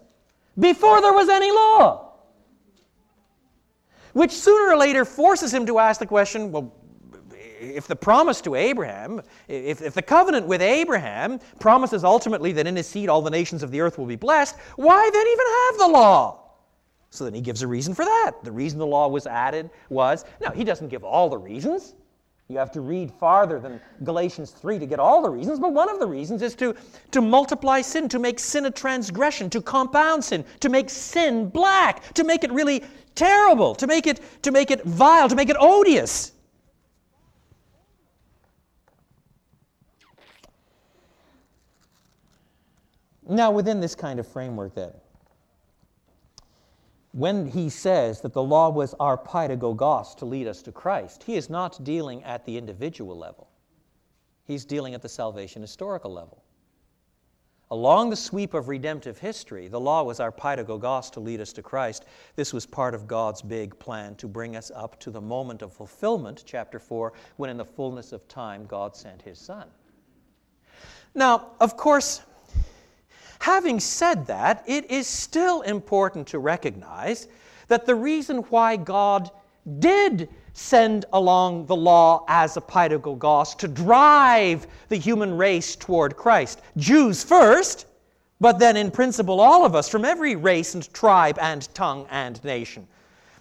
before 0.57 1.01
there 1.01 1.13
was 1.13 1.29
any 1.29 1.51
law. 1.51 2.13
Which 4.13 4.31
sooner 4.31 4.73
or 4.73 4.77
later 4.77 5.05
forces 5.05 5.53
him 5.53 5.65
to 5.67 5.79
ask 5.79 5.99
the 5.99 6.05
question 6.05 6.51
well, 6.51 6.73
if 7.59 7.87
the 7.87 7.95
promise 7.95 8.41
to 8.41 8.55
Abraham, 8.55 9.21
if, 9.47 9.81
if 9.81 9.93
the 9.93 10.01
covenant 10.01 10.47
with 10.47 10.61
Abraham 10.61 11.39
promises 11.59 12.03
ultimately 12.03 12.51
that 12.53 12.67
in 12.67 12.75
his 12.75 12.87
seed 12.87 13.09
all 13.09 13.21
the 13.21 13.29
nations 13.29 13.63
of 13.63 13.71
the 13.71 13.81
earth 13.81 13.97
will 13.97 14.05
be 14.05 14.15
blessed, 14.15 14.55
why 14.75 15.09
then 15.11 15.27
even 15.27 15.45
have 15.47 15.77
the 15.79 15.99
law? 15.99 16.39
So 17.11 17.23
then 17.23 17.33
he 17.33 17.41
gives 17.41 17.61
a 17.61 17.67
reason 17.67 17.93
for 17.93 18.05
that. 18.05 18.31
The 18.43 18.51
reason 18.51 18.77
the 18.79 18.85
law 18.85 19.07
was 19.07 19.25
added 19.25 19.69
was, 19.89 20.25
no, 20.41 20.51
he 20.51 20.63
doesn't 20.63 20.89
give 20.89 21.03
all 21.03 21.29
the 21.29 21.37
reasons. 21.37 21.95
You 22.47 22.57
have 22.57 22.71
to 22.71 22.81
read 22.81 23.11
farther 23.11 23.59
than 23.59 23.79
Galatians 24.03 24.49
3 24.51 24.79
to 24.79 24.87
get 24.87 24.99
all 24.99 25.21
the 25.21 25.29
reasons, 25.29 25.59
but 25.59 25.71
one 25.71 25.87
of 25.87 25.99
the 25.99 26.07
reasons 26.07 26.41
is 26.41 26.55
to, 26.55 26.75
to 27.11 27.21
multiply 27.21 27.81
sin, 27.81 28.09
to 28.09 28.17
make 28.17 28.39
sin 28.39 28.65
a 28.65 28.71
transgression, 28.71 29.51
to 29.51 29.61
compound 29.61 30.23
sin, 30.23 30.43
to 30.59 30.69
make 30.69 30.89
sin 30.89 31.47
black, 31.47 32.11
to 32.15 32.23
make 32.23 32.43
it 32.43 32.51
really 32.51 32.83
terrible, 33.13 33.75
to 33.75 33.85
make 33.85 34.07
it, 34.07 34.19
to 34.41 34.51
make 34.51 34.71
it 34.71 34.83
vile, 34.83 35.29
to 35.29 35.35
make 35.35 35.49
it 35.49 35.57
odious. 35.59 36.31
Now, 43.29 43.51
within 43.51 43.79
this 43.79 43.93
kind 43.93 44.19
of 44.19 44.27
framework, 44.27 44.73
then, 44.73 44.91
when 47.11 47.47
he 47.47 47.69
says 47.69 48.21
that 48.21 48.33
the 48.33 48.43
law 48.43 48.69
was 48.69 48.95
our 48.99 49.17
paidagogos 49.17 50.15
to 50.15 50.25
lead 50.25 50.47
us 50.47 50.63
to 50.63 50.71
Christ, 50.71 51.23
he 51.23 51.35
is 51.35 51.49
not 51.49 51.83
dealing 51.83 52.23
at 52.23 52.45
the 52.45 52.57
individual 52.57 53.17
level. 53.17 53.47
He's 54.45 54.65
dealing 54.65 54.95
at 54.95 55.03
the 55.03 55.09
salvation 55.09 55.61
historical 55.61 56.11
level. 56.11 56.43
Along 57.71 58.09
the 58.09 58.15
sweep 58.15 58.55
of 58.55 58.67
redemptive 58.67 59.19
history, 59.19 59.67
the 59.67 59.79
law 59.79 60.01
was 60.01 60.19
our 60.19 60.31
paidagogos 60.31 61.11
to 61.11 61.19
lead 61.19 61.39
us 61.39 61.53
to 61.53 61.61
Christ. 61.61 62.05
This 62.35 62.51
was 62.51 62.65
part 62.65 62.95
of 62.95 63.07
God's 63.07 63.43
big 63.43 63.77
plan 63.77 64.15
to 64.15 64.27
bring 64.27 64.55
us 64.55 64.71
up 64.73 64.99
to 65.01 65.11
the 65.11 65.21
moment 65.21 65.61
of 65.61 65.71
fulfillment, 65.71 66.43
chapter 66.47 66.79
4, 66.79 67.13
when 67.37 67.51
in 67.51 67.57
the 67.57 67.65
fullness 67.65 68.11
of 68.11 68.27
time 68.27 68.65
God 68.65 68.95
sent 68.95 69.21
his 69.21 69.37
Son. 69.37 69.67
Now, 71.13 71.51
of 71.59 71.77
course, 71.77 72.21
Having 73.49 73.79
said 73.79 74.27
that, 74.27 74.63
it 74.67 74.91
is 74.91 75.07
still 75.07 75.61
important 75.61 76.27
to 76.27 76.37
recognize 76.37 77.27
that 77.67 77.87
the 77.87 77.95
reason 77.95 78.37
why 78.51 78.75
God 78.75 79.31
did 79.79 80.29
send 80.53 81.05
along 81.13 81.65
the 81.65 81.75
law 81.75 82.25
as 82.27 82.57
a 82.57 82.61
paidagogos 82.61 83.55
to 83.57 83.67
drive 83.67 84.67
the 84.89 84.97
human 84.97 85.35
race 85.35 85.75
toward 85.75 86.15
Christ, 86.15 86.61
Jews 86.77 87.23
first, 87.23 87.87
but 88.39 88.59
then 88.59 88.77
in 88.77 88.91
principle 88.91 89.41
all 89.41 89.65
of 89.65 89.73
us 89.73 89.89
from 89.89 90.05
every 90.05 90.35
race 90.35 90.75
and 90.75 90.87
tribe 90.93 91.39
and 91.41 91.67
tongue 91.73 92.05
and 92.11 92.41
nation. 92.43 92.87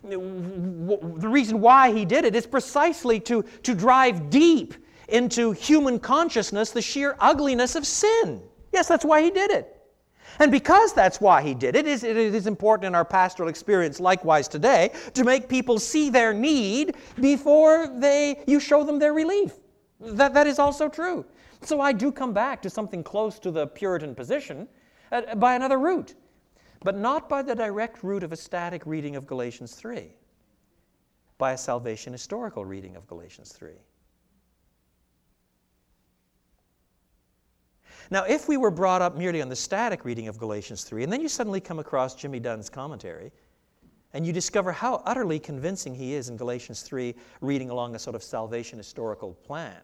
The 0.03 0.19
reason 0.19 1.61
why 1.61 1.93
he 1.93 2.07
did 2.07 2.25
it 2.25 2.35
is 2.35 2.47
precisely 2.47 3.21
to, 3.21 3.43
to 3.63 3.75
drive 3.75 4.31
deep 4.31 4.73
into 5.09 5.53
human 5.53 5.99
consciousness 5.99 6.71
the 6.71 6.81
sheer 6.81 7.15
ugliness 7.21 7.77
of 7.77 7.87
sin. 7.87 8.41
Yes, 8.73 8.89
that's 8.89 9.05
why 9.05 9.21
he 9.23 9.31
did 9.31 9.51
it. 9.51 9.75
And 10.39 10.53
because 10.53 10.93
that's 10.93 11.21
why 11.21 11.43
he 11.43 11.55
did 11.55 11.75
it, 11.75 11.87
it 11.87 12.05
is, 12.05 12.47
important 12.47 12.87
in 12.87 12.95
our 12.95 13.05
pastoral 13.05 13.49
experience 13.49 14.01
likewise 14.01 14.49
today 14.49 14.93
to 15.15 15.25
make 15.25 15.49
people 15.49 15.79
see 15.79 16.11
their 16.11 16.33
need 16.33 16.97
before 17.21 17.89
they, 17.99 18.43
you 18.47 18.61
show 18.61 18.85
them 18.85 18.99
their 18.99 19.13
relief. 19.13 19.55
That, 20.01 20.35
that 20.35 20.47
is 20.47 20.59
also 20.59 20.89
true. 20.89 21.25
So 21.63 21.81
I 21.81 21.93
do 21.93 22.13
come 22.13 22.33
back 22.33 22.63
to 22.63 22.71
something 22.71 23.03
close 23.03 23.39
to 23.41 23.51
the 23.51 23.67
Puritan 23.67 24.15
position 24.15 24.69
uh, 25.11 25.35
by 25.35 25.55
another 25.57 25.79
route, 25.79 26.15
but 26.85 26.97
not 26.97 27.29
by 27.29 27.43
the 27.43 27.55
direct 27.55 28.05
route 28.05 28.23
of 28.23 28.33
a 28.33 28.37
static 28.37 28.83
reading 28.87 29.17
of 29.17 29.27
Galatians 29.27 29.75
3, 29.75 30.15
by 31.37 31.53
a 31.53 31.59
salvation 31.59 32.13
historical 32.13 32.65
reading 32.65 32.95
of 32.95 33.07
Galatians 33.09 33.51
3. 33.53 33.73
Now, 38.11 38.25
if 38.25 38.49
we 38.49 38.57
were 38.57 38.71
brought 38.71 39.03
up 39.03 39.17
merely 39.17 39.43
on 39.43 39.49
the 39.49 39.57
static 39.57 40.05
reading 40.05 40.29
of 40.29 40.39
Galatians 40.39 40.85
3, 40.85 41.05
and 41.05 41.13
then 41.13 41.21
you 41.21 41.29
suddenly 41.29 41.61
come 41.61 41.79
across 41.79 42.15
Jimmy 42.15 42.41
Dunn's 42.41 42.71
commentary, 42.71 43.33
and 44.15 44.27
you 44.27 44.33
discover 44.33 44.73
how 44.73 45.03
utterly 45.05 45.39
convincing 45.39 45.95
he 45.95 46.15
is 46.15 46.31
in 46.31 46.37
Galatians 46.37 46.81
3, 46.83 47.15
reading 47.43 47.69
along 47.69 47.95
a 47.95 47.99
sort 47.99 48.17
of 48.17 48.23
salvation 48.23 48.79
historical 48.79 49.35
plan. 49.35 49.77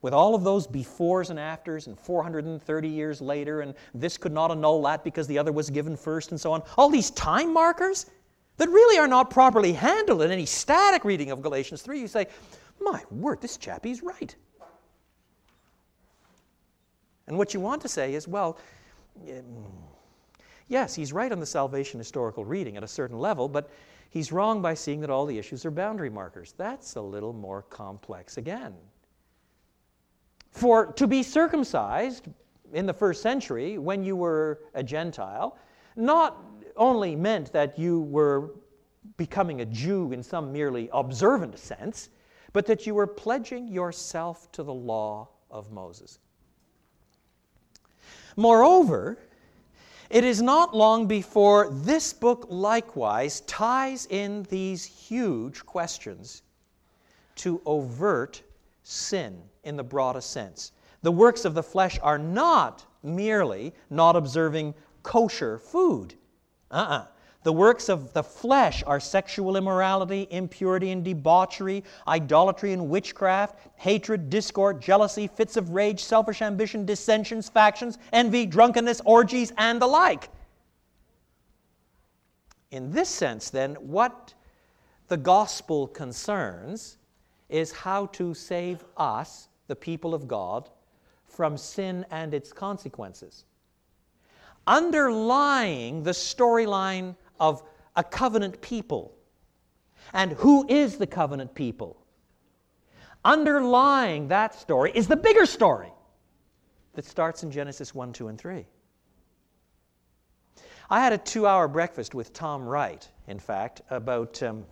With 0.00 0.14
all 0.14 0.34
of 0.34 0.44
those 0.44 0.66
befores 0.66 1.28
and 1.28 1.38
afters, 1.38 1.88
and 1.88 1.98
430 1.98 2.88
years 2.88 3.20
later, 3.20 3.60
and 3.60 3.74
this 3.92 4.16
could 4.16 4.32
not 4.32 4.50
annul 4.50 4.80
that 4.82 5.04
because 5.04 5.26
the 5.26 5.38
other 5.38 5.52
was 5.52 5.68
given 5.68 5.96
first, 5.96 6.30
and 6.30 6.40
so 6.40 6.52
on. 6.52 6.62
All 6.78 6.88
these 6.88 7.10
time 7.10 7.52
markers 7.52 8.06
that 8.56 8.68
really 8.68 8.98
are 8.98 9.08
not 9.08 9.28
properly 9.28 9.72
handled 9.72 10.22
in 10.22 10.30
any 10.30 10.46
static 10.46 11.04
reading 11.04 11.30
of 11.30 11.42
Galatians 11.42 11.82
3. 11.82 12.00
You 12.00 12.08
say, 12.08 12.28
my 12.80 13.02
word, 13.10 13.42
this 13.42 13.56
chappie's 13.56 14.02
right. 14.02 14.34
And 17.28 17.36
what 17.36 17.52
you 17.54 17.60
want 17.60 17.82
to 17.82 17.88
say 17.88 18.14
is, 18.14 18.26
well, 18.26 18.58
mm, 19.22 19.42
yes, 20.68 20.94
he's 20.94 21.12
right 21.12 21.30
on 21.30 21.40
the 21.40 21.46
salvation 21.46 22.00
historical 22.00 22.44
reading 22.44 22.76
at 22.76 22.82
a 22.82 22.88
certain 22.88 23.18
level, 23.18 23.48
but 23.48 23.70
he's 24.10 24.32
wrong 24.32 24.62
by 24.62 24.74
seeing 24.74 25.00
that 25.00 25.10
all 25.10 25.26
the 25.26 25.38
issues 25.38 25.66
are 25.66 25.70
boundary 25.70 26.10
markers. 26.10 26.54
That's 26.56 26.96
a 26.96 27.00
little 27.00 27.34
more 27.34 27.62
complex 27.62 28.38
again. 28.38 28.74
For 30.50 30.86
to 30.92 31.06
be 31.06 31.22
circumcised 31.22 32.28
in 32.72 32.86
the 32.86 32.94
first 32.94 33.22
century, 33.22 33.78
when 33.78 34.02
you 34.02 34.16
were 34.16 34.60
a 34.74 34.82
Gentile, 34.82 35.58
not 35.96 36.42
only 36.76 37.14
meant 37.14 37.52
that 37.52 37.78
you 37.78 38.00
were 38.02 38.52
becoming 39.16 39.60
a 39.60 39.66
Jew 39.66 40.12
in 40.12 40.22
some 40.22 40.52
merely 40.52 40.88
observant 40.92 41.58
sense, 41.58 42.08
but 42.52 42.64
that 42.66 42.86
you 42.86 42.94
were 42.94 43.06
pledging 43.06 43.68
yourself 43.68 44.50
to 44.52 44.62
the 44.62 44.72
law 44.72 45.28
of 45.50 45.70
Moses. 45.70 46.18
Moreover, 48.38 49.18
It 50.10 50.22
is 50.22 50.40
not 50.40 50.72
long 50.72 51.08
before 51.08 51.70
this 51.70 52.12
book 52.12 52.46
likewise 52.48 53.40
ties 53.40 54.06
in 54.06 54.44
these 54.44 54.84
huge 54.84 55.66
questions 55.66 56.42
to 57.34 57.60
overt 57.66 58.40
sin 58.84 59.42
in 59.64 59.76
the 59.76 59.82
broadest 59.82 60.30
sense. 60.30 60.70
The 61.02 61.10
works 61.10 61.44
of 61.44 61.54
the 61.54 61.64
flesh 61.64 61.98
are 62.00 62.16
not 62.16 62.86
merely 63.02 63.74
not 63.90 64.14
observing 64.14 64.74
kosher 65.02 65.58
food. 65.58 66.14
Uh 66.70 66.74
uh-uh. 66.74 66.94
uh 66.94 67.06
The 67.44 67.52
works 67.52 67.88
of 67.88 68.12
the 68.12 68.22
flesh 68.22 68.82
are 68.86 68.98
sexual 68.98 69.56
immorality, 69.56 70.26
impurity 70.30 70.90
and 70.90 71.04
debauchery, 71.04 71.84
idolatry 72.06 72.72
and 72.72 72.88
witchcraft, 72.88 73.58
hatred, 73.76 74.28
discord, 74.28 74.82
jealousy, 74.82 75.28
fits 75.28 75.56
of 75.56 75.70
rage, 75.70 76.02
selfish 76.02 76.42
ambition, 76.42 76.84
dissensions, 76.84 77.48
factions, 77.48 77.96
envy, 78.12 78.44
drunkenness, 78.44 79.00
orgies, 79.04 79.52
and 79.56 79.80
the 79.80 79.86
like. 79.86 80.28
In 82.70 82.90
this 82.90 83.08
sense, 83.08 83.50
then, 83.50 83.76
what 83.76 84.34
the 85.06 85.16
gospel 85.16 85.86
concerns 85.86 86.98
is 87.48 87.72
how 87.72 88.06
to 88.06 88.34
save 88.34 88.84
us, 88.96 89.48
the 89.68 89.76
people 89.76 90.12
of 90.12 90.28
God, 90.28 90.68
from 91.24 91.56
sin 91.56 92.04
and 92.10 92.34
its 92.34 92.52
consequences. 92.52 93.44
Underlying 94.66 96.02
the 96.02 96.10
storyline 96.10 97.16
of 97.40 97.62
a 97.96 98.04
covenant 98.04 98.60
people, 98.60 99.14
and 100.12 100.32
who 100.32 100.66
is 100.68 100.96
the 100.96 101.06
covenant 101.06 101.54
people? 101.54 102.04
Underlying 103.24 104.28
that 104.28 104.54
story 104.54 104.92
is 104.94 105.08
the 105.08 105.16
bigger 105.16 105.46
story 105.46 105.92
that 106.94 107.04
starts 107.04 107.42
in 107.42 107.50
Genesis 107.50 107.94
1, 107.94 108.12
2, 108.12 108.28
and 108.28 108.38
3. 108.38 108.64
I 110.90 111.00
had 111.00 111.12
a 111.12 111.18
two 111.18 111.46
hour 111.46 111.68
breakfast 111.68 112.14
with 112.14 112.32
Tom 112.32 112.64
Wright, 112.64 113.06
in 113.26 113.38
fact, 113.38 113.82
about 113.90 114.42
um, 114.42 114.64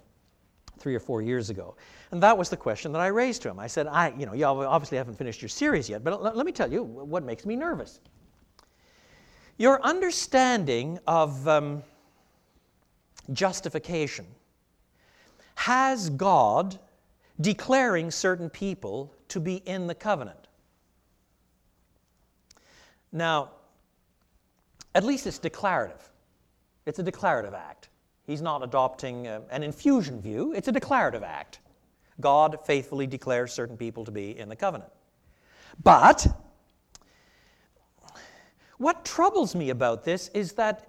three 0.78 0.94
or 0.94 1.00
four 1.00 1.20
years 1.22 1.50
ago. 1.50 1.76
And 2.10 2.22
that 2.22 2.36
was 2.36 2.48
the 2.48 2.56
question 2.56 2.92
that 2.92 3.00
I 3.00 3.08
raised 3.08 3.42
to 3.42 3.50
him. 3.50 3.58
I 3.58 3.66
said, 3.66 3.86
I, 3.86 4.14
you 4.16 4.26
know, 4.26 4.32
you 4.32 4.44
obviously 4.44 4.98
haven't 4.98 5.16
finished 5.16 5.42
your 5.42 5.48
series 5.48 5.88
yet, 5.88 6.04
but 6.04 6.22
let, 6.22 6.46
me 6.46 6.52
tell 6.52 6.72
you 6.72 6.82
what 6.82 7.24
makes 7.24 7.44
me 7.44 7.56
nervous. 7.56 8.00
Your 9.58 9.82
understanding 9.82 10.98
of 11.06 11.46
um, 11.48 11.82
justification 13.32 14.26
has 15.56 16.10
God 16.10 16.78
declaring 17.40 18.10
certain 18.10 18.48
people 18.48 19.12
to 19.28 19.40
be 19.40 19.56
in 19.66 19.86
the 19.86 19.94
covenant. 19.94 20.48
Now, 23.12 23.50
at 24.94 25.04
least 25.04 25.26
it's 25.26 25.38
declarative. 25.38 26.10
It's 26.86 26.98
a 26.98 27.02
declarative 27.02 27.54
act. 27.54 27.88
He's 28.26 28.42
not 28.42 28.62
adopting 28.62 29.26
uh, 29.26 29.40
an 29.50 29.62
infusion 29.62 30.20
view, 30.20 30.52
it's 30.52 30.68
a 30.68 30.72
declarative 30.72 31.22
act. 31.22 31.60
God 32.20 32.58
faithfully 32.64 33.06
declares 33.06 33.52
certain 33.52 33.76
people 33.76 34.04
to 34.04 34.10
be 34.10 34.38
in 34.38 34.48
the 34.48 34.56
covenant. 34.56 34.90
But 35.82 36.26
what 38.78 39.04
troubles 39.04 39.54
me 39.54 39.70
about 39.70 40.04
this 40.04 40.28
is 40.34 40.52
that 40.52 40.88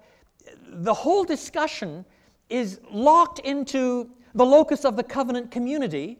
the 0.66 0.94
whole 0.94 1.24
discussion 1.24 2.04
is 2.48 2.80
locked 2.90 3.38
into 3.40 4.10
the 4.34 4.44
locus 4.44 4.84
of 4.84 4.96
the 4.96 5.02
covenant 5.02 5.50
community 5.50 6.18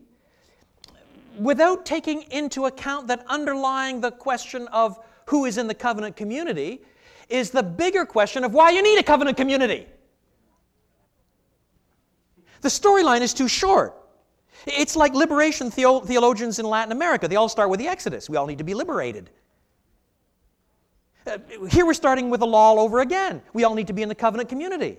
without 1.38 1.86
taking 1.86 2.22
into 2.30 2.66
account 2.66 3.06
that 3.06 3.24
underlying 3.28 4.00
the 4.00 4.10
question 4.10 4.66
of 4.68 4.98
who 5.26 5.44
is 5.44 5.58
in 5.58 5.66
the 5.66 5.74
covenant 5.74 6.16
community 6.16 6.80
is 7.28 7.50
the 7.50 7.62
bigger 7.62 8.04
question 8.04 8.44
of 8.44 8.54
why 8.54 8.70
you 8.70 8.82
need 8.82 8.98
a 8.98 9.02
covenant 9.02 9.36
community. 9.36 9.86
The 12.60 12.68
storyline 12.68 13.20
is 13.20 13.32
too 13.32 13.48
short. 13.48 13.94
It's 14.66 14.96
like 14.96 15.14
liberation 15.14 15.70
theologians 15.70 16.58
in 16.58 16.66
Latin 16.66 16.92
America. 16.92 17.28
They 17.28 17.36
all 17.36 17.48
start 17.48 17.70
with 17.70 17.78
the 17.78 17.86
Exodus. 17.86 18.28
We 18.28 18.36
all 18.36 18.46
need 18.46 18.58
to 18.58 18.64
be 18.64 18.74
liberated. 18.74 19.30
Uh, 21.26 21.38
here 21.70 21.86
we're 21.86 21.94
starting 21.94 22.30
with 22.30 22.40
the 22.40 22.46
law 22.46 22.70
all 22.70 22.80
over 22.80 23.00
again. 23.00 23.42
We 23.52 23.64
all 23.64 23.74
need 23.74 23.86
to 23.86 23.92
be 23.92 24.02
in 24.02 24.08
the 24.08 24.14
covenant 24.14 24.48
community. 24.48 24.98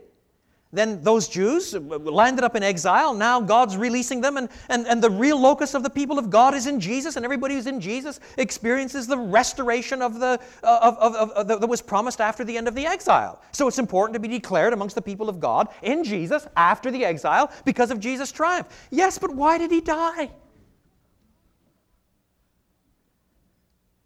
Then 0.72 1.02
those 1.02 1.28
Jews 1.28 1.74
landed 1.74 2.44
up 2.44 2.56
in 2.56 2.62
exile. 2.62 3.16
Now 3.16 3.42
God's 3.42 3.76
releasing 3.76 4.22
them, 4.22 4.38
and, 4.38 4.50
and, 4.70 4.86
and 4.86 5.02
the 5.02 5.10
real 5.10 5.40
locus 5.40 5.74
of 5.74 5.82
the 5.82 5.90
people 5.90 6.20
of 6.20 6.30
God 6.30 6.54
is 6.54 6.68
in 6.68 6.80
Jesus, 6.80 7.16
and 7.16 7.26
everybody 7.26 7.56
who's 7.56 7.66
in 7.66 7.82
Jesus 7.82 8.20
experiences 8.38 9.08
the 9.08 9.18
restoration 9.18 10.04
of 10.04 10.20
the, 10.20 10.40
uh, 10.64 10.80
of, 10.84 10.98
of, 10.98 11.32
of, 11.32 11.48
that 11.48 11.68
was 11.68 11.82
promised 11.82 12.22
after 12.22 12.44
the 12.44 12.56
end 12.56 12.68
of 12.68 12.76
the 12.76 12.86
exile. 12.86 13.42
So 13.52 13.68
it's 13.68 13.80
important 13.80 14.14
to 14.14 14.20
be 14.20 14.28
declared 14.28 14.74
amongst 14.74 14.94
the 14.94 15.02
people 15.02 15.28
of 15.28 15.40
God 15.40 15.70
in 15.82 16.04
Jesus 16.04 16.48
after 16.56 16.92
the 16.92 17.04
exile 17.04 17.52
because 17.66 17.90
of 17.90 18.00
Jesus' 18.00 18.32
triumph. 18.32 18.68
Yes, 18.92 19.18
but 19.18 19.34
why 19.34 19.58
did 19.58 19.72
he 19.72 19.82
die? 19.82 20.30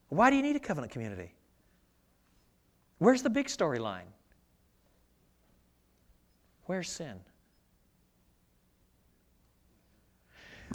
Why 0.07 0.29
do 0.29 0.37
you 0.37 0.43
need 0.43 0.55
a 0.55 0.61
covenant 0.61 0.93
community? 0.93 1.33
Where's 2.99 3.21
the 3.21 3.29
big 3.29 3.47
storyline? 3.47 4.05
Where's 6.73 6.89
sin? 6.89 7.19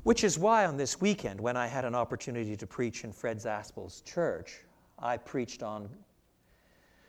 Which 0.04 0.22
is 0.22 0.38
why 0.38 0.64
on 0.64 0.76
this 0.76 1.00
weekend, 1.00 1.40
when 1.40 1.56
I 1.56 1.66
had 1.66 1.84
an 1.84 1.96
opportunity 1.96 2.56
to 2.56 2.68
preach 2.68 3.02
in 3.02 3.12
Fred 3.12 3.38
Zaspel's 3.38 4.00
church, 4.02 4.60
I 5.00 5.16
preached 5.16 5.64
on 5.64 5.88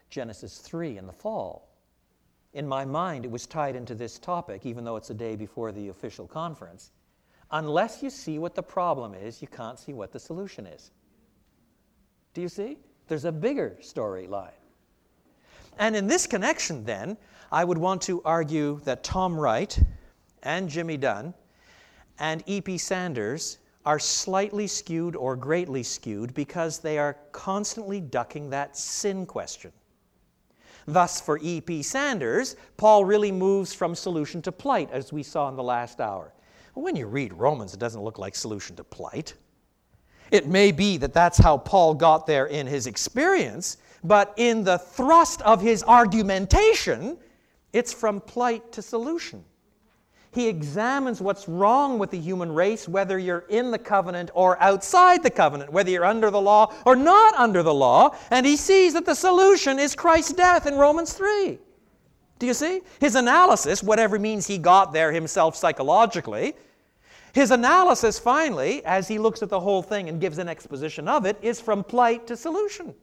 Genesis 0.10 0.58
3 0.58 0.98
in 0.98 1.06
the 1.06 1.14
fall. 1.14 1.70
In 2.54 2.68
my 2.68 2.84
mind, 2.84 3.26
it 3.26 3.32
was 3.32 3.46
tied 3.46 3.76
into 3.76 3.94
this 3.94 4.18
topic, 4.18 4.66
even 4.66 4.84
though 4.84 4.96
it's 4.96 5.12
a 5.12 5.14
day 5.14 5.36
before 5.36 5.72
the 5.72 5.90
official 5.90 6.26
conference. 6.26 6.90
Unless 7.52 8.02
you 8.02 8.10
see 8.10 8.40
what 8.40 8.56
the 8.56 8.64
problem 8.64 9.14
is, 9.14 9.40
you 9.40 9.48
can't 9.48 9.78
see 9.78 9.94
what 9.94 10.12
the 10.12 10.20
solution 10.20 10.66
is. 10.66 10.90
Do 12.34 12.42
you 12.42 12.50
see? 12.50 12.80
There's 13.08 13.26
a 13.26 13.32
bigger 13.32 13.78
storyline. 13.82 14.59
And 15.80 15.96
in 15.96 16.08
this 16.08 16.28
connection, 16.28 16.84
then, 16.84 17.18
I 17.52 17.64
would 17.64 17.78
want 17.78 18.02
to 18.04 18.22
argue 18.24 18.82
that 18.84 19.04
Tom 19.04 19.40
Wright 19.40 19.80
and 20.44 20.70
Jimmy 20.70 20.98
Dunn 20.98 21.34
and 22.20 22.44
E.P. 22.46 22.78
Sanders 22.78 23.60
are 23.86 23.98
slightly 23.98 24.68
skewed 24.68 25.16
or 25.16 25.38
greatly 25.38 25.82
skewed 25.82 26.34
because 26.34 26.80
they 26.80 27.00
are 27.00 27.18
constantly 27.32 28.02
ducking 28.02 28.50
that 28.50 28.78
sin 28.78 29.26
question. 29.26 29.72
Thus, 30.86 31.22
for 31.22 31.40
E.P. 31.42 31.82
Sanders, 31.82 32.58
Paul 32.76 33.06
really 33.06 33.32
moves 33.32 33.74
from 33.74 33.96
solution 33.96 34.42
to 34.44 34.52
plight, 34.52 34.90
as 34.92 35.14
we 35.14 35.24
saw 35.24 35.48
in 35.48 35.56
the 35.56 35.64
last 35.64 36.02
hour. 36.02 36.34
When 36.74 36.96
you 36.96 37.08
read 37.08 37.34
Romans, 37.34 37.74
it 37.74 37.80
doesn't 37.80 38.04
look 38.04 38.20
like 38.20 38.36
solution 38.36 38.76
to 38.76 38.84
plight. 38.84 39.34
It 40.30 40.46
may 40.48 40.72
be 40.72 40.98
that 40.98 41.14
that's 41.14 41.38
how 41.38 41.58
Paul 41.58 41.94
got 41.94 42.28
there 42.28 42.48
in 42.48 42.68
his 42.68 42.86
experience, 42.86 43.78
but 44.04 44.34
in 44.38 44.64
the 44.64 44.78
thrust 44.78 45.42
of 45.42 45.62
his 45.62 45.84
argumentation, 45.84 47.18
it's 47.74 47.94
from 47.94 48.22
plight 48.22 48.72
to 48.74 48.82
solution. 48.82 49.44
He 50.32 50.48
examines 50.48 51.22
what's 51.22 51.48
wrong 51.48 51.98
with 51.98 52.12
the 52.12 52.20
human 52.20 52.52
race, 52.52 52.88
whether 52.88 53.18
you're 53.18 53.46
in 53.50 53.72
the 53.72 53.80
covenant 53.80 54.30
or 54.36 54.62
outside 54.62 55.24
the 55.24 55.32
covenant, 55.32 55.72
whether 55.72 55.90
you're 55.90 56.06
under 56.06 56.30
the 56.30 56.40
law 56.40 56.72
or 56.86 56.96
not 56.96 57.34
under 57.34 57.64
the 57.64 57.74
law, 57.74 58.16
and 58.30 58.46
he 58.46 58.56
sees 58.56 58.94
that 58.94 59.06
the 59.06 59.16
solution 59.16 59.80
is 59.80 59.96
Christ's 59.96 60.34
death 60.34 60.68
in 60.68 60.76
Romans 60.76 61.14
3. 61.14 61.58
Do 62.38 62.46
you 62.46 62.54
see? 62.54 62.82
His 63.00 63.16
analysis, 63.16 63.82
whatever 63.82 64.20
means 64.20 64.46
he 64.46 64.60
got 64.60 64.94
there 64.94 65.12
himself 65.12 65.56
psychologically, 65.56 66.54
his 67.34 67.52
analysis 67.52 68.20
finally, 68.20 68.84
as 68.86 69.08
he 69.08 69.18
looks 69.20 69.42
at 69.42 69.50
the 69.50 69.60
whole 69.60 69.82
thing 69.82 70.10
and 70.10 70.22
gives 70.22 70.38
an 70.38 70.48
exposition 70.48 71.08
of 71.08 71.26
it, 71.26 71.38
is 71.42 71.60
from 71.60 71.84
plight 71.84 72.28
to 72.28 72.38
solution. 72.38 72.94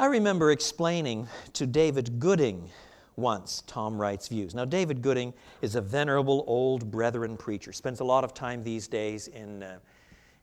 I 0.00 0.06
remember 0.06 0.50
explaining 0.50 1.28
to 1.52 1.66
David 1.66 2.18
Gooding 2.18 2.70
once 3.16 3.62
Tom 3.66 4.00
Wright's 4.00 4.28
views. 4.28 4.54
Now, 4.54 4.64
David 4.64 5.02
Gooding 5.02 5.34
is 5.60 5.74
a 5.74 5.82
venerable 5.82 6.42
old 6.46 6.90
brethren 6.90 7.36
preacher, 7.36 7.70
spends 7.74 8.00
a 8.00 8.04
lot 8.04 8.24
of 8.24 8.32
time 8.32 8.64
these 8.64 8.88
days 8.88 9.28
in, 9.28 9.62
uh, 9.62 9.78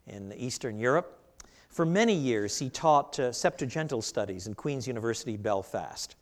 in 0.05 0.31
Eastern 0.33 0.77
Europe. 0.77 1.39
For 1.69 1.87
many 1.87 2.13
years, 2.13 2.59
he 2.59 2.69
taught 2.69 3.19
uh, 3.19 3.31
Septuagintal 3.31 4.03
studies 4.03 4.45
in 4.45 4.53
Queen's 4.53 4.87
University, 4.87 5.37
Belfast. 5.37 6.15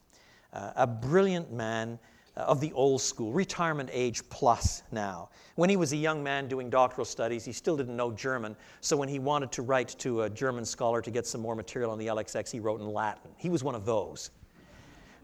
Uh, 0.53 0.71
a 0.77 0.87
brilliant 0.87 1.51
man 1.51 1.99
of 2.37 2.59
the 2.59 2.71
old 2.73 3.01
school, 3.01 3.31
retirement 3.31 3.89
age 3.91 4.27
plus 4.29 4.83
now. 4.91 5.29
When 5.55 5.69
he 5.69 5.77
was 5.77 5.93
a 5.93 5.97
young 5.97 6.21
man 6.21 6.47
doing 6.47 6.69
doctoral 6.69 7.05
studies, 7.05 7.45
he 7.45 7.53
still 7.53 7.77
didn't 7.77 7.95
know 7.95 8.11
German, 8.11 8.55
so 8.81 8.97
when 8.97 9.07
he 9.07 9.19
wanted 9.19 9.51
to 9.53 9.61
write 9.61 9.95
to 9.99 10.23
a 10.23 10.29
German 10.29 10.65
scholar 10.65 11.01
to 11.01 11.11
get 11.11 11.25
some 11.25 11.41
more 11.41 11.55
material 11.55 11.91
on 11.91 11.97
the 11.97 12.07
LXX, 12.07 12.51
he 12.51 12.59
wrote 12.59 12.81
in 12.81 12.87
Latin. 12.87 13.31
He 13.37 13.49
was 13.49 13.63
one 13.63 13.75
of 13.75 13.85
those. 13.85 14.31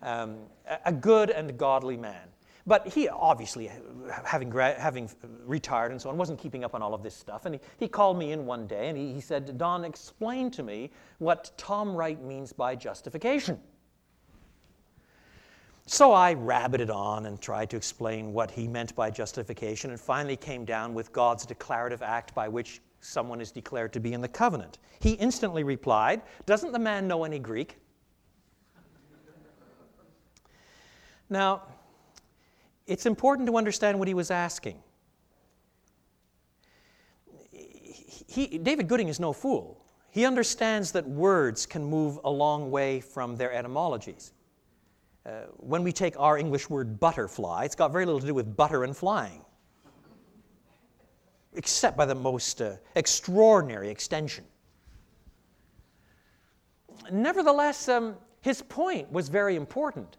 Um, 0.02 0.38
a 0.86 0.92
good 0.92 1.30
and 1.30 1.58
godly 1.58 1.98
man. 1.98 2.28
But 2.68 2.88
he 2.88 3.10
obviously, 3.10 3.72
having, 4.24 4.50
gra- 4.50 4.80
having 4.80 5.10
retired 5.46 5.92
and 5.92 6.02
so 6.02 6.10
on, 6.10 6.18
wasn't 6.18 6.40
keeping 6.40 6.64
up 6.64 6.76
on 6.76 6.82
all 6.82 6.94
of 6.94 7.02
this 7.02 7.16
stuff. 7.16 7.46
And 7.46 7.56
he, 7.56 7.62
he 7.78 7.88
called 7.88 8.18
me 8.18 8.32
in 8.32 8.46
one 8.46 8.68
day 8.68 8.88
and 8.88 8.98
he, 8.98 9.14
he 9.14 9.22
said, 9.22 9.58
Don, 9.58 9.84
explain 9.84 10.52
to 10.52 10.64
me 10.64 10.92
what 11.18 11.52
Tom 11.58 11.96
Wright 11.96 12.22
means 12.24 12.54
by 12.54 12.76
justification. 12.76 13.60
So 15.86 16.14
I 16.14 16.36
rabbited 16.36 16.90
on 16.90 17.26
and 17.26 17.42
tried 17.42 17.70
to 17.72 17.78
explain 17.78 18.34
what 18.34 18.52
he 18.52 18.68
meant 18.68 18.96
by 18.96 19.10
justification 19.10 19.92
and 19.92 20.00
finally 20.00 20.38
came 20.38 20.64
down 20.64 20.94
with 20.94 21.12
God's 21.12 21.46
declarative 21.46 22.02
act 22.02 22.34
by 22.34 22.48
which 22.48 22.82
someone 23.02 23.42
is 23.42 23.52
declared 23.52 23.92
to 23.94 24.00
be 24.00 24.14
in 24.14 24.22
the 24.22 24.28
covenant. 24.28 24.80
He 25.00 25.14
instantly 25.14 25.64
replied, 25.64 26.22
Doesn't 26.46 26.72
the 26.72 26.80
man 26.80 27.08
know 27.08 27.24
any 27.24 27.40
Greek? 27.40 27.78
Now, 31.30 31.64
it's 32.86 33.06
important 33.06 33.48
to 33.48 33.58
understand 33.58 33.98
what 33.98 34.08
he 34.08 34.14
was 34.14 34.32
asking. 34.32 34.84
He, 37.52 38.58
David 38.58 38.88
Gooding 38.88 39.08
is 39.08 39.20
no 39.20 39.34
fool. 39.34 39.84
He 40.10 40.26
understands 40.26 40.92
that 40.92 41.08
words 41.08 41.66
can 41.66 41.84
move 41.86 42.20
a 42.24 42.30
long 42.30 42.70
way 42.70 43.00
from 43.00 43.38
their 43.38 43.52
etymologies. 43.54 44.34
Uh, 45.26 45.30
when 45.58 45.84
we 45.84 45.92
take 45.92 46.20
our 46.20 46.38
English 46.38 46.70
word 46.70 47.00
butterfly, 47.00 47.64
it's 47.64 47.76
got 47.76 47.92
very 47.92 48.06
little 48.06 48.20
to 48.20 48.26
do 48.26 48.34
with 48.34 48.56
butter 48.56 48.84
and 48.84 48.98
flying, 48.98 49.42
except 51.54 51.96
by 51.96 52.06
the 52.06 52.16
most 52.16 52.62
uh, 52.62 52.76
extraordinary 52.96 53.90
extension. 53.90 54.44
Nevertheless, 57.12 57.88
um, 57.88 58.16
his 58.42 58.62
point 58.64 59.12
was 59.12 59.30
very 59.30 59.56
important. 59.56 60.18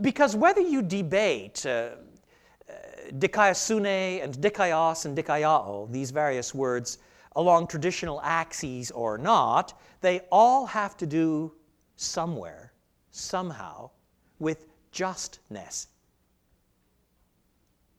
Because 0.00 0.34
whether 0.34 0.62
you 0.62 0.80
debate 0.80 1.66
uh, 1.66 1.68
uh, 1.68 2.72
dikaiosune 3.18 4.22
and 4.22 4.34
dikaios 4.34 5.04
and 5.04 5.16
dikaiao, 5.16 5.90
these 5.92 6.10
various 6.10 6.54
words, 6.54 6.98
along 7.36 7.66
traditional 7.66 8.20
axes 8.22 8.90
or 8.92 9.18
not, 9.18 9.78
they 10.00 10.20
all 10.32 10.64
have 10.66 10.96
to 10.96 11.06
do 11.06 11.52
somewhere, 11.96 12.67
somehow, 13.10 13.90
with 14.38 14.66
justness. 14.92 15.88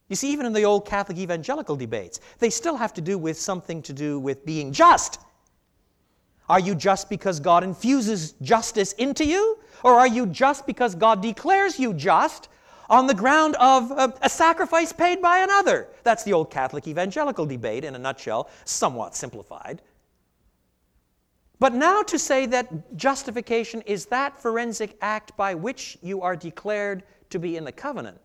You 0.09 0.15
see, 0.15 0.31
even 0.31 0.45
in 0.45 0.53
the 0.53 0.65
old 0.65 0.87
Catholic 0.87 1.17
evangelical 1.19 1.75
debates, 1.75 2.19
they 2.39 2.49
still 2.49 2.75
have 2.75 2.93
to 2.95 3.01
do 3.01 3.17
with 3.17 3.37
something 3.37 3.81
to 3.83 3.93
do 3.93 4.19
with 4.19 4.45
being 4.45 4.73
just. 4.73 5.19
Are 6.49 6.59
you 6.59 6.73
just 6.73 7.09
because 7.09 7.39
God 7.39 7.63
infuses 7.63 8.31
justice 8.41 8.93
into 8.93 9.23
you? 9.23 9.59
Or 9.83 9.93
are 9.93 10.07
you 10.07 10.25
just 10.25 10.65
because 10.65 10.95
God 10.95 11.21
declares 11.21 11.79
you 11.79 11.93
just 11.93 12.49
on 12.89 13.05
the 13.05 13.13
ground 13.13 13.55
of 13.59 13.91
a, 13.91 14.13
a, 14.23 14.29
sacrifice 14.29 14.91
paid 14.91 15.21
by 15.21 15.39
another? 15.39 15.87
That's 16.03 16.23
the 16.23 16.33
old 16.33 16.49
Catholic 16.49 16.87
evangelical 16.87 17.45
debate 17.45 17.83
in 17.83 17.93
a 17.93 17.99
nutshell, 17.99 18.49
somewhat 18.65 19.15
simplified. 19.15 19.83
But 21.59 21.73
now 21.73 22.01
to 22.03 22.17
say 22.17 22.45
that 22.47 22.95
justification 22.95 23.81
is 23.81 24.05
that 24.07 24.41
forensic 24.41 24.97
act 25.01 25.35
by 25.35 25.55
which 25.55 25.97
you 26.01 26.21
are 26.21 26.35
declared 26.35 27.03
to 27.29 27.39
be 27.39 27.57
in 27.57 27.65
the 27.65 27.71
covenant, 27.71 28.17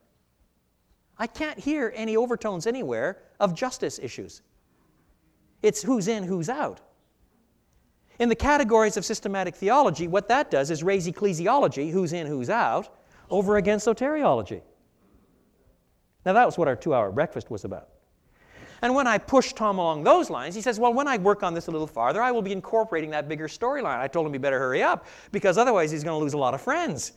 I 1.18 1.26
can't 1.26 1.58
hear 1.58 1.92
any 1.94 2.16
overtones 2.16 2.66
anywhere 2.66 3.22
of 3.40 3.54
justice 3.54 3.98
issues. 4.00 4.42
It's 5.62 5.82
who's 5.82 6.08
in, 6.08 6.24
who's 6.24 6.48
out. 6.48 6.80
In 8.18 8.28
the 8.28 8.36
categories 8.36 8.96
of 8.96 9.04
systematic 9.04 9.56
theology, 9.56 10.06
what 10.06 10.28
that 10.28 10.50
does 10.50 10.70
is 10.70 10.82
raise 10.84 11.08
ecclesiology, 11.08 11.90
who's 11.90 12.12
in, 12.12 12.26
who's 12.26 12.50
out, 12.50 12.88
over 13.30 13.56
against 13.56 13.86
soteriology. 13.86 14.62
Now, 16.24 16.32
that 16.32 16.46
was 16.46 16.56
what 16.56 16.68
our 16.68 16.76
two 16.76 16.94
hour 16.94 17.10
breakfast 17.10 17.50
was 17.50 17.64
about. 17.64 17.88
And 18.84 18.94
when 18.94 19.06
I 19.06 19.16
pushed 19.16 19.56
Tom 19.56 19.78
along 19.78 20.04
those 20.04 20.28
lines, 20.28 20.54
he 20.54 20.60
says, 20.60 20.78
Well, 20.78 20.92
when 20.92 21.08
I 21.08 21.16
work 21.16 21.42
on 21.42 21.54
this 21.54 21.68
a 21.68 21.70
little 21.70 21.86
farther, 21.86 22.20
I 22.20 22.30
will 22.30 22.42
be 22.42 22.52
incorporating 22.52 23.08
that 23.12 23.30
bigger 23.30 23.48
storyline. 23.48 23.98
I 23.98 24.08
told 24.08 24.26
him 24.26 24.34
he 24.34 24.38
better 24.38 24.58
hurry 24.58 24.82
up 24.82 25.06
because 25.32 25.56
otherwise 25.56 25.90
he's 25.90 26.04
going 26.04 26.20
to 26.20 26.22
lose 26.22 26.34
a 26.34 26.38
lot 26.38 26.52
of 26.52 26.60
friends. 26.60 27.12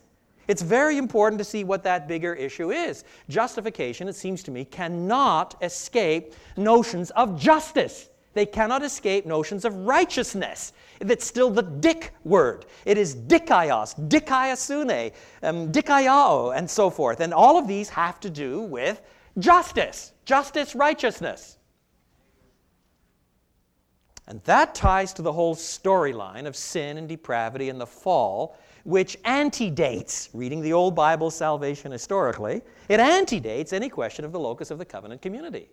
It's 0.46 0.62
very 0.62 0.96
important 0.96 1.38
to 1.40 1.44
see 1.44 1.64
what 1.64 1.82
that 1.82 2.08
bigger 2.08 2.32
issue 2.32 2.70
is. 2.70 3.04
Justification, 3.28 4.08
it 4.08 4.14
seems 4.14 4.42
to 4.44 4.50
me, 4.50 4.64
cannot 4.64 5.56
escape 5.62 6.32
notions 6.56 7.10
of 7.10 7.38
justice. 7.38 8.08
They 8.32 8.46
cannot 8.46 8.82
escape 8.82 9.26
notions 9.26 9.66
of 9.66 9.74
righteousness. 9.74 10.72
That's 11.00 11.26
still 11.26 11.50
the 11.50 11.64
dick 11.64 12.14
word. 12.24 12.64
It 12.86 12.96
is 12.96 13.14
dikaios, 13.14 14.08
dikaiosune, 14.08 15.12
um, 15.42 15.70
dikaiao, 15.70 16.56
and 16.56 16.70
so 16.70 16.88
forth. 16.88 17.20
And 17.20 17.34
all 17.34 17.58
of 17.58 17.68
these 17.68 17.90
have 17.90 18.20
to 18.20 18.30
do 18.30 18.62
with 18.62 19.02
justice, 19.38 20.14
justice, 20.24 20.74
righteousness. 20.74 21.56
And 24.28 24.42
that 24.44 24.74
ties 24.74 25.14
to 25.14 25.22
the 25.22 25.32
whole 25.32 25.56
storyline 25.56 26.46
of 26.46 26.54
sin 26.54 26.98
and 26.98 27.08
depravity 27.08 27.70
and 27.70 27.80
the 27.80 27.86
fall, 27.86 28.58
which 28.84 29.16
antedates, 29.24 30.28
reading 30.34 30.60
the 30.60 30.74
old 30.74 30.94
Bible 30.94 31.30
salvation 31.30 31.90
historically, 31.90 32.60
it 32.90 33.00
antedates 33.00 33.72
any 33.72 33.88
question 33.88 34.26
of 34.26 34.32
the 34.32 34.38
locus 34.38 34.70
of 34.70 34.78
the 34.78 34.84
covenant 34.84 35.22
community. 35.22 35.70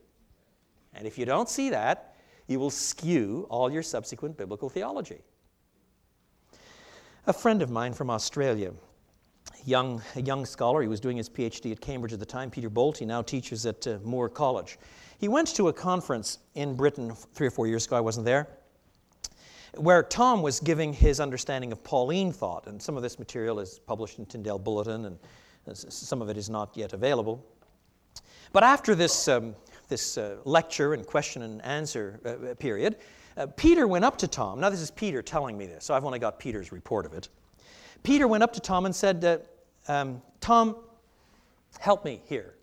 And 0.93 1.05
if 1.05 1.17
you 1.17 1.25
don't 1.25 1.49
see 1.49 1.69
that, 1.71 2.15
you 2.47 2.57
will 2.57 2.69
skew 2.69 3.45
all 3.49 3.69
your 3.69 3.83
subsequent 3.83 4.37
biblical 4.37 4.69
theology. 4.69 5.19
A 7.27 7.33
friend 7.33 7.61
of 7.61 7.69
mine 7.69 7.91
from 7.91 8.09
Australia, 8.09 8.71
young, 9.65 10.01
a 10.15 10.21
young 10.21 10.45
scholar, 10.45 10.81
he 10.81 10.87
was 10.87 11.01
doing 11.01 11.17
his 11.17 11.29
PhD 11.29 11.73
at 11.73 11.81
Cambridge 11.81 12.13
at 12.13 12.19
the 12.19 12.25
time, 12.25 12.49
Peter 12.49 12.69
Bolt, 12.69 12.99
he 12.99 13.05
now 13.05 13.21
teaches 13.21 13.65
at 13.65 13.85
uh, 13.85 13.97
Moore 14.03 14.29
College. 14.29 14.77
He 15.17 15.27
went 15.27 15.47
to 15.55 15.67
a 15.67 15.73
conference 15.73 16.39
in 16.55 16.75
Britain 16.75 17.13
three 17.33 17.47
or 17.47 17.51
four 17.51 17.67
years 17.67 17.85
ago, 17.85 17.95
I 17.95 18.01
wasn't 18.01 18.25
there, 18.25 18.47
where 19.75 20.03
Tom 20.03 20.41
was 20.41 20.59
giving 20.59 20.93
his 20.93 21.19
understanding 21.19 21.71
of 21.71 21.83
Pauline 21.83 22.31
thought, 22.31 22.67
and 22.67 22.81
some 22.81 22.97
of 22.97 23.03
this 23.03 23.19
material 23.19 23.59
is 23.59 23.79
published 23.79 24.19
in 24.19 24.25
Tyndale 24.25 24.59
Bulletin, 24.59 25.05
and 25.05 25.17
some 25.77 26.21
of 26.21 26.29
it 26.29 26.37
is 26.37 26.49
not 26.49 26.75
yet 26.75 26.93
available. 26.93 27.45
But 28.53 28.63
after 28.63 28.95
this 28.95 29.27
um, 29.27 29.55
this 29.87 30.17
uh, 30.17 30.37
lecture 30.45 30.93
and 30.93 31.05
question 31.05 31.41
and 31.43 31.63
answer 31.63 32.19
uh, 32.25 32.55
period, 32.55 32.97
uh, 33.37 33.47
Peter 33.55 33.87
went 33.87 34.05
up 34.05 34.17
to 34.17 34.27
Tom. 34.27 34.59
Now, 34.59 34.69
this 34.69 34.81
is 34.81 34.91
Peter 34.91 35.21
telling 35.21 35.57
me 35.57 35.65
this, 35.65 35.85
so 35.85 35.93
I've 35.93 36.05
only 36.05 36.19
got 36.19 36.39
Peter's 36.39 36.71
report 36.71 37.05
of 37.05 37.13
it. 37.13 37.29
Peter 38.03 38.27
went 38.27 38.43
up 38.43 38.53
to 38.53 38.59
Tom 38.59 38.85
and 38.85 38.95
said, 38.95 39.45
um, 39.87 40.21
Tom, 40.39 40.77
help 41.79 42.05
me 42.05 42.21
here. 42.25 42.55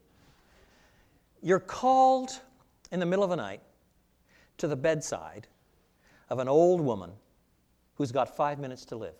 You're 1.43 1.61
called 1.61 2.41
in 2.93 3.01
the 3.01 3.07
middle 3.07 3.25
of 3.25 3.31
the 3.31 3.37
night 3.37 3.61
to 4.59 4.69
the 4.69 4.77
bedside 4.77 5.49
of 6.31 6.39
an 6.39 6.49
old 6.49 6.81
woman 6.81 7.11
who's 7.95 8.13
got 8.13 8.37
five 8.37 8.59
minutes 8.59 8.85
to 8.87 8.97
live. 8.97 9.15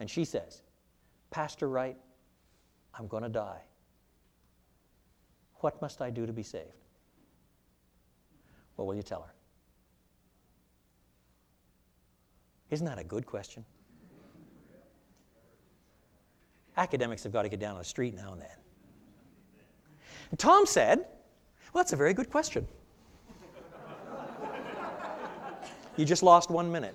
And 0.00 0.10
she 0.10 0.24
says, 0.24 0.62
Pastor 1.30 1.68
Wright, 1.68 1.96
I'm 2.98 3.06
going 3.06 3.22
to 3.22 3.28
die. 3.28 3.60
What 5.56 5.80
must 5.80 6.02
I 6.02 6.10
do 6.10 6.26
to 6.26 6.32
be 6.32 6.42
saved? 6.42 6.66
What 8.76 8.86
will 8.86 8.94
you 8.94 9.02
tell 9.02 9.22
her? 9.22 9.32
Isn't 12.70 12.86
that 12.86 12.98
a 12.98 13.04
good 13.04 13.26
question? 13.26 13.64
Academics 16.76 17.22
have 17.24 17.32
got 17.32 17.42
to 17.42 17.48
get 17.48 17.60
down 17.60 17.72
on 17.72 17.78
the 17.78 17.84
street 17.84 18.14
now 18.14 18.32
and 18.32 18.40
then. 18.40 18.59
And 20.30 20.38
Tom 20.38 20.66
said, 20.66 20.98
Well, 21.72 21.82
that's 21.82 21.92
a 21.92 21.96
very 21.96 22.14
good 22.14 22.30
question. 22.30 22.66
you 25.96 26.04
just 26.04 26.22
lost 26.22 26.50
one 26.50 26.70
minute. 26.70 26.94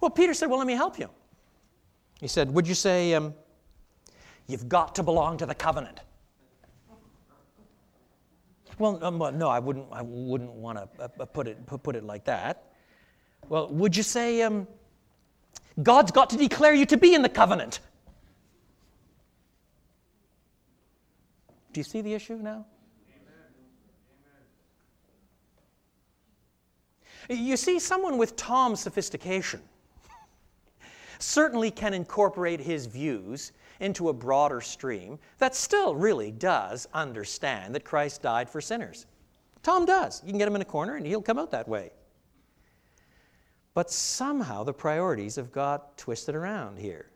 Well, 0.00 0.10
Peter 0.10 0.34
said, 0.34 0.50
Well, 0.50 0.58
let 0.58 0.66
me 0.66 0.74
help 0.74 0.98
you. 0.98 1.08
He 2.20 2.28
said, 2.28 2.52
Would 2.52 2.66
you 2.68 2.74
say, 2.74 3.14
um, 3.14 3.34
You've 4.48 4.68
got 4.68 4.94
to 4.96 5.02
belong 5.02 5.38
to 5.38 5.46
the 5.46 5.54
covenant. 5.54 6.00
Well, 8.78 9.02
um, 9.04 9.18
no, 9.38 9.48
I 9.48 9.58
wouldn't, 9.58 9.86
I 9.92 10.02
wouldn't 10.02 10.50
want 10.50 10.78
to 10.78 11.04
uh, 11.04 11.26
put, 11.26 11.46
it, 11.46 11.64
put 11.66 11.94
it 11.94 12.04
like 12.04 12.24
that. 12.24 12.72
Well, 13.48 13.68
would 13.68 13.96
you 13.96 14.02
say 14.02 14.42
um, 14.42 14.66
God's 15.82 16.10
got 16.10 16.30
to 16.30 16.36
declare 16.36 16.74
you 16.74 16.86
to 16.86 16.96
be 16.96 17.14
in 17.14 17.22
the 17.22 17.28
covenant? 17.28 17.80
Do 21.72 21.80
you 21.80 21.84
see 21.84 22.00
the 22.00 22.12
issue 22.12 22.36
now? 22.36 22.66
You 27.28 27.56
see, 27.56 27.78
someone 27.78 28.18
with 28.18 28.36
Tom's 28.36 28.80
sophistication 28.80 29.60
certainly 31.18 31.70
can 31.70 31.94
incorporate 31.94 32.60
his 32.60 32.86
views 32.86 33.52
into 33.80 34.08
a 34.08 34.12
broader 34.12 34.60
stream 34.60 35.18
that 35.38 35.54
still 35.54 35.94
really 35.94 36.30
does 36.32 36.88
understand 36.92 37.74
that 37.74 37.84
Christ 37.84 38.22
died 38.22 38.50
for 38.50 38.60
sinners. 38.60 39.06
Tom 39.62 39.86
does. 39.86 40.20
You 40.24 40.30
can 40.30 40.38
get 40.38 40.48
him 40.48 40.56
in 40.56 40.62
a 40.62 40.66
corner 40.66 40.96
and 40.96 41.06
he'll 41.06 41.22
come 41.22 41.38
out 41.38 41.52
that 41.52 41.68
way. 41.68 41.92
But 43.74 43.90
somehow 43.90 44.64
the 44.64 44.74
priorities 44.74 45.36
have 45.36 45.52
got 45.52 45.96
twisted 45.96 46.34
around 46.34 46.78
here. 46.78 47.11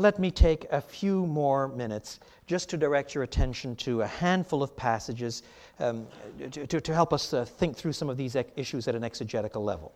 Let 0.00 0.18
me 0.18 0.30
take 0.30 0.66
a 0.70 0.80
few 0.80 1.26
more 1.26 1.68
minutes 1.68 2.20
just 2.46 2.70
to 2.70 2.76
direct 2.76 3.14
your 3.14 3.22
attention 3.22 3.76
to 3.76 4.02
a 4.02 4.06
handful 4.06 4.62
of 4.62 4.74
passages 4.76 5.42
um, 5.78 6.06
to, 6.50 6.66
to, 6.66 6.80
to, 6.80 6.94
help 6.94 7.12
us 7.12 7.32
uh, 7.32 7.44
think 7.44 7.76
through 7.76 7.92
some 7.92 8.08
of 8.08 8.16
these 8.16 8.36
issues 8.56 8.88
at 8.88 8.94
an 8.94 9.04
exegetical 9.04 9.62
level. 9.62 9.92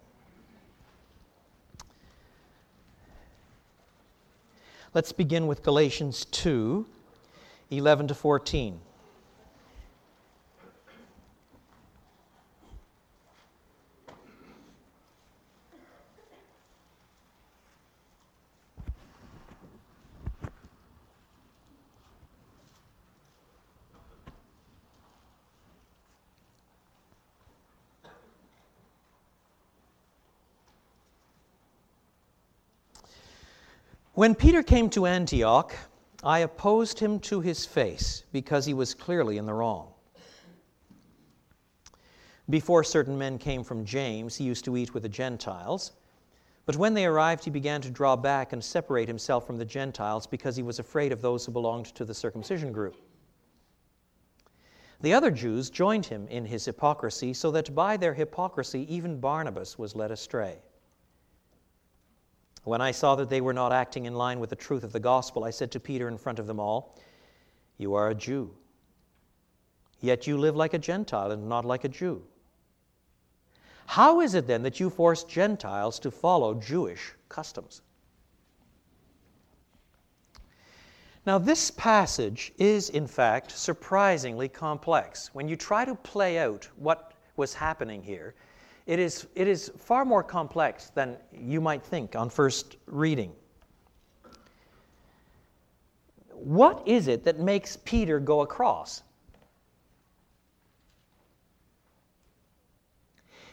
Let's 4.93 5.13
begin 5.13 5.47
with 5.47 5.63
Galatians 5.63 6.27
2 6.27 6.87
11 7.71 8.09
to 8.09 8.15
14. 8.15 8.81
When 34.15 34.37
Peter 34.37 34.63
came 34.63 34.91
to 34.91 35.07
Antioch, 35.07 35.75
I 36.23 36.39
opposed 36.39 37.01
him 37.01 37.19
to 37.21 37.41
his 37.41 37.67
face 37.67 38.23
because 38.31 38.65
he 38.65 38.73
was 38.73 38.95
clearly 38.95 39.39
in 39.39 39.47
the 39.47 39.53
wrong. 39.53 39.89
Before 42.49 42.85
certain 42.85 43.19
men 43.19 43.39
came 43.39 43.65
from 43.65 43.85
James, 43.85 44.37
he 44.37 44.45
used 44.45 44.65
to 44.67 44.77
eat 44.77 44.95
with 44.95 45.03
the 45.03 45.09
Gentiles. 45.09 45.93
But 46.65 46.77
when 46.77 46.95
they 46.95 47.07
arrived, 47.07 47.45
he 47.45 47.51
began 47.51 47.81
to 47.81 47.91
draw 47.91 48.15
back 48.15 48.53
and 48.53 48.63
separate 48.63 49.09
himself 49.09 49.49
from 49.49 49.59
the 49.59 49.65
Gentiles 49.65 50.29
because 50.29 50.55
he 50.55 50.63
was 50.63 50.79
afraid 50.79 51.11
of 51.11 51.21
those 51.21 51.45
who 51.45 51.51
belonged 51.51 51.87
to 51.87 52.05
the 52.05 52.15
circumcision 52.15 52.71
group. 52.71 52.95
The 55.01 55.13
other 55.13 55.33
Jews 55.33 55.71
joined 55.71 56.07
him 56.07 56.29
in 56.29 56.47
his 56.47 56.65
hypocrisy, 56.65 57.35
so 57.35 57.51
that 57.51 57.75
by 57.75 57.97
their 57.97 58.15
hypocrisy 58.15 58.87
even 58.95 59.19
Barnabas 59.19 59.77
was 59.77 59.97
led 59.97 60.13
astray. 60.13 60.59
When 62.65 62.81
I 62.81 62.91
saw 62.91 63.15
that 63.17 63.29
they 63.29 63.43
were 63.43 63.53
not 63.53 63.73
acting 63.73 64.07
in 64.07 64.15
line 64.15 64.41
with 64.41 64.51
the 64.51 64.57
truth 64.57 64.85
of 64.85 64.93
the 64.93 65.01
gospel, 65.01 65.45
I 65.45 65.51
said 65.51 65.71
to 65.73 65.81
Peter 65.81 66.09
in 66.09 66.17
front 66.19 66.39
of 66.39 66.47
them 66.47 66.59
all, 66.59 66.99
You 67.77 67.95
are 67.95 68.09
a 68.09 68.15
Jew, 68.15 68.55
yet 70.01 70.27
you 70.27 70.39
live 70.39 70.57
like 70.57 70.73
a 70.73 70.79
Gentile 70.79 71.31
and 71.31 71.49
not 71.49 71.67
like 71.67 71.85
a 71.85 71.89
Jew. 71.89 72.23
How 73.87 74.21
is 74.21 74.35
it 74.35 74.47
then 74.47 74.63
that 74.63 74.81
you 74.81 74.89
force 74.89 75.25
Gentiles 75.25 75.99
to 76.01 76.11
follow 76.11 76.55
Jewish 76.55 77.13
customs? 77.29 77.83
Now, 81.27 81.39
this 81.39 81.71
passage 81.71 82.53
is, 82.59 82.91
in 82.91 83.07
fact, 83.07 83.51
surprisingly 83.51 84.49
complex. 84.49 85.31
When 85.35 85.49
you 85.49 85.57
try 85.57 85.85
to 85.85 85.95
play 85.95 86.39
out 86.39 86.69
what 86.77 87.13
was 87.37 87.55
happening 87.55 88.03
here, 88.03 88.35
it 88.87 88.99
is, 88.99 89.27
it 89.35 89.49
is 89.49 89.73
far 89.79 90.05
more 90.05 90.23
complex 90.23 90.91
than 90.91 91.17
you 91.33 91.61
might 91.61 91.83
think 91.83 92.15
on 92.15 92.29
first 92.29 92.77
reading. 92.87 93.33
What 96.33 96.87
is 96.87 97.09
it 97.09 97.25
that 97.25 97.39
makes 97.39 97.77
Peter 97.77 98.21
go 98.21 98.43
across? 98.43 99.03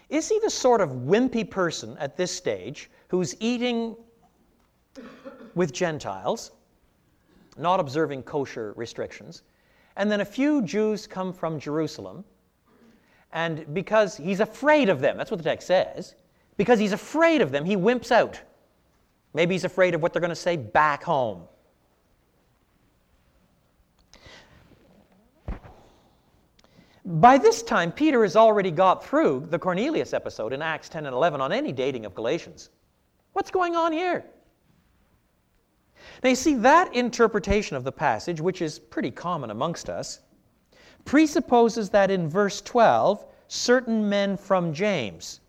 Is 0.09 0.27
he 0.27 0.39
the 0.39 0.49
sort 0.49 0.81
of 0.81 0.89
wimpy 0.89 1.49
person 1.49 1.95
at 1.97 2.17
this 2.17 2.35
stage 2.35 2.89
who's 3.07 3.33
eating 3.39 3.95
with 5.55 5.71
Gentiles, 5.71 6.51
not 7.57 7.79
observing 7.79 8.23
kosher 8.23 8.73
restrictions, 8.75 9.43
and 9.95 10.11
then 10.11 10.19
a 10.19 10.25
few 10.25 10.61
Jews 10.63 11.07
come 11.07 11.31
from 11.31 11.57
Jerusalem 11.57 12.25
and 13.33 13.73
because 13.73 14.17
he's 14.17 14.39
afraid 14.39 14.89
of 14.89 14.99
them, 14.99 15.17
that's 15.17 15.31
what 15.31 15.37
the 15.37 15.43
text 15.43 15.67
says, 15.67 16.15
because 16.57 16.79
he's 16.79 16.93
afraid 16.93 17.41
of 17.41 17.51
them, 17.51 17.65
he 17.65 17.75
wimps 17.75 18.11
out. 18.11 18.41
Maybe 19.33 19.55
he's 19.55 19.63
afraid 19.63 19.95
of 19.95 20.01
what 20.01 20.13
they're 20.13 20.19
going 20.19 20.29
to 20.29 20.35
say 20.35 20.57
back 20.57 21.03
home. 21.03 21.43
By 27.03 27.37
this 27.37 27.63
time, 27.63 27.91
Peter 27.91 28.21
has 28.21 28.35
already 28.35 28.69
got 28.69 29.03
through 29.03 29.47
the 29.49 29.57
Cornelius 29.57 30.13
episode 30.13 30.53
in 30.53 30.61
Acts 30.61 30.87
10 30.87 31.07
and 31.07 31.15
11 31.15 31.41
on 31.41 31.51
any 31.51 31.71
dating 31.71 32.05
of 32.05 32.13
Galatians. 32.13 32.69
What's 33.33 33.49
going 33.49 33.75
on 33.75 33.91
here? 33.91 34.23
Now, 36.23 36.29
you 36.29 36.35
see, 36.35 36.55
that 36.55 36.93
interpretation 36.95 37.75
of 37.75 37.83
the 37.83 37.91
passage, 37.91 38.39
which 38.39 38.61
is 38.61 38.77
pretty 38.77 39.09
common 39.09 39.49
amongst 39.49 39.89
us, 39.89 40.19
presupposes 41.05 41.89
that 41.89 42.11
in 42.11 42.27
verse 42.29 42.61
12, 42.61 43.25
certain 43.47 44.07
men 44.07 44.37
from 44.37 44.73
James 44.73 45.41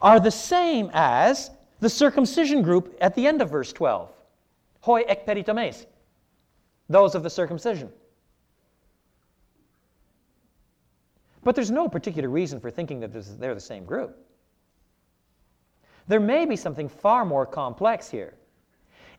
are 0.00 0.20
the 0.20 0.30
same 0.30 0.90
as 0.92 1.50
the 1.80 1.88
circumcision 1.88 2.62
group 2.62 2.96
at 3.00 3.14
the 3.14 3.26
end 3.26 3.42
of 3.42 3.50
verse 3.50 3.72
12. 3.72 4.10
Hoi 4.80 5.02
ek 5.02 5.26
peritomes, 5.26 5.86
those 6.88 7.14
of 7.14 7.22
the 7.22 7.30
circumcision. 7.30 7.90
But 11.42 11.54
there's 11.54 11.70
no 11.70 11.88
particular 11.88 12.28
reason 12.28 12.60
for 12.60 12.70
thinking 12.70 13.00
that 13.00 13.12
they're 13.40 13.54
the 13.54 13.60
same 13.60 13.84
group. 13.84 14.16
There 16.08 16.20
may 16.20 16.44
be 16.44 16.56
something 16.56 16.88
far 16.88 17.24
more 17.24 17.46
complex 17.46 18.10
here. 18.10 18.34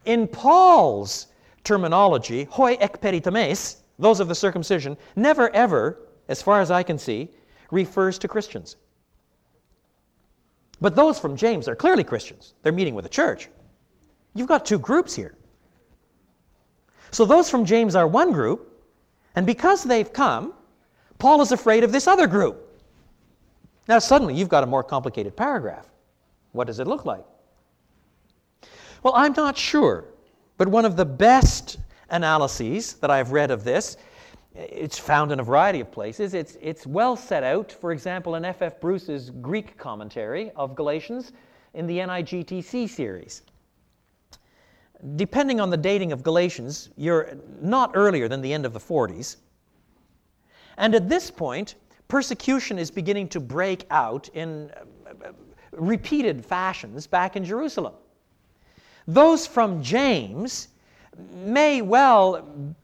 In 0.05 0.28
Paul's 0.28 1.28
terminology, 1.68 2.45
hoi 2.45 2.74
ek 2.80 3.01
peritomes, 3.01 3.78
those 3.99 4.20
of 4.20 4.28
the 4.28 4.36
circumcision, 4.36 4.97
never 5.15 5.53
ever, 5.53 5.99
as 6.30 6.41
far 6.41 6.61
as 6.61 6.72
I 6.72 6.82
can 6.82 6.97
see, 6.97 7.30
refers 7.72 8.18
to 8.20 8.28
Christians. 8.28 8.78
But 10.80 10.95
those 10.95 11.20
from 11.20 11.36
James 11.36 11.68
are 11.68 11.76
clearly 11.76 12.03
Christians. 12.03 12.53
They're 12.61 12.72
meeting 12.72 12.95
with 12.95 13.03
the 13.03 13.09
church. 13.09 13.49
You've 14.34 14.47
got 14.47 14.65
two 14.65 14.80
groups 14.80 15.13
here. 15.13 15.36
So 17.11 17.26
those 17.26 17.49
from 17.49 17.65
James 17.65 17.95
are 17.95 18.07
one 18.07 18.32
group, 18.32 18.59
and 19.36 19.45
because 19.45 19.84
they've 19.84 20.11
come, 20.11 20.53
Paul 21.20 21.41
is 21.41 21.51
afraid 21.51 21.84
of 21.84 21.91
this 21.91 22.07
other 22.07 22.28
group. 22.28 22.63
Now, 23.88 23.99
suddenly, 23.99 24.36
you've 24.36 24.49
got 24.49 24.63
a 24.63 24.68
more 24.68 24.84
complicated 24.84 25.36
paragraph. 25.36 25.88
What 26.51 26.68
does 26.68 26.80
it 26.80 26.88
look 26.88 27.05
like? 27.05 27.26
Well, 29.03 29.13
I'm 29.15 29.34
not 29.34 29.57
sure 29.57 30.05
but 30.58 30.68
one 30.68 30.86
of 30.86 30.95
the 30.95 31.05
best 31.05 31.78
analyses 32.10 32.93
that 32.95 33.12
I've 33.12 33.32
read 33.32 33.51
of 33.51 33.64
this, 33.64 33.97
it's 34.55 34.97
found 34.97 35.32
in 35.32 35.39
a 35.39 35.43
variety 35.43 35.80
of 35.80 35.91
places. 35.91 36.34
It's, 36.34 36.58
it's 36.62 36.88
well 36.88 37.16
set 37.16 37.43
out, 37.43 37.72
for 37.72 37.91
example, 37.91 38.36
in 38.36 38.45
F.F. 38.45 38.80
Bruce's 38.80 39.30
Greek 39.41 39.78
commentary 39.78 40.51
of 40.55 40.76
Galatians 40.76 41.32
in 41.76 41.86
the 41.86 41.99
NIGTC 41.99 42.89
series. 42.89 43.43
Depending 45.16 45.60
on 45.60 45.70
the 45.70 45.78
dating 45.78 46.12
of 46.12 46.24
Galatians, 46.24 46.89
you're 46.97 47.38
not 47.62 47.91
earlier 47.93 48.28
than 48.28 48.41
the 48.41 48.51
end 48.51 48.66
of 48.66 48.74
the 48.74 48.80
40s. 48.80 49.38
And 50.78 50.95
at 50.95 51.08
this 51.08 51.30
point, 51.30 51.76
persecution 52.08 52.80
is 52.80 52.89
beginning 52.89 53.28
to 53.30 53.39
break 53.39 53.86
out 53.91 54.28
in 54.30 54.72
uh, 54.72 55.32
repeated 55.72 56.43
fashions 56.43 57.05
back 57.05 57.36
in 57.36 57.43
Jerusalem. 57.43 57.93
Those 59.08 59.47
from 59.47 59.82
James 59.82 60.68
may 61.34 61.82
well 61.82 62.76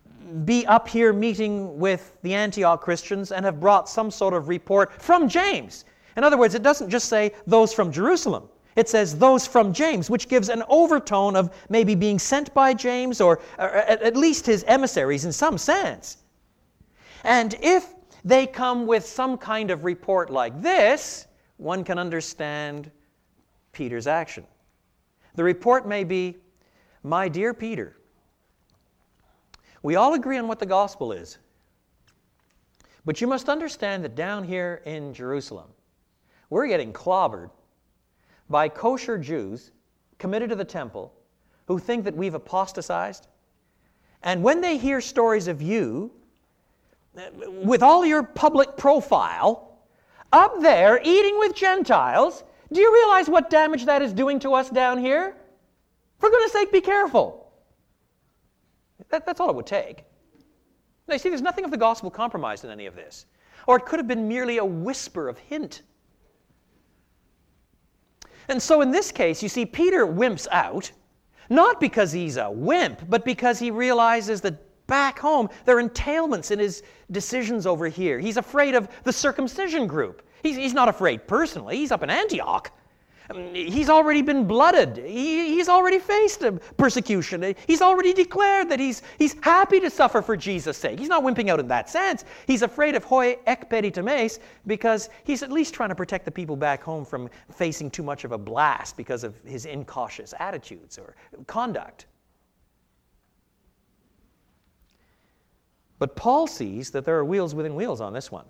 be 0.46 0.66
up 0.66 0.88
here 0.88 1.14
meeting 1.14 1.78
with 1.78 2.18
the 2.24 2.34
Antioch 2.34 2.82
Christians 2.82 3.32
and 3.32 3.46
have 3.46 3.60
brought 3.60 3.88
some 3.90 4.10
sort 4.10 4.34
of 4.34 4.48
report 4.48 5.02
from 5.02 5.28
James. 5.28 5.86
In 6.16 6.24
other 6.24 6.38
words, 6.38 6.56
it 6.56 6.64
doesn't 6.64 6.90
just 6.90 7.10
say 7.10 7.34
those 7.46 7.74
from 7.74 7.92
Jerusalem. 7.92 8.48
It 8.76 8.90
says 8.90 9.18
those 9.18 9.46
from 9.46 9.72
James, 9.74 10.10
which 10.10 10.28
gives 10.28 10.50
an 10.50 10.64
overtone 10.68 11.36
of 11.36 11.54
maybe 11.70 11.94
being 11.94 12.18
sent 12.18 12.54
by 12.54 12.74
James 12.74 13.22
or, 13.22 13.40
or 13.60 13.70
at 13.70 14.16
least 14.16 14.46
his 14.46 14.64
emissaries 14.64 15.26
in 15.26 15.32
some 15.32 15.58
sense. 15.58 16.18
And 17.24 17.56
if 17.62 17.94
they 18.26 18.48
come 18.48 18.88
with 18.88 19.06
some 19.06 19.38
kind 19.38 19.70
of 19.70 19.84
report 19.84 20.30
like 20.30 20.60
this, 20.62 21.28
one 21.58 21.84
can 21.84 22.00
understand 22.00 22.90
Peter's 23.74 24.08
action. 24.08 24.46
The 25.36 25.44
report 25.44 25.88
may 25.88 26.04
be 26.04 26.38
My 27.04 27.28
dear 27.28 27.54
Peter, 27.54 27.98
we 29.82 29.96
all 29.96 30.14
agree 30.14 30.38
on 30.38 30.48
what 30.48 30.60
the 30.60 30.66
gospel 30.66 31.12
is. 31.12 31.38
But 33.06 33.20
you 33.20 33.28
must 33.28 33.50
understand 33.50 34.04
that 34.04 34.16
down 34.16 34.44
here 34.44 34.82
in 34.86 35.14
Jerusalem, 35.14 35.68
we're 36.50 36.68
getting 36.68 36.94
clobbered 36.94 37.50
by 38.50 38.70
kosher 38.70 39.18
Jews 39.18 39.72
committed 40.20 40.50
to 40.52 40.56
the 40.56 40.64
temple 40.64 41.14
who 41.68 41.80
think 41.80 42.06
that 42.06 42.16
we've 42.16 42.34
apostatized. 42.34 43.28
And 44.22 44.44
when 44.44 44.62
they 44.62 44.78
hear 44.78 45.02
stories 45.02 45.48
of 45.48 45.62
you, 45.62 46.12
with 47.48 47.84
all 47.84 48.06
your 48.06 48.24
public 48.24 48.78
profile, 48.78 49.80
up 50.32 50.62
there 50.62 51.00
eating 51.04 51.38
with 51.40 51.56
Gentiles, 51.56 52.44
do 52.74 52.82
you 52.82 52.94
realize 52.94 53.30
what 53.30 53.50
damage 53.50 53.86
that 53.86 54.02
is 54.02 54.14
doing 54.14 54.40
to 54.40 54.54
us 54.54 54.70
down 54.70 54.98
here? 54.98 55.36
For 56.20 56.30
goodness 56.30 56.52
sake, 56.52 56.72
be 56.72 56.82
careful. 56.82 57.52
That, 59.10 59.26
that's 59.26 59.40
all 59.40 59.50
it 59.50 59.56
would 59.56 59.66
take. 59.66 60.04
Now, 61.08 61.16
you 61.16 61.20
see, 61.20 61.30
there's 61.30 61.42
nothing 61.42 61.66
of 61.66 61.72
the 61.72 61.78
gospel 61.78 62.10
compromised 62.10 62.64
in 62.64 62.72
any 62.72 62.86
of 62.86 62.96
this. 62.96 63.26
Or 63.68 63.78
it 63.78 63.86
could 63.86 64.00
have 64.00 64.08
been 64.08 64.28
merely 64.28 64.58
a 64.58 64.66
whisper 64.66 65.30
of 65.30 65.38
hint. 65.38 65.84
And 68.48 68.62
so 68.62 68.82
in 68.82 68.92
this 68.92 69.12
case, 69.12 69.42
you 69.42 69.50
see, 69.50 69.66
Peter 69.66 70.06
wimps 70.06 70.48
out, 70.52 70.92
not 71.50 71.80
because 71.80 72.12
he's 72.12 72.38
a 72.38 72.50
wimp, 72.50 73.10
but 73.10 73.24
because 73.24 73.60
he 73.60 73.72
realizes 73.72 74.42
that 74.42 74.88
back 74.88 75.20
home 75.20 75.50
there 75.66 75.78
are 75.78 75.84
entailments 75.84 76.52
in 76.52 76.60
his 76.60 76.84
decisions 77.12 77.66
over 77.66 77.88
here. 77.88 78.20
He's 78.20 78.38
afraid 78.38 78.76
of 78.76 78.90
the 79.04 79.14
circumcision 79.14 79.88
group. 79.88 80.22
He's, 80.44 80.58
he's 80.58 80.74
not 80.74 80.90
afraid 80.90 81.28
personally, 81.28 81.78
he's 81.78 81.92
up 81.92 82.04
in 82.04 82.10
Antioch. 82.10 82.72
Um, 83.30 83.54
he's 83.54 83.90
already 83.90 84.22
been 84.22 84.46
blooded. 84.46 84.98
He, 84.98 85.56
he's 85.56 85.70
already 85.70 85.98
faced 85.98 86.44
um, 86.44 86.60
persecution. 86.76 87.56
He's 87.68 87.82
already 87.82 88.12
declared 88.14 88.68
that 88.70 88.82
he's, 88.82 89.02
he's 89.18 89.36
happy 89.42 89.80
to 89.80 89.90
suffer 89.90 90.22
for 90.22 90.36
Jesus' 90.36 90.78
sake. 90.78 91.00
He's 91.00 91.08
not 91.08 91.24
wimping 91.24 91.50
out 91.50 91.60
in 91.62 91.68
that 91.70 91.90
sense. 91.90 92.26
He's 92.48 92.64
afraid 92.64 92.96
of 92.96 93.06
hoi 93.06 93.38
ek 93.48 93.70
peritomes 93.70 94.40
because 94.68 95.10
he's 95.24 95.42
at 95.42 95.54
least 95.54 95.74
trying 95.74 95.88
to 95.90 95.96
protect 95.96 96.26
the 96.26 96.32
people 96.32 96.58
back 96.58 96.84
home 96.84 97.06
from 97.06 97.30
facing 97.50 97.90
too 97.90 98.04
much 98.04 98.26
of 98.26 98.34
a 98.34 98.38
blast 98.38 98.98
because 98.98 99.24
of 99.24 99.36
his 99.46 99.66
incautious 99.66 100.34
attitudes 100.40 100.98
or 100.98 101.16
conduct. 101.48 102.08
But 105.98 106.18
Paul 106.18 106.48
sees 106.48 106.92
that 106.92 107.06
there 107.06 107.16
are 107.16 107.24
wheels 107.24 107.56
within 107.56 107.76
wheels 107.76 108.02
on 108.02 108.12
this 108.12 108.30
one. 108.30 108.46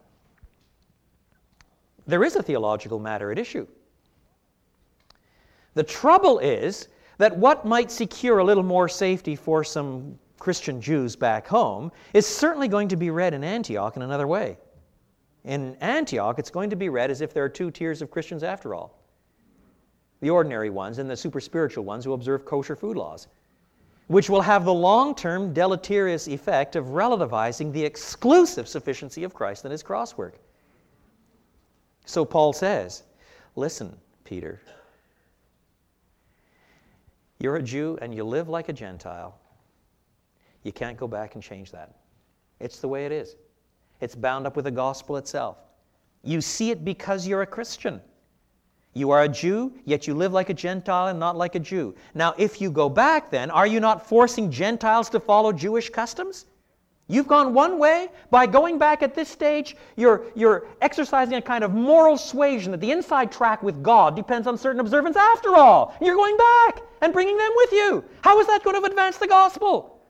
There 2.08 2.24
is 2.24 2.36
a 2.36 2.44
theological 2.44 3.00
matter 3.00 3.32
at 3.32 3.40
issue. 3.40 3.68
The 5.74 5.84
trouble 5.84 6.40
is 6.40 6.88
that 7.18 7.38
what 7.38 7.66
might 7.66 7.92
secure 7.92 8.40
a 8.40 8.44
little 8.44 8.64
more 8.64 8.90
safety 8.90 9.36
for 9.36 9.64
some 9.64 10.20
Christian 10.40 10.82
Jews 10.82 11.16
back 11.16 11.48
home 11.48 11.92
is 12.14 12.28
certainly 12.28 12.68
going 12.68 12.90
to 12.90 12.98
be 12.98 13.10
read 13.10 13.34
in 13.34 13.44
Antioch 13.44 13.96
in 13.96 14.02
another 14.02 14.28
way. 14.28 14.58
In 15.46 15.76
Antioch, 15.82 16.38
it's 16.38 16.50
going 16.50 16.70
to 16.70 16.76
be 16.76 16.90
read 16.90 17.12
as 17.12 17.22
if 17.22 17.34
there 17.34 17.44
are 17.44 17.50
two 17.50 17.72
tiers 17.72 18.02
of 18.02 18.12
Christians 18.12 18.44
after 18.44 18.76
all 18.76 19.00
the 20.22 20.30
ordinary 20.30 20.70
ones 20.70 21.00
and 21.00 21.10
the 21.10 21.18
super 21.18 21.42
spiritual 21.42 21.84
ones 21.84 22.06
who 22.06 22.14
observe 22.14 22.46
kosher 22.46 22.78
food 22.78 22.96
laws, 22.96 23.28
which 24.08 24.30
will 24.30 24.42
have 24.42 24.64
the 24.64 24.74
long 24.74 25.14
term 25.14 25.54
deleterious 25.54 26.30
effect 26.30 26.78
of 26.78 26.86
relativizing 26.88 27.74
the 27.74 27.84
exclusive 27.84 28.66
sufficiency 28.66 29.26
of 29.26 29.34
Christ 29.34 29.66
and 29.66 29.72
his 29.74 29.84
cross 29.84 30.18
work. 30.18 30.40
So 32.06 32.26
Paul 32.26 32.54
says, 32.54 33.04
Listen, 33.56 33.96
Peter, 34.24 34.62
you're 37.40 37.58
a 37.58 37.62
Jew 37.62 37.98
and 38.02 38.16
you 38.16 38.24
live 38.24 38.50
like 38.50 38.70
a 38.70 38.74
Gentile. 38.74 39.38
You 40.64 40.72
can't 40.72 40.98
go 40.98 41.08
back 41.08 41.36
and 41.36 41.44
change 41.44 41.72
that. 41.72 41.94
It's 42.60 42.80
the 42.80 42.88
way 42.88 43.06
it 43.06 43.12
is. 43.12 43.36
It's 44.00 44.16
bound 44.16 44.48
up 44.48 44.56
with 44.56 44.66
the 44.66 44.72
gospel 44.72 45.18
itself. 45.18 45.58
You 46.24 46.42
see 46.42 46.72
it 46.72 46.86
because 46.86 47.28
you're 47.28 47.42
a 47.42 47.48
Christian. 47.48 48.02
You 48.94 49.12
are 49.12 49.24
a 49.24 49.30
Jew, 49.30 49.74
yet 49.86 50.08
you 50.08 50.14
live 50.14 50.34
like 50.34 50.50
a 50.50 50.54
Gentile 50.54 51.08
and 51.08 51.20
not 51.20 51.36
like 51.36 51.56
a 51.56 51.60
Jew. 51.60 51.96
Now, 52.14 52.34
if 52.38 52.62
you 52.62 52.72
go 52.72 52.90
back, 52.90 53.32
then, 53.32 53.50
are 53.52 53.68
you 53.68 53.80
not 53.80 54.08
forcing 54.08 54.52
Gentiles 54.52 55.10
to 55.10 55.20
follow 55.20 55.52
Jewish 55.52 55.90
customs? 55.90 56.46
You've 57.08 57.28
gone 57.28 57.54
one 57.54 57.80
way. 57.80 58.08
By 58.32 58.46
going 58.46 58.78
back 58.78 59.04
at 59.04 59.14
this 59.14 59.28
stage, 59.28 59.76
you're, 59.96 60.26
you're 60.36 60.66
exercising 60.82 61.36
a 61.36 61.42
kind 61.42 61.64
of 61.64 61.74
moral 61.74 62.18
suasion 62.18 62.72
that 62.72 62.80
the 62.80 62.92
inside 62.92 63.32
track 63.32 63.62
with 63.62 63.84
God 63.84 64.16
depends 64.16 64.48
on 64.48 64.58
certain 64.58 64.80
observance 64.80 65.18
after 65.18 65.56
all. 65.56 65.96
You're 66.02 66.16
going 66.16 66.38
back 66.38 66.82
and 67.02 67.12
bringing 67.12 67.38
them 67.38 67.52
with 67.56 67.72
you. 67.74 68.06
How 68.22 68.40
is 68.40 68.48
that 68.48 68.64
going 68.64 68.82
to 68.82 68.88
advance 68.90 69.18
the 69.18 69.28
gospel? 69.28 70.02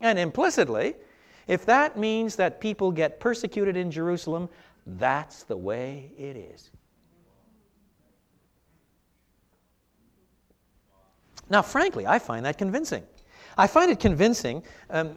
And 0.00 0.18
implicitly, 0.18 0.96
if 1.46 1.64
that 1.66 1.96
means 1.96 2.36
that 2.36 2.60
people 2.60 2.90
get 2.90 3.20
persecuted 3.20 3.76
in 3.76 3.90
Jerusalem, 3.90 4.48
that's 4.84 5.44
the 5.44 5.56
way 5.56 6.10
it 6.18 6.36
is. 6.36 6.70
Now, 11.48 11.62
frankly, 11.62 12.06
I 12.06 12.18
find 12.18 12.44
that 12.44 12.58
convincing. 12.58 13.04
I 13.58 13.66
find 13.66 13.90
it 13.90 13.98
convincing 13.98 14.62
um, 14.90 15.14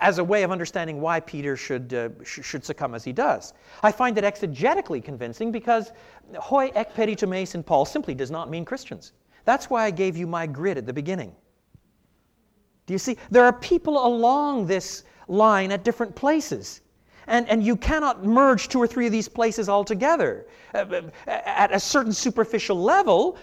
as 0.00 0.18
a 0.18 0.24
way 0.24 0.42
of 0.42 0.50
understanding 0.50 1.00
why 1.00 1.20
Peter 1.20 1.56
should, 1.56 1.94
uh, 1.94 2.10
sh- 2.22 2.40
should 2.42 2.64
succumb 2.64 2.94
as 2.94 3.02
he 3.02 3.12
does. 3.12 3.54
I 3.82 3.90
find 3.90 4.18
it 4.18 4.24
exegetically 4.24 5.02
convincing 5.02 5.50
because 5.50 5.92
hoi 6.38 6.70
ek 6.74 6.94
peritomes 6.94 7.54
in 7.54 7.62
Paul 7.62 7.84
simply 7.84 8.14
does 8.14 8.30
not 8.30 8.50
mean 8.50 8.64
Christians. 8.64 9.12
That's 9.44 9.70
why 9.70 9.84
I 9.84 9.90
gave 9.90 10.16
you 10.16 10.26
my 10.26 10.46
grid 10.46 10.76
at 10.76 10.86
the 10.86 10.92
beginning. 10.92 11.34
Do 12.86 12.92
you 12.92 12.98
see? 12.98 13.16
There 13.30 13.44
are 13.44 13.52
people 13.52 14.06
along 14.06 14.66
this 14.66 15.04
line 15.28 15.72
at 15.72 15.82
different 15.82 16.14
places. 16.14 16.82
And, 17.26 17.48
and 17.48 17.62
you 17.62 17.76
cannot 17.76 18.24
merge 18.24 18.68
two 18.68 18.80
or 18.80 18.86
three 18.86 19.06
of 19.06 19.12
these 19.12 19.28
places 19.28 19.68
altogether. 19.68 20.46
Uh, 20.74 21.02
at 21.26 21.72
a 21.72 21.78
certain 21.78 22.12
superficial 22.12 22.80
level, 22.80 23.36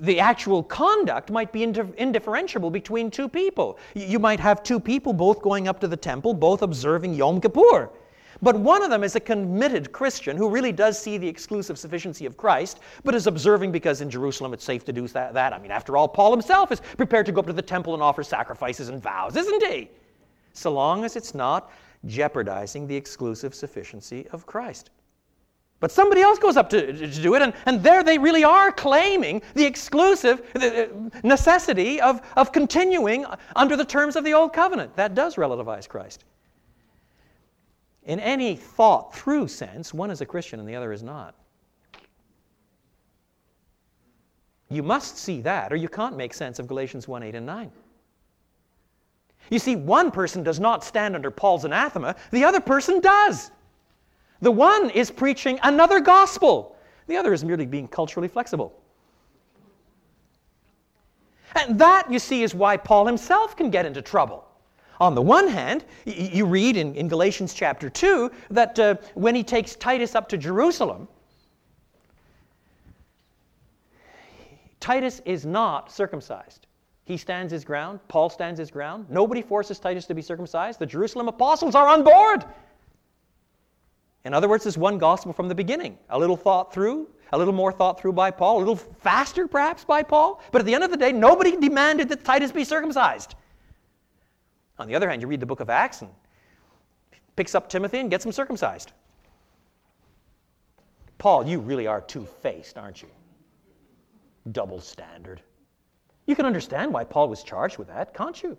the 0.00 0.18
actual 0.18 0.62
conduct 0.62 1.30
might 1.30 1.52
be 1.52 1.62
indifferentiable 1.62 2.70
between 2.70 3.10
two 3.10 3.28
people. 3.28 3.78
You 3.94 4.18
might 4.18 4.40
have 4.40 4.62
two 4.62 4.80
people 4.80 5.12
both 5.12 5.42
going 5.42 5.68
up 5.68 5.78
to 5.80 5.88
the 5.88 5.96
temple, 5.96 6.34
both 6.34 6.62
observing 6.62 7.14
Yom 7.14 7.40
Kippur. 7.40 7.90
But 8.42 8.56
one 8.56 8.82
of 8.82 8.90
them 8.90 9.04
is 9.04 9.14
a 9.14 9.20
committed 9.20 9.92
Christian 9.92 10.36
who 10.36 10.48
really 10.48 10.72
does 10.72 10.98
see 10.98 11.16
the 11.16 11.28
exclusive 11.28 11.78
sufficiency 11.78 12.26
of 12.26 12.36
Christ, 12.36 12.80
but 13.04 13.14
is 13.14 13.28
observing 13.28 13.70
because 13.70 14.00
in 14.00 14.10
Jerusalem 14.10 14.52
it's 14.52 14.64
safe 14.64 14.84
to 14.86 14.92
do 14.92 15.06
that. 15.08 15.52
I 15.52 15.58
mean, 15.60 15.70
after 15.70 15.96
all, 15.96 16.08
Paul 16.08 16.32
himself 16.32 16.72
is 16.72 16.80
prepared 16.96 17.26
to 17.26 17.32
go 17.32 17.38
up 17.38 17.46
to 17.46 17.52
the 17.52 17.62
temple 17.62 17.94
and 17.94 18.02
offer 18.02 18.24
sacrifices 18.24 18.88
and 18.88 19.00
vows, 19.00 19.36
isn't 19.36 19.62
he? 19.62 19.88
So 20.54 20.72
long 20.72 21.04
as 21.04 21.14
it's 21.14 21.34
not 21.34 21.70
jeopardizing 22.06 22.86
the 22.86 22.96
exclusive 22.96 23.54
sufficiency 23.54 24.26
of 24.32 24.46
Christ. 24.46 24.90
But 25.82 25.90
somebody 25.90 26.20
else 26.20 26.38
goes 26.38 26.56
up 26.56 26.70
to, 26.70 26.92
to 26.92 27.22
do 27.22 27.34
it, 27.34 27.42
and, 27.42 27.52
and 27.66 27.82
there 27.82 28.04
they 28.04 28.16
really 28.16 28.44
are 28.44 28.70
claiming 28.70 29.42
the 29.54 29.64
exclusive 29.64 30.42
necessity 31.24 32.00
of, 32.00 32.22
of 32.36 32.52
continuing 32.52 33.26
under 33.56 33.76
the 33.76 33.84
terms 33.84 34.14
of 34.14 34.22
the 34.22 34.32
Old 34.32 34.52
Covenant. 34.52 34.94
That 34.94 35.16
does 35.16 35.34
relativize 35.34 35.88
Christ. 35.88 36.24
In 38.04 38.20
any 38.20 38.54
thought 38.54 39.12
through 39.12 39.48
sense, 39.48 39.92
one 39.92 40.12
is 40.12 40.20
a 40.20 40.26
Christian 40.26 40.60
and 40.60 40.68
the 40.68 40.76
other 40.76 40.92
is 40.92 41.02
not. 41.02 41.34
You 44.70 44.84
must 44.84 45.18
see 45.18 45.40
that, 45.42 45.72
or 45.72 45.76
you 45.76 45.88
can't 45.88 46.16
make 46.16 46.32
sense 46.32 46.58
of 46.60 46.66
Galatians 46.66 47.06
1 47.06 47.24
8 47.24 47.34
and 47.34 47.46
9. 47.46 47.72
You 49.52 49.58
see, 49.58 49.76
one 49.76 50.10
person 50.10 50.42
does 50.42 50.58
not 50.58 50.82
stand 50.82 51.14
under 51.14 51.30
Paul's 51.30 51.66
anathema, 51.66 52.16
the 52.30 52.42
other 52.42 52.58
person 52.58 53.00
does. 53.00 53.50
The 54.40 54.50
one 54.50 54.88
is 54.88 55.10
preaching 55.10 55.60
another 55.62 56.00
gospel, 56.00 56.78
the 57.06 57.18
other 57.18 57.34
is 57.34 57.44
merely 57.44 57.66
being 57.66 57.86
culturally 57.86 58.28
flexible. 58.28 58.72
And 61.54 61.78
that, 61.78 62.10
you 62.10 62.18
see, 62.18 62.42
is 62.42 62.54
why 62.54 62.78
Paul 62.78 63.06
himself 63.06 63.54
can 63.54 63.68
get 63.68 63.84
into 63.84 64.00
trouble. 64.00 64.48
On 64.98 65.14
the 65.14 65.20
one 65.20 65.48
hand, 65.48 65.84
you 66.06 66.46
read 66.46 66.78
in, 66.78 66.94
in 66.94 67.06
Galatians 67.06 67.52
chapter 67.52 67.90
2 67.90 68.30
that 68.52 68.78
uh, 68.78 68.94
when 69.12 69.34
he 69.34 69.42
takes 69.42 69.76
Titus 69.76 70.14
up 70.14 70.30
to 70.30 70.38
Jerusalem, 70.38 71.06
Titus 74.80 75.20
is 75.26 75.44
not 75.44 75.92
circumcised. 75.92 76.68
He 77.04 77.16
stands 77.16 77.52
his 77.52 77.64
ground. 77.64 78.00
Paul 78.08 78.30
stands 78.30 78.58
his 78.58 78.70
ground. 78.70 79.06
Nobody 79.08 79.42
forces 79.42 79.78
Titus 79.78 80.06
to 80.06 80.14
be 80.14 80.22
circumcised. 80.22 80.78
The 80.78 80.86
Jerusalem 80.86 81.28
apostles 81.28 81.74
are 81.74 81.88
on 81.88 82.04
board. 82.04 82.44
In 84.24 84.34
other 84.34 84.48
words, 84.48 84.64
there's 84.64 84.78
one 84.78 84.98
gospel 84.98 85.32
from 85.32 85.48
the 85.48 85.54
beginning. 85.54 85.98
A 86.10 86.18
little 86.18 86.36
thought 86.36 86.72
through, 86.72 87.08
a 87.32 87.38
little 87.38 87.54
more 87.54 87.72
thought 87.72 88.00
through 88.00 88.12
by 88.12 88.30
Paul, 88.30 88.58
a 88.58 88.60
little 88.60 88.76
faster 88.76 89.48
perhaps 89.48 89.84
by 89.84 90.02
Paul. 90.04 90.40
But 90.52 90.60
at 90.60 90.66
the 90.66 90.74
end 90.74 90.84
of 90.84 90.90
the 90.90 90.96
day, 90.96 91.10
nobody 91.10 91.56
demanded 91.56 92.08
that 92.10 92.24
Titus 92.24 92.52
be 92.52 92.62
circumcised. 92.62 93.34
On 94.78 94.86
the 94.86 94.94
other 94.94 95.10
hand, 95.10 95.20
you 95.20 95.28
read 95.28 95.40
the 95.40 95.46
book 95.46 95.60
of 95.60 95.70
Acts 95.70 96.02
and 96.02 96.10
picks 97.34 97.54
up 97.54 97.68
Timothy 97.68 97.98
and 97.98 98.10
gets 98.10 98.24
him 98.24 98.30
circumcised. 98.30 98.92
Paul, 101.18 101.46
you 101.46 101.58
really 101.58 101.86
are 101.86 102.00
two 102.00 102.26
faced, 102.26 102.78
aren't 102.78 103.02
you? 103.02 103.08
Double 104.52 104.80
standard. 104.80 105.40
You 106.26 106.36
can 106.36 106.46
understand 106.46 106.92
why 106.92 107.04
Paul 107.04 107.28
was 107.28 107.42
charged 107.42 107.78
with 107.78 107.88
that, 107.88 108.14
can't 108.14 108.42
you? 108.42 108.56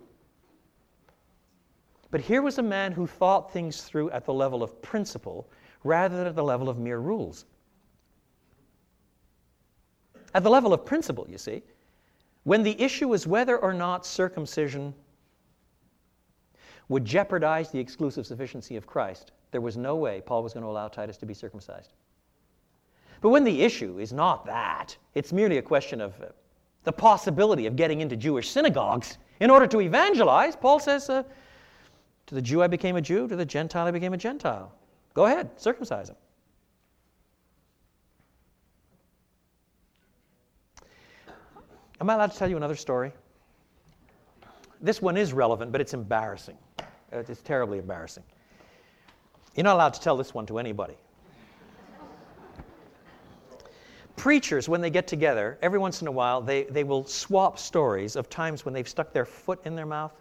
But 2.10 2.20
here 2.20 2.42
was 2.42 2.58
a 2.58 2.62
man 2.62 2.92
who 2.92 3.06
thought 3.06 3.52
things 3.52 3.82
through 3.82 4.10
at 4.10 4.24
the 4.24 4.32
level 4.32 4.62
of 4.62 4.80
principle 4.82 5.48
rather 5.82 6.16
than 6.16 6.26
at 6.26 6.36
the 6.36 6.44
level 6.44 6.68
of 6.68 6.78
mere 6.78 6.98
rules. 6.98 7.44
At 10.34 10.42
the 10.42 10.50
level 10.50 10.72
of 10.72 10.84
principle, 10.84 11.26
you 11.28 11.38
see, 11.38 11.62
when 12.44 12.62
the 12.62 12.80
issue 12.80 13.08
was 13.08 13.26
whether 13.26 13.58
or 13.58 13.72
not 13.72 14.04
circumcision 14.04 14.94
would 16.88 17.04
jeopardize 17.04 17.70
the 17.70 17.78
exclusive 17.78 18.26
sufficiency 18.26 18.76
of 18.76 18.86
Christ, 18.86 19.32
there 19.50 19.60
was 19.60 19.76
no 19.76 19.96
way 19.96 20.20
Paul 20.20 20.42
was 20.42 20.52
going 20.52 20.64
to 20.64 20.70
allow 20.70 20.88
Titus 20.88 21.16
to 21.18 21.26
be 21.26 21.34
circumcised. 21.34 21.94
But 23.20 23.30
when 23.30 23.44
the 23.44 23.62
issue 23.62 23.98
is 23.98 24.12
not 24.12 24.44
that, 24.46 24.96
it's 25.14 25.32
merely 25.32 25.58
a 25.58 25.62
question 25.62 26.00
of 26.00 26.20
uh, 26.20 26.26
the 26.84 26.92
possibility 26.92 27.66
of 27.66 27.76
getting 27.76 28.00
into 28.00 28.16
Jewish 28.16 28.50
synagogues 28.50 29.18
in 29.40 29.50
order 29.50 29.66
to 29.66 29.80
evangelize, 29.80 30.54
Paul 30.54 30.78
says, 30.78 31.10
uh, 31.10 31.24
To 32.26 32.34
the 32.34 32.42
Jew 32.42 32.62
I 32.62 32.66
became 32.66 32.96
a 32.96 33.00
Jew, 33.00 33.26
to 33.26 33.36
the 33.36 33.44
Gentile 33.44 33.86
I 33.86 33.90
became 33.90 34.12
a 34.12 34.18
Gentile. 34.18 34.72
Go 35.14 35.26
ahead, 35.26 35.50
circumcise 35.60 36.10
him. 36.10 36.16
Am 42.00 42.10
I 42.10 42.14
allowed 42.14 42.32
to 42.32 42.38
tell 42.38 42.50
you 42.50 42.56
another 42.56 42.76
story? 42.76 43.12
This 44.80 45.00
one 45.00 45.16
is 45.16 45.32
relevant, 45.32 45.72
but 45.72 45.80
it's 45.80 45.94
embarrassing. 45.94 46.58
It's 47.10 47.40
terribly 47.40 47.78
embarrassing. 47.78 48.24
You're 49.54 49.64
not 49.64 49.74
allowed 49.74 49.94
to 49.94 50.00
tell 50.00 50.16
this 50.16 50.34
one 50.34 50.44
to 50.46 50.58
anybody. 50.58 50.96
Preachers, 54.24 54.70
when 54.70 54.80
they 54.80 54.88
get 54.88 55.06
together, 55.06 55.58
every 55.60 55.78
once 55.78 56.00
in 56.00 56.08
a 56.08 56.10
while, 56.10 56.40
they, 56.40 56.64
they 56.64 56.82
will 56.82 57.04
swap 57.04 57.58
stories 57.58 58.16
of 58.16 58.30
times 58.30 58.64
when 58.64 58.72
they've 58.72 58.88
stuck 58.88 59.12
their 59.12 59.26
foot 59.26 59.60
in 59.66 59.76
their 59.76 59.84
mouth. 59.84 60.14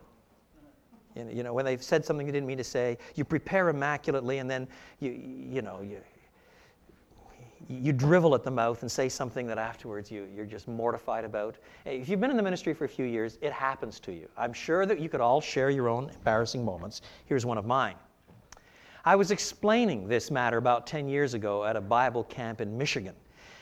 You 1.16 1.42
know, 1.42 1.54
when 1.54 1.64
they've 1.64 1.82
said 1.82 2.04
something 2.04 2.26
they 2.26 2.34
didn't 2.34 2.48
mean 2.48 2.58
to 2.58 2.66
say. 2.66 2.98
You 3.16 3.24
prepare 3.24 3.70
immaculately, 3.70 4.40
and 4.40 4.52
then 4.52 4.68
you, 5.00 5.12
you 5.12 5.62
know, 5.62 5.80
you, 5.82 6.02
you 7.70 7.94
drivel 7.94 8.36
at 8.36 8.44
the 8.44 8.52
mouth 8.52 8.82
and 8.82 8.92
say 8.92 9.08
something 9.08 9.48
that 9.48 9.58
afterwards 9.58 10.12
you, 10.12 10.28
you're 10.36 10.46
just 10.46 10.68
mortified 10.68 11.24
about. 11.24 11.56
If 11.86 12.10
you've 12.10 12.20
been 12.20 12.30
in 12.30 12.36
the 12.36 12.44
ministry 12.44 12.74
for 12.74 12.84
a 12.84 12.90
few 12.90 13.06
years, 13.06 13.38
it 13.42 13.54
happens 13.54 14.02
to 14.02 14.12
you. 14.12 14.28
I'm 14.36 14.52
sure 14.52 14.86
that 14.86 15.00
you 15.00 15.08
could 15.08 15.22
all 15.22 15.40
share 15.40 15.70
your 15.70 15.88
own 15.88 16.10
embarrassing 16.10 16.66
moments. 16.66 17.04
Here's 17.24 17.46
one 17.46 17.58
of 17.58 17.66
mine. 17.66 17.96
I 19.06 19.16
was 19.16 19.32
explaining 19.32 20.10
this 20.10 20.30
matter 20.30 20.58
about 20.58 20.86
10 20.88 21.08
years 21.08 21.36
ago 21.36 21.64
at 21.64 21.78
a 21.78 21.82
Bible 21.82 22.26
camp 22.26 22.60
in 22.60 22.78
Michigan. 22.78 23.16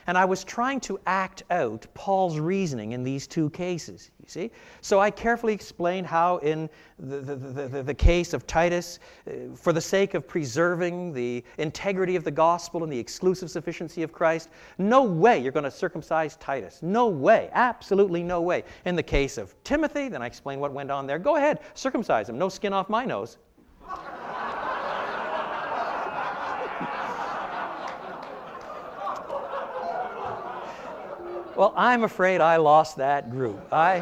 And 0.08 0.18
I 0.18 0.26
was 0.26 0.43
trying 0.43 0.80
to 0.82 0.99
act 1.06 1.43
out 1.49 1.86
Paul's 1.93 2.39
reasoning 2.39 2.93
in 2.93 3.04
these 3.04 3.28
two 3.28 3.49
cases, 3.52 4.12
you 4.20 4.28
see? 4.28 4.52
So 4.82 4.99
I 4.99 5.12
carefully 5.12 5.54
explained 5.54 6.08
how, 6.08 6.38
in 6.38 6.70
the, 6.97 7.18
the, 7.18 7.36
the, 7.36 7.84
the, 7.84 7.93
case 7.93 8.34
of 8.34 8.47
Titus, 8.47 8.99
uh, 9.28 9.56
for 9.56 9.74
the 9.74 9.82
sake 9.82 10.14
of 10.14 10.28
preserving 10.28 11.14
the 11.14 11.43
integrity 11.58 12.16
of 12.16 12.24
the 12.24 12.32
gospel 12.32 12.84
and 12.84 12.91
the 12.91 12.97
exclusive 12.97 13.52
sufficiency 13.52 14.04
of 14.04 14.12
Christ, 14.12 14.49
no 14.78 15.04
way 15.04 15.39
you're 15.39 15.52
going 15.52 15.64
to 15.64 15.72
circumcise 15.72 16.36
Titus. 16.38 16.82
No 16.82 17.08
way. 17.08 17.49
Absolutely 17.54 18.24
no 18.24 18.41
way. 18.41 18.64
In 18.86 18.95
the 18.95 19.04
case 19.04 19.38
of 19.38 19.56
Timothy, 19.64 20.10
then 20.10 20.22
I 20.22 20.26
explained 20.26 20.62
what 20.62 20.74
went 20.74 20.91
on 20.91 21.06
there. 21.06 21.20
Go 21.20 21.36
ahead, 21.36 21.60
circumcise 21.74 22.30
him. 22.30 22.38
No 22.38 22.49
skin 22.49 22.74
off 22.74 22.89
my 22.89 23.06
nose. 23.06 23.38
Well, 31.62 31.76
I'm 31.78 32.03
afraid 32.05 32.41
I 32.41 32.55
lost 32.55 32.97
that 32.97 33.30
group. 33.30 33.72
I, 33.72 33.99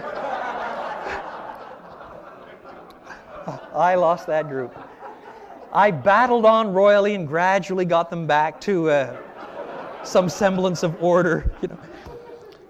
I 3.75 3.95
lost 3.95 4.27
that 4.27 4.47
group. 4.47 4.73
I 5.73 5.91
battled 5.91 6.45
on 6.45 6.71
royally 6.71 7.15
and 7.15 7.27
gradually 7.27 7.83
got 7.83 8.09
them 8.09 8.25
back 8.25 8.61
to 8.61 8.89
uh, 8.89 9.17
some 10.05 10.29
semblance 10.29 10.83
of 10.83 11.03
order. 11.03 11.51
You 11.61 11.67
know. 11.67 11.79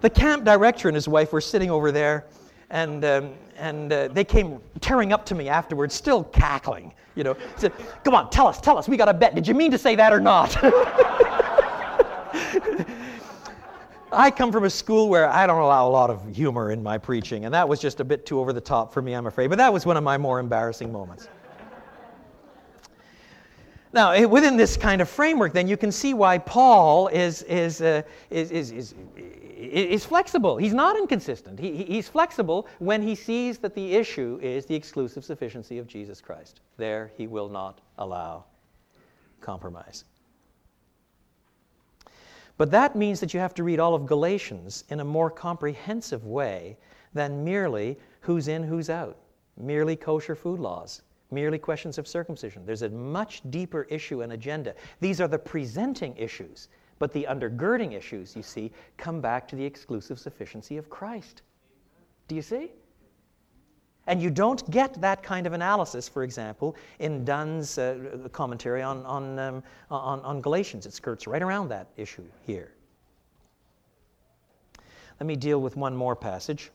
The 0.02 0.10
camp 0.10 0.44
director 0.44 0.88
and 0.88 0.96
his 0.96 1.08
wife 1.08 1.34
were 1.34 1.42
sitting 1.42 1.70
over 1.70 1.92
there, 1.92 2.26
and, 2.72 3.06
um, 3.06 3.36
and 3.58 3.94
uh, 3.94 4.08
they 4.08 4.24
came 4.24 4.60
tearing 4.82 5.14
up 5.14 5.24
to 5.28 5.36
me 5.36 5.50
afterwards, 5.50 5.94
still 5.94 6.24
cackling. 6.24 6.96
You 7.14 7.26
know, 7.26 7.38
said, 7.58 7.74
"Come 8.04 8.16
on, 8.16 8.32
tell 8.32 8.48
us, 8.48 8.60
tell 8.60 8.76
us. 8.76 8.90
We 8.90 8.98
got 8.98 9.08
a 9.08 9.14
bet. 9.14 9.36
Did 9.36 9.48
you 9.48 9.54
mean 9.54 9.70
to 9.70 9.78
say 9.78 9.94
that 9.98 10.12
or 10.12 10.20
not?" 10.20 10.58
I 14.12 14.32
come 14.32 14.52
from 14.52 14.64
a 14.64 14.70
school 14.70 15.08
where 15.08 15.30
I 15.30 15.46
don't 15.46 15.62
allow 15.62 15.88
a 15.88 15.92
lot 15.92 16.10
of 16.10 16.36
humor 16.36 16.72
in 16.72 16.82
my 16.82 16.98
preaching, 16.98 17.46
and 17.46 17.54
that 17.54 17.68
was 17.68 17.80
just 17.80 18.00
a 18.00 18.04
bit 18.04 18.26
too 18.26 18.40
over 18.40 18.54
the 18.54 18.62
top 18.62 18.92
for 18.92 19.02
me, 19.02 19.14
I'm 19.14 19.28
afraid. 19.28 19.48
But 19.48 19.60
that 19.60 19.72
was 19.72 19.86
one 19.86 19.98
of 19.98 20.04
my 20.04 20.18
more 20.18 20.40
embarrassing 20.40 20.92
moments. 20.92 21.28
Now, 23.92 24.28
within 24.28 24.56
this 24.56 24.78
kind 24.78 25.02
of 25.02 25.10
framework, 25.10 25.54
then 25.54 25.68
you 25.68 25.76
can 25.76 25.92
see 25.92 26.14
why 26.14 26.38
Paul 26.38 27.08
is, 27.08 27.42
is, 27.44 27.82
uh, 27.82 28.04
is, 28.30 28.52
is, 28.52 28.72
is, 28.72 28.94
is, 29.58 30.06
flexible. 30.06 30.58
He's 30.58 30.76
not 30.76 30.96
inconsistent. 30.96 31.60
He, 31.60 31.84
he's 31.84 32.08
flexible 32.08 32.68
when 32.78 33.02
he 33.02 33.16
sees 33.16 33.58
that 33.60 33.74
the 33.74 33.96
issue 33.96 34.40
is 34.44 34.68
the 34.68 34.76
exclusive 34.76 35.26
sufficiency 35.26 35.80
of 35.80 35.88
Jesus 35.88 36.22
Christ. 36.22 36.62
There, 36.78 37.12
he 37.18 37.26
will 37.26 37.50
not 37.50 37.82
allow 37.98 38.46
compromise. 39.42 40.04
But 42.60 42.72
that 42.72 42.94
means 42.94 43.22
that 43.22 43.34
you 43.34 43.40
have 43.40 43.54
to 43.54 43.64
read 43.64 43.80
all 43.80 43.96
of 43.96 44.06
Galatians 44.06 44.84
in 44.90 45.00
a 45.00 45.06
more 45.06 45.32
comprehensive 45.32 46.26
way 46.26 46.78
than 47.14 47.42
merely 47.42 47.98
who's 48.20 48.50
in, 48.50 48.64
who's 48.64 48.90
out, 48.90 49.18
merely 49.56 49.96
kosher 49.96 50.36
food 50.36 50.60
laws, 50.60 51.04
merely 51.32 51.58
questions 51.58 51.98
of 51.98 52.06
circumcision. 52.06 52.66
There's 52.66 52.82
a 52.82 52.90
much 52.90 53.42
deeper 53.50 53.84
issue 53.84 54.24
and 54.24 54.34
agenda. 54.34 54.76
These 55.00 55.22
are 55.22 55.28
the 55.30 55.40
presenting 55.40 56.14
issues, 56.18 56.68
but 57.00 57.14
the 57.14 57.26
undergirding 57.30 57.94
issues, 57.94 58.36
you 58.36 58.44
see, 58.44 58.74
come 58.98 59.22
back 59.22 59.48
to 59.48 59.56
the 59.56 59.64
exclusive 59.64 60.20
sufficiency 60.20 60.76
of 60.76 60.90
Christ. 60.90 61.44
Do 62.28 62.36
you 62.36 62.42
see? 62.42 62.74
And 64.10 64.20
you 64.20 64.32
don't 64.32 64.68
get 64.72 65.00
that 65.02 65.22
kind 65.22 65.46
of 65.46 65.54
analysis, 65.54 66.10
for 66.10 66.24
example, 66.24 66.76
in 66.98 67.24
Dunn's 67.24 67.78
uh, 67.78 68.28
commentary 68.32 68.82
on, 68.82 69.06
on, 69.06 69.38
um, 69.38 69.64
on, 69.92 70.20
on 70.22 70.42
Galatians. 70.42 70.88
It 70.88 70.94
skirts 70.94 71.28
right 71.28 71.44
around 71.44 71.70
that 71.70 71.86
issue 71.96 72.24
here. 72.48 72.72
Let 75.20 75.28
me 75.28 75.36
deal 75.36 75.62
with 75.62 75.78
one 75.78 75.96
more 75.96 76.16
passage. 76.16 76.72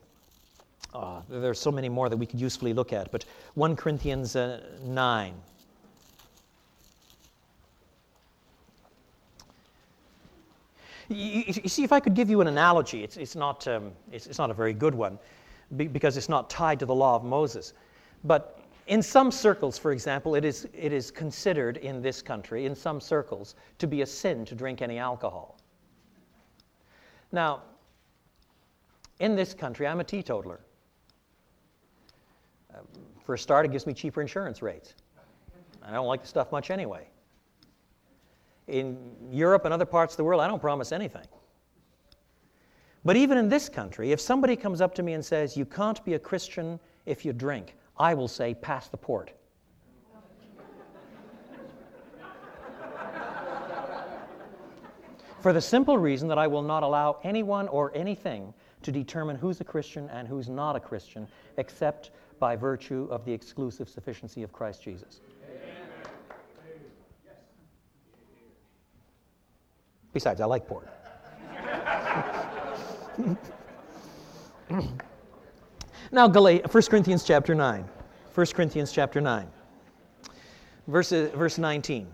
Uh, 0.95 1.23
there 1.29 1.51
are 1.51 1.55
so 1.55 1.73
many 1.73 1.89
more 1.89 2.09
that 2.09 2.17
we 2.17 2.25
could 2.25 2.41
usefully 2.41 2.73
look 2.73 2.93
at, 2.93 3.11
but 3.11 3.25
1 3.55 3.75
Corinthians 3.75 4.37
uh, 4.37 4.61
9. 4.85 5.35
You, 11.09 11.43
you, 11.47 11.69
see, 11.69 11.83
if 11.83 11.91
I 11.91 11.99
could 11.99 12.15
give 12.15 12.31
you 12.31 12.41
an 12.43 12.47
analogy, 12.47 13.03
it's, 13.03 13.17
it's, 13.17 13.35
not, 13.35 13.67
um, 13.67 13.91
it's, 14.13 14.29
it's 14.29 14.39
not 14.39 14.53
a 14.53 14.55
very 14.55 14.73
good 14.73 14.95
one 14.95 15.19
because 15.77 16.17
it's 16.17 16.29
not 16.29 16.51
tied 16.51 16.79
to 16.81 16.87
the 16.87 16.95
law 16.95 17.17
of 17.17 17.25
Moses. 17.25 17.73
But 18.25 18.61
in 18.87 19.03
some 19.03 19.31
circles, 19.31 19.79
for 19.79 19.93
example, 19.93 20.35
it 20.35 20.45
is, 20.45 20.69
it 20.75 20.93
is 20.93 21.11
considered 21.11 21.79
in 21.79 22.03
this 22.03 22.21
country, 22.23 22.67
in 22.67 22.75
some 22.75 23.01
circles, 23.01 23.55
to 23.79 23.87
be 23.87 24.03
a 24.03 24.07
sin 24.07 24.45
to 24.47 24.55
drink 24.55 24.83
any 24.83 24.99
alcohol. 24.99 25.59
Now, 27.33 27.63
in 29.21 29.35
this 29.35 29.55
country, 29.55 29.87
I'm 29.87 30.01
a 30.01 30.05
teetotaler. 30.05 30.61
Uh, 32.73 32.79
for 33.25 33.35
a 33.35 33.39
start, 33.39 33.65
it 33.65 33.73
gives 33.73 33.87
me 33.87 33.95
cheaper 33.95 34.21
insurance 34.21 34.61
rates. 34.61 34.95
I 35.83 35.93
don't 35.93 36.07
like 36.07 36.23
the 36.23 36.29
stuff 36.29 36.53
much 36.53 36.71
anyway. 36.71 37.07
In 38.69 38.99
Europe 39.31 39.65
and 39.65 39.75
other 39.75 39.85
parts 39.85 40.15
of 40.15 40.17
the 40.17 40.25
world, 40.25 40.41
I 40.41 40.47
don't 40.47 40.61
promise 40.61 40.93
anything. 40.93 41.27
But 43.05 43.17
even 43.17 43.37
in 43.37 43.49
this 43.49 43.69
country, 43.69 44.13
if 44.13 44.21
somebody 44.21 44.57
comes 44.57 44.81
up 44.81 44.95
to 44.95 45.03
me 45.03 45.13
and 45.13 45.25
says, 45.25 45.57
You 45.57 45.67
can't 45.67 46.03
be 46.05 46.15
a 46.15 46.19
Christian 46.19 46.81
if 47.05 47.25
you 47.25 47.33
drink, 47.33 47.77
I 47.99 48.15
will 48.15 48.29
say, 48.29 48.55
Pass 48.55 48.89
the 48.89 48.97
port. 48.97 49.33
For 55.41 55.53
the 55.53 55.61
simple 55.61 55.99
reason 55.99 56.27
that 56.29 56.39
I 56.39 56.47
will 56.47 56.63
not 56.63 56.83
allow 56.83 57.19
anyone 57.23 57.69
or 57.69 57.95
anything 57.95 58.55
to 58.81 58.91
determine 58.91 59.37
who's 59.37 59.61
a 59.61 59.65
Christian 59.65 60.09
and 60.09 60.27
who's 60.27 60.49
not 60.49 60.75
a 60.75 60.81
Christian, 60.81 61.29
except 61.59 62.13
by 62.39 62.57
virtue 62.57 63.07
of 63.11 63.27
the 63.27 63.33
exclusive 63.33 63.87
sufficiency 63.91 64.43
of 64.43 64.53
Christ 64.53 64.83
Jesus. 64.83 65.21
Besides, 70.15 70.41
I 70.41 70.47
like 70.47 70.67
port. 70.67 70.89
now, 76.13 76.29
1 76.29 76.83
Corinthians 76.85 77.25
chapter 77.25 77.55
9. 77.55 77.89
1 78.35 78.47
Corinthians 78.47 78.93
chapter 78.93 79.21
9. 79.21 79.49
Verse, 80.87 81.11
verse 81.11 81.59
19. 81.59 82.09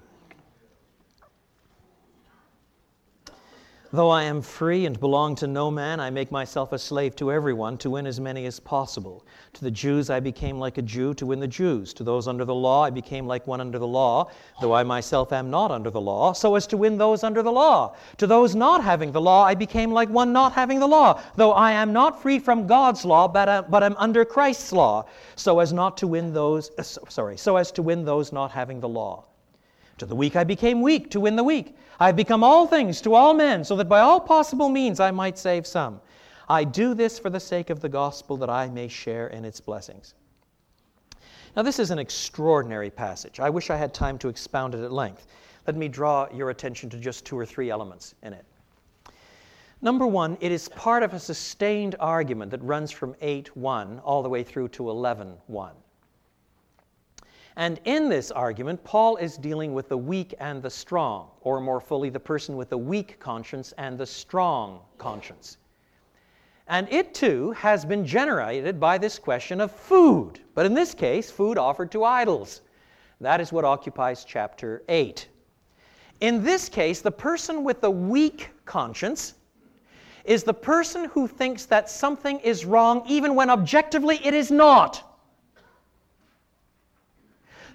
Though 3.93 4.11
I 4.11 4.23
am 4.23 4.41
free 4.41 4.87
and 4.87 5.01
belong 5.01 5.35
to 5.37 5.49
no 5.49 5.69
man, 5.69 5.99
I 5.99 6.11
make 6.11 6.31
myself 6.31 6.71
a 6.71 6.79
slave 6.79 7.17
to 7.17 7.33
everyone 7.33 7.77
to 7.79 7.91
win 7.91 8.07
as 8.07 8.21
many 8.21 8.47
as 8.47 8.61
possible. 8.61 9.25
To 9.55 9.65
the 9.65 9.71
Jews 9.73 10.11
I 10.11 10.21
became 10.21 10.61
like 10.61 10.79
a 10.79 10.83
Jew 10.83 11.13
to 11.15 11.27
win 11.27 11.41
the 11.41 11.49
Jews. 11.49 11.93
To 11.95 12.05
those 12.05 12.29
under 12.29 12.45
the 12.45 12.55
law 12.55 12.85
I 12.85 12.91
became 12.91 13.27
like 13.27 13.49
one 13.49 13.61
under 13.61 13.81
the 13.81 13.89
law, 13.89 14.31
though 14.61 14.73
I 14.73 14.85
myself 14.85 15.33
am 15.33 15.51
not 15.51 15.73
under 15.73 15.91
the 15.91 16.01
law, 16.01 16.33
so 16.33 16.55
as 16.55 16.69
to 16.69 16.77
win 16.77 16.99
those 16.99 17.25
under 17.25 17.43
the 17.43 17.51
law. 17.51 17.97
To 18.19 18.29
those 18.29 18.55
not 18.55 18.85
having 18.85 19.11
the 19.11 19.21
law 19.21 19.43
I 19.43 19.57
became 19.57 19.91
like 19.91 20.09
one 20.09 20.33
not 20.33 20.53
having 20.53 20.79
the 20.79 20.87
law, 20.87 21.21
though 21.35 21.53
I 21.53 21.73
am 21.73 21.93
not 21.93 22.23
free 22.23 22.39
from 22.39 22.69
God's 22.69 23.05
law, 23.05 23.27
but, 23.27 23.49
I, 23.49 23.57
uh, 23.57 23.63
but 23.63 23.83
am 23.83 23.97
under 23.99 24.25
Christ's 24.25 24.73
law, 24.73 25.07
so 25.35 25.59
as 25.59 25.73
not 25.73 25.97
to 25.97 26.07
win 26.07 26.33
those, 26.33 26.71
uh, 26.79 26.85
sorry, 26.85 27.37
so 27.37 27.57
as 27.57 27.73
to 27.73 27.83
win 27.83 28.05
those 28.05 28.33
not 28.33 28.53
having 28.53 28.79
the 28.79 28.89
law. 28.89 29.25
To 30.01 30.07
the 30.07 30.17
weak 30.17 30.35
I 30.35 30.45
became 30.45 30.81
weak 30.81 31.11
to 31.11 31.21
win 31.21 31.37
the 31.37 31.45
weak. 31.45 31.77
I 31.99 32.07
have 32.07 32.17
become 32.17 32.43
all 32.43 32.67
things 32.67 33.03
to 33.03 33.15
all 33.15 33.35
men, 33.35 33.63
so 33.63 33.77
that 33.77 33.87
by 33.87 34.01
all 34.01 34.19
possible 34.19 34.71
means 34.71 34.99
I 34.99 35.11
might 35.11 35.37
save 35.37 35.67
some. 35.67 36.01
I 36.49 36.65
do 36.65 36.95
this 36.95 37.19
for 37.19 37.29
the 37.29 37.39
sake 37.39 37.69
of 37.69 37.81
the 37.81 37.89
gospel 37.91 38.39
that 38.39 38.49
I 38.49 38.67
may 38.71 38.89
share 38.89 39.27
in 39.27 39.45
its 39.45 39.61
blessings. 39.61 40.15
Now, 41.55 41.61
this 41.61 41.79
is 41.79 41.91
an 41.91 41.99
extraordinary 41.99 42.89
passage. 42.89 43.41
I 43.41 43.51
wish 43.51 43.69
I 43.69 43.77
had 43.77 43.93
time 43.93 44.17
to 44.21 44.29
expound 44.29 44.75
it 44.75 44.83
at 44.83 44.91
length. 44.91 45.27
Let 45.67 45.77
me 45.77 45.87
draw 45.87 46.27
your 46.33 46.49
attention 46.49 46.89
to 46.91 46.97
just 46.97 47.27
two 47.27 47.39
or 47.39 47.45
three 47.45 47.69
elements 47.69 48.15
in 48.23 48.33
it. 48.33 48.47
Number 49.83 50.07
one, 50.07 50.39
it 50.41 50.51
is 50.51 50.71
part 50.71 51.03
of 51.03 51.13
a 51.13 51.19
sustained 51.19 51.95
argument 52.01 52.51
that 52.53 52.63
runs 52.63 52.91
from 52.91 53.15
8 53.21 53.55
1 53.55 53.99
all 53.99 54.23
the 54.23 54.31
way 54.31 54.43
through 54.45 54.69
to 54.69 54.89
11 54.89 55.37
1. 55.47 55.73
And 57.57 57.81
in 57.85 58.09
this 58.09 58.31
argument, 58.31 58.83
Paul 58.85 59.17
is 59.17 59.37
dealing 59.37 59.75
with 59.75 59.89
the 59.89 59.99
weak 59.99 60.35
and 60.39 60.63
the 60.63 60.71
strong, 60.71 61.31
or 61.41 61.61
more 61.61 61.81
fully, 61.81 62.09
the 62.11 62.21
person 62.21 62.57
with 62.57 62.71
the 62.71 62.79
weak 62.79 63.19
conscience 63.19 63.73
and 63.77 63.99
the 63.99 64.07
strong 64.07 64.81
conscience. 64.99 65.59
And 66.69 66.87
it 66.91 67.15
too 67.15 67.51
has 67.53 67.85
been 67.85 68.07
generated 68.07 68.79
by 68.79 68.97
this 68.97 69.19
question 69.19 69.61
of 69.61 69.73
food, 69.73 70.41
but 70.55 70.67
in 70.67 70.73
this 70.73 70.95
case, 70.95 71.31
food 71.31 71.59
offered 71.59 71.91
to 71.93 72.05
idols. 72.05 72.63
That 73.21 73.41
is 73.41 73.53
what 73.53 73.65
occupies 73.65 74.25
chapter 74.25 74.83
8. 74.89 75.29
In 76.21 76.45
this 76.45 76.69
case, 76.69 77.01
the 77.01 77.11
person 77.11 77.65
with 77.65 77.81
the 77.81 77.91
weak 77.91 78.51
conscience 78.65 79.35
is 80.25 80.45
the 80.45 80.55
person 80.55 81.07
who 81.07 81.27
thinks 81.27 81.67
that 81.67 81.91
something 81.91 82.39
is 82.41 82.65
wrong 82.65 83.03
even 83.09 83.35
when 83.35 83.51
objectively 83.51 84.21
it 84.25 84.35
is 84.35 84.51
not. 84.51 85.10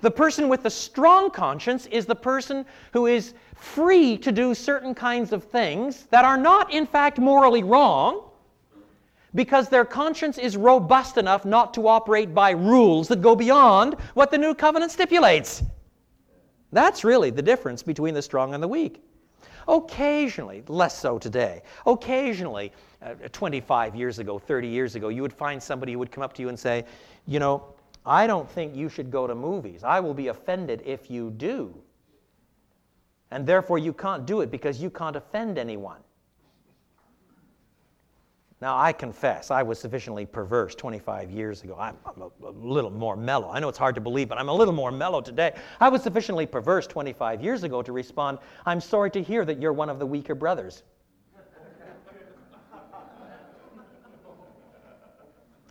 The 0.01 0.11
person 0.11 0.49
with 0.49 0.63
the 0.63 0.69
strong 0.69 1.31
conscience 1.31 1.85
is 1.87 2.05
the 2.05 2.15
person 2.15 2.65
who 2.93 3.05
is 3.07 3.33
free 3.55 4.17
to 4.17 4.31
do 4.31 4.53
certain 4.53 4.93
kinds 4.93 5.31
of 5.31 5.43
things 5.43 6.03
that 6.11 6.25
are 6.25 6.37
not, 6.37 6.71
in 6.73 6.85
fact, 6.85 7.17
morally 7.17 7.63
wrong, 7.63 8.29
because 9.33 9.67
their 9.69 9.85
conscience 9.85 10.37
is 10.37 10.55
robust 10.55 11.17
enough 11.17 11.45
not 11.45 11.73
to 11.73 11.87
operate 11.87 12.33
by 12.33 12.51
rules 12.51 13.07
that 13.09 13.21
go 13.21 13.35
beyond 13.35 13.95
what 14.13 14.31
the 14.31 14.37
new 14.37 14.53
covenant 14.53 14.91
stipulates. 14.91 15.63
That's 16.71 17.03
really 17.03 17.29
the 17.29 17.41
difference 17.41 17.83
between 17.83 18.13
the 18.13 18.21
strong 18.21 18.53
and 18.53 18.63
the 18.63 18.67
weak. 18.67 19.03
Occasionally, 19.67 20.63
less 20.67 20.97
so 20.97 21.17
today, 21.17 21.63
occasionally, 21.85 22.71
uh, 23.01 23.15
25 23.31 23.95
years 23.95 24.19
ago, 24.19 24.37
30 24.37 24.67
years 24.67 24.95
ago, 24.95 25.09
you 25.09 25.21
would 25.21 25.33
find 25.33 25.61
somebody 25.61 25.93
who 25.93 25.99
would 25.99 26.11
come 26.11 26.23
up 26.23 26.33
to 26.33 26.41
you 26.41 26.49
and 26.49 26.59
say, 26.59 26.85
You 27.25 27.39
know, 27.39 27.74
I 28.05 28.27
don't 28.27 28.49
think 28.49 28.75
you 28.75 28.89
should 28.89 29.09
go 29.09 29.25
to 29.25 29.35
movies. 29.35 29.83
I 29.83 29.99
will 29.99 30.13
be 30.13 30.27
offended 30.27 30.83
if 30.85 31.09
you 31.09 31.31
do. 31.31 31.75
And 33.31 33.45
therefore, 33.45 33.79
you 33.79 33.93
can't 33.93 34.25
do 34.25 34.41
it 34.41 34.51
because 34.51 34.81
you 34.81 34.89
can't 34.89 35.15
offend 35.15 35.57
anyone. 35.57 35.97
Now, 38.61 38.77
I 38.77 38.93
confess, 38.93 39.51
I 39.51 39.63
was 39.63 39.79
sufficiently 39.79 40.25
perverse 40.25 40.75
25 40.75 41.29
years 41.29 41.63
ago. 41.63 41.75
I'm, 41.77 41.97
I'm 42.05 42.21
a, 42.21 42.47
a, 42.47 42.51
little 42.51 42.89
more 42.89 43.17
mellow. 43.17 43.49
I 43.51 43.59
know 43.59 43.67
it's 43.67 43.77
hard 43.77 43.95
to 43.95 44.01
believe, 44.01 44.29
but 44.29 44.37
I'm 44.37 44.47
a 44.47 44.53
little 44.53 44.73
more 44.73 44.91
mellow 44.91 45.19
today. 45.19 45.53
I 45.81 45.89
was 45.89 46.01
sufficiently 46.01 46.45
perverse 46.45 46.87
25 46.87 47.43
years 47.43 47.63
ago 47.63 47.81
to 47.81 47.91
respond, 47.91 48.39
I'm 48.65 48.79
sorry 48.79 49.11
to 49.11 49.21
hear 49.21 49.43
that 49.43 49.61
you're 49.61 49.73
one 49.73 49.89
of 49.89 49.99
the 49.99 50.05
weaker 50.05 50.35
brothers. 50.35 50.83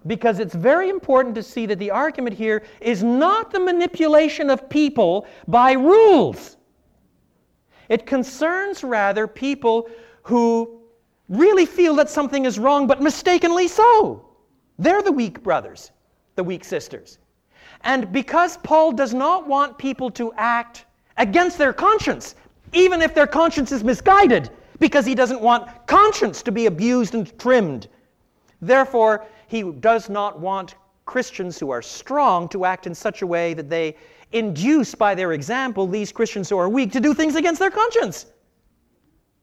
Because 0.06 0.38
it's 0.38 0.54
very 0.54 0.88
important 0.90 1.34
to 1.34 1.42
see 1.42 1.66
that 1.66 1.78
the 1.78 1.90
argument 1.90 2.36
here 2.36 2.62
is 2.80 3.02
not 3.02 3.50
the 3.50 3.60
manipulation 3.60 4.50
of 4.50 4.68
people 4.68 5.26
by 5.48 5.72
rules. 5.72 6.56
It 7.88 8.06
concerns 8.06 8.82
rather 8.84 9.26
people 9.26 9.88
who 10.22 10.80
really 11.28 11.66
feel 11.66 11.94
that 11.96 12.10
something 12.10 12.44
is 12.44 12.58
wrong, 12.58 12.86
but 12.86 13.00
mistakenly 13.02 13.68
so. 13.68 14.26
They're 14.78 15.02
the 15.02 15.12
weak 15.12 15.42
brothers, 15.42 15.90
the 16.34 16.44
weak 16.44 16.64
sisters. 16.64 17.18
And 17.82 18.12
because 18.12 18.56
Paul 18.58 18.92
does 18.92 19.14
not 19.14 19.46
want 19.46 19.78
people 19.78 20.10
to 20.12 20.32
act 20.36 20.86
against 21.16 21.58
their 21.58 21.72
conscience, 21.72 22.34
even 22.72 23.02
if 23.02 23.14
their 23.14 23.26
conscience 23.26 23.72
is 23.72 23.84
misguided, 23.84 24.50
because 24.80 25.06
he 25.06 25.14
doesn't 25.14 25.40
want 25.40 25.86
conscience 25.86 26.42
to 26.42 26.52
be 26.52 26.66
abused 26.66 27.14
and 27.14 27.38
trimmed. 27.38 27.88
Therefore, 28.60 29.24
he 29.54 29.62
does 29.62 30.10
not 30.10 30.40
want 30.40 30.74
Christians 31.06 31.58
who 31.60 31.70
are 31.70 31.82
strong 31.82 32.48
to 32.48 32.64
act 32.64 32.86
in 32.86 32.94
such 32.94 33.22
a 33.22 33.26
way 33.26 33.54
that 33.54 33.70
they 33.70 33.96
induce 34.32 34.94
by 34.94 35.14
their 35.14 35.32
example 35.32 35.86
these 35.86 36.10
Christians 36.10 36.48
who 36.48 36.58
are 36.58 36.68
weak 36.68 36.90
to 36.92 37.00
do 37.00 37.14
things 37.14 37.36
against 37.36 37.60
their 37.60 37.70
conscience. 37.70 38.26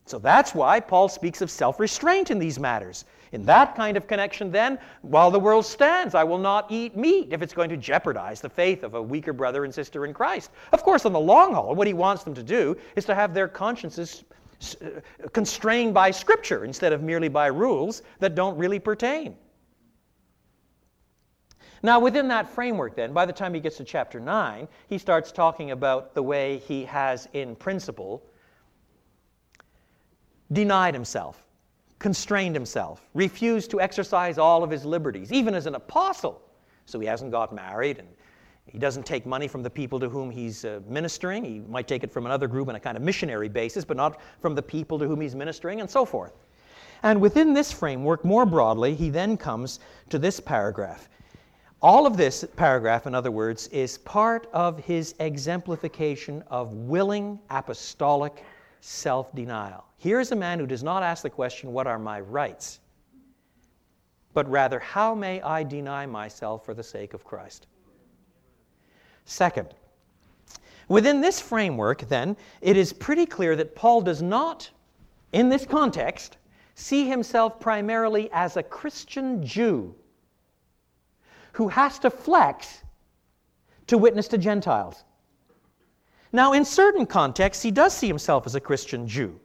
So 0.05 0.19
that's 0.19 0.53
why 0.53 0.81
Paul 0.81 1.07
speaks 1.07 1.41
of 1.41 1.49
self 1.49 1.79
restraint 1.79 2.31
in 2.31 2.39
these 2.39 2.59
matters. 2.59 3.05
In 3.31 3.45
that 3.45 3.75
kind 3.75 3.95
of 3.95 4.07
connection, 4.07 4.51
then, 4.51 4.77
while 5.01 5.31
the 5.31 5.39
world 5.39 5.65
stands, 5.65 6.15
I 6.15 6.25
will 6.25 6.37
not 6.37 6.69
eat 6.69 6.97
meat 6.97 7.29
if 7.31 7.41
it's 7.41 7.53
going 7.53 7.69
to 7.69 7.77
jeopardize 7.77 8.41
the 8.41 8.49
faith 8.49 8.83
of 8.83 8.95
a 8.95 9.01
weaker 9.01 9.31
brother 9.31 9.63
and 9.63 9.73
sister 9.73 10.05
in 10.05 10.13
Christ. 10.13 10.51
Of 10.73 10.83
course, 10.83 11.05
on 11.05 11.13
the 11.13 11.19
long 11.19 11.53
haul, 11.53 11.73
what 11.73 11.87
he 11.87 11.93
wants 11.93 12.25
them 12.25 12.33
to 12.33 12.43
do 12.43 12.75
is 12.97 13.05
to 13.05 13.15
have 13.15 13.33
their 13.33 13.47
consciences 13.47 14.25
uh, 14.81 14.99
constrained 15.31 15.93
by 15.93 16.11
Scripture 16.11 16.65
instead 16.65 16.91
of 16.91 17.01
merely 17.01 17.29
by 17.29 17.47
rules 17.47 18.01
that 18.19 18.35
don't 18.35 18.57
really 18.57 18.79
pertain. 18.79 19.37
Now, 21.83 21.99
within 21.99 22.27
that 22.27 22.47
framework, 22.47 22.95
then, 22.95 23.11
by 23.11 23.25
the 23.25 23.33
time 23.33 23.53
he 23.53 23.59
gets 23.59 23.77
to 23.77 23.83
chapter 23.83 24.19
9, 24.19 24.67
he 24.87 24.97
starts 24.97 25.31
talking 25.31 25.71
about 25.71 26.13
the 26.13 26.21
way 26.21 26.59
he 26.59 26.85
has, 26.85 27.27
in 27.33 27.55
principle, 27.55 28.21
denied 30.51 30.93
himself, 30.93 31.43
constrained 31.97 32.55
himself, 32.55 33.07
refused 33.13 33.71
to 33.71 33.81
exercise 33.81 34.37
all 34.37 34.63
of 34.63 34.69
his 34.69 34.85
liberties, 34.85 35.31
even 35.31 35.55
as 35.55 35.65
an 35.65 35.75
apostle. 35.75 36.41
So 36.85 36.99
he 36.99 37.07
hasn't 37.07 37.31
got 37.31 37.53
married 37.53 37.99
and 37.99 38.07
he 38.65 38.77
doesn't 38.77 39.05
take 39.05 39.25
money 39.25 39.47
from 39.47 39.63
the 39.63 39.69
people 39.69 39.99
to 39.99 40.07
whom 40.07 40.29
he's 40.29 40.65
uh, 40.65 40.81
ministering. 40.87 41.43
He 41.43 41.59
might 41.59 41.87
take 41.87 42.03
it 42.03 42.11
from 42.11 42.25
another 42.25 42.47
group 42.47 42.69
on 42.69 42.75
a 42.75 42.79
kind 42.79 42.95
of 42.95 43.03
missionary 43.03 43.49
basis, 43.49 43.83
but 43.83 43.97
not 43.97 44.21
from 44.39 44.55
the 44.55 44.61
people 44.61 44.99
to 44.99 45.07
whom 45.07 45.19
he's 45.19 45.35
ministering, 45.35 45.81
and 45.81 45.89
so 45.89 46.05
forth. 46.05 46.33
And 47.03 47.19
within 47.19 47.53
this 47.53 47.71
framework, 47.71 48.23
more 48.23 48.45
broadly, 48.45 48.93
he 48.93 49.09
then 49.09 49.35
comes 49.35 49.79
to 50.09 50.19
this 50.19 50.39
paragraph. 50.39 51.09
All 51.83 52.05
of 52.05 52.15
this 52.15 52.45
paragraph, 52.55 53.07
in 53.07 53.15
other 53.15 53.31
words, 53.31 53.67
is 53.69 53.97
part 53.97 54.45
of 54.53 54.77
his 54.77 55.15
exemplification 55.19 56.43
of 56.47 56.73
willing 56.73 57.39
apostolic 57.49 58.43
self 58.81 59.33
denial. 59.33 59.85
Here 59.97 60.19
is 60.19 60.31
a 60.31 60.35
man 60.35 60.59
who 60.59 60.67
does 60.67 60.83
not 60.83 61.01
ask 61.01 61.23
the 61.23 61.29
question, 61.29 61.73
What 61.73 61.87
are 61.87 61.97
my 61.97 62.21
rights? 62.21 62.79
but 64.33 64.47
rather, 64.49 64.79
How 64.79 65.15
may 65.15 65.41
I 65.41 65.63
deny 65.63 66.05
myself 66.05 66.63
for 66.65 66.75
the 66.75 66.83
sake 66.83 67.15
of 67.15 67.23
Christ? 67.23 67.65
Second, 69.25 69.73
within 70.87 71.19
this 71.19 71.41
framework, 71.41 72.07
then, 72.09 72.37
it 72.61 72.77
is 72.77 72.93
pretty 72.93 73.25
clear 73.25 73.55
that 73.55 73.75
Paul 73.75 74.01
does 74.01 74.21
not, 74.21 74.69
in 75.33 75.49
this 75.49 75.65
context, 75.65 76.37
see 76.75 77.09
himself 77.09 77.59
primarily 77.59 78.29
as 78.31 78.55
a 78.55 78.63
Christian 78.63 79.43
Jew 79.43 79.95
who 81.53 81.67
has 81.67 81.99
to 81.99 82.09
flex 82.09 82.83
to 83.87 83.97
witness 83.97 84.27
to 84.29 84.37
Gentiles. 84.37 85.03
Now, 86.33 86.53
in 86.53 86.63
certain 86.63 87.05
contexts, 87.05 87.61
he 87.61 87.71
does 87.71 87.93
see 87.93 88.07
himself 88.07 88.45
as 88.45 88.55
a 88.55 88.59
Christian 88.59 89.07
Jew. 89.07 89.39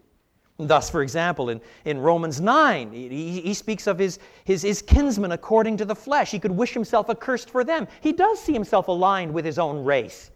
Thus, 0.58 0.88
for 0.88 1.02
example, 1.02 1.50
in, 1.50 1.60
in 1.84 1.98
Romans 1.98 2.40
9, 2.40 2.92
he, 2.92 3.40
he 3.40 3.54
speaks 3.54 3.86
of 3.86 3.98
his, 3.98 4.18
his, 4.44 4.62
his 4.62 4.80
kinsmen 4.80 5.32
according 5.32 5.76
to 5.78 5.84
the 5.84 5.94
flesh. 5.94 6.30
He 6.30 6.38
could 6.38 6.52
wish 6.52 6.72
himself 6.72 7.10
accursed 7.10 7.50
for 7.50 7.62
them. 7.62 7.86
He 8.00 8.12
does 8.12 8.40
see 8.40 8.54
himself 8.54 8.88
aligned 8.88 9.34
with 9.34 9.44
his 9.44 9.58
own 9.58 9.84
race. 9.84 10.30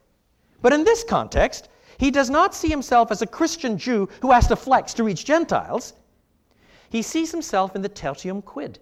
But 0.61 0.75
in 0.75 0.85
this 0.85 1.05
context, 1.05 1.71
he 1.97 2.11
does 2.11 2.29
not 2.29 2.55
see 2.55 2.69
himself 2.69 3.11
as 3.11 3.23
a 3.23 3.27
Christian 3.27 3.79
Jew 3.79 4.09
who 4.21 4.31
has 4.31 4.47
to 4.49 4.57
flex 4.57 4.93
to 4.95 5.05
reach 5.05 5.25
Gentiles. 5.25 5.95
He 6.91 7.01
sees 7.01 7.31
himself 7.31 7.75
in 7.75 7.83
the 7.83 7.89
tertium 7.89 8.43
quid, 8.45 8.79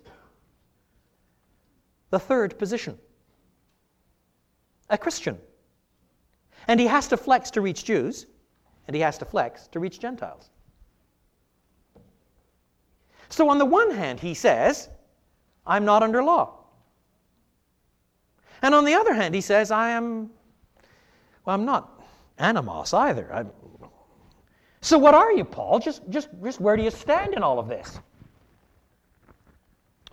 the 2.10 2.18
third 2.18 2.58
position. 2.58 2.98
A 4.90 4.98
Christian. 4.98 5.38
And 6.66 6.80
he 6.80 6.86
has 6.86 7.08
to 7.08 7.16
flex 7.16 7.50
to 7.52 7.60
reach 7.60 7.84
Jews, 7.84 8.26
and 8.86 8.94
he 8.94 9.02
has 9.02 9.18
to 9.18 9.24
flex 9.24 9.68
to 9.68 9.80
reach 9.80 10.00
Gentiles. 10.00 10.50
So, 13.28 13.48
on 13.50 13.58
the 13.58 13.64
one 13.64 13.90
hand, 13.90 14.20
he 14.20 14.34
says, 14.34 14.88
I'm 15.66 15.84
not 15.84 16.02
under 16.02 16.22
law. 16.22 16.54
And 18.62 18.74
on 18.74 18.84
the 18.84 18.94
other 18.94 19.12
hand, 19.12 19.34
he 19.34 19.40
says, 19.40 19.70
I 19.70 19.90
am, 19.90 20.30
well, 21.44 21.54
I'm 21.54 21.64
not 21.64 22.02
anomos 22.38 22.94
either. 22.94 23.32
I'm, 23.32 23.50
so, 24.80 24.96
what 24.96 25.14
are 25.14 25.32
you, 25.32 25.44
Paul? 25.44 25.78
Just, 25.78 26.08
just, 26.08 26.28
just 26.42 26.60
where 26.60 26.76
do 26.76 26.82
you 26.82 26.90
stand 26.90 27.34
in 27.34 27.42
all 27.42 27.58
of 27.58 27.68
this? 27.68 27.98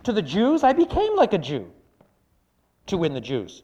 To 0.03 0.11
the 0.11 0.21
Jews, 0.21 0.63
I 0.63 0.73
became 0.73 1.15
like 1.15 1.33
a 1.33 1.37
Jew 1.37 1.71
to 2.87 2.97
win 2.97 3.13
the 3.13 3.21
Jews. 3.21 3.63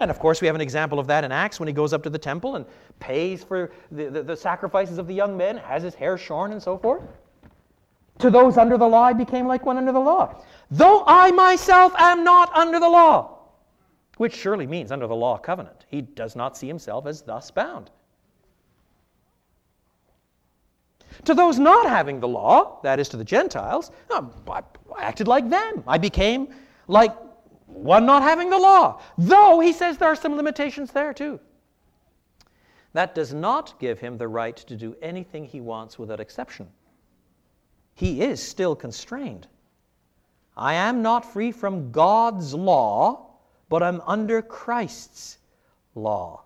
And 0.00 0.10
of 0.10 0.18
course, 0.18 0.40
we 0.40 0.46
have 0.46 0.54
an 0.54 0.62
example 0.62 0.98
of 0.98 1.06
that 1.08 1.24
in 1.24 1.32
Acts 1.32 1.60
when 1.60 1.66
he 1.66 1.72
goes 1.74 1.92
up 1.92 2.02
to 2.04 2.10
the 2.10 2.18
temple 2.18 2.56
and 2.56 2.64
pays 2.98 3.44
for 3.44 3.70
the, 3.92 4.08
the, 4.08 4.22
the 4.22 4.36
sacrifices 4.36 4.98
of 4.98 5.06
the 5.06 5.14
young 5.14 5.36
men, 5.36 5.58
has 5.58 5.82
his 5.82 5.94
hair 5.94 6.16
shorn, 6.16 6.52
and 6.52 6.62
so 6.62 6.78
forth. 6.78 7.02
To 8.20 8.30
those 8.30 8.56
under 8.56 8.78
the 8.78 8.86
law, 8.86 9.04
I 9.04 9.12
became 9.12 9.46
like 9.46 9.64
one 9.64 9.76
under 9.76 9.92
the 9.92 10.00
law. 10.00 10.42
Though 10.70 11.04
I 11.06 11.30
myself 11.32 11.94
am 11.98 12.24
not 12.24 12.54
under 12.56 12.80
the 12.80 12.88
law, 12.88 13.38
which 14.16 14.34
surely 14.34 14.66
means 14.66 14.92
under 14.92 15.06
the 15.06 15.16
law 15.16 15.38
covenant. 15.38 15.86
He 15.88 16.02
does 16.02 16.36
not 16.36 16.56
see 16.56 16.66
himself 16.66 17.06
as 17.06 17.22
thus 17.22 17.50
bound. 17.50 17.90
To 21.24 21.34
those 21.34 21.58
not 21.58 21.86
having 21.86 22.20
the 22.20 22.28
law, 22.28 22.80
that 22.82 22.98
is 22.98 23.08
to 23.10 23.16
the 23.16 23.24
Gentiles, 23.24 23.90
oh, 24.10 24.30
I 24.48 24.62
acted 24.98 25.28
like 25.28 25.48
them. 25.48 25.82
I 25.86 25.98
became 25.98 26.48
like 26.88 27.12
one 27.72 28.06
not 28.06 28.22
having 28.22 28.50
the 28.50 28.58
law. 28.58 29.00
Though 29.16 29.60
he 29.60 29.72
says 29.72 29.98
there 29.98 30.08
are 30.08 30.16
some 30.16 30.36
limitations 30.36 30.92
there 30.92 31.12
too. 31.12 31.40
That 32.92 33.14
does 33.14 33.32
not 33.32 33.78
give 33.78 33.98
him 34.00 34.18
the 34.18 34.28
right 34.28 34.56
to 34.56 34.76
do 34.76 34.96
anything 35.00 35.44
he 35.44 35.60
wants 35.60 35.98
without 35.98 36.20
exception. 36.20 36.68
He 37.94 38.22
is 38.22 38.42
still 38.42 38.74
constrained. 38.74 39.46
I 40.56 40.74
am 40.74 41.02
not 41.02 41.32
free 41.32 41.52
from 41.52 41.92
God's 41.92 42.54
law, 42.54 43.30
but 43.68 43.82
I'm 43.82 44.00
under 44.06 44.42
Christ's 44.42 45.38
law. 45.94 46.44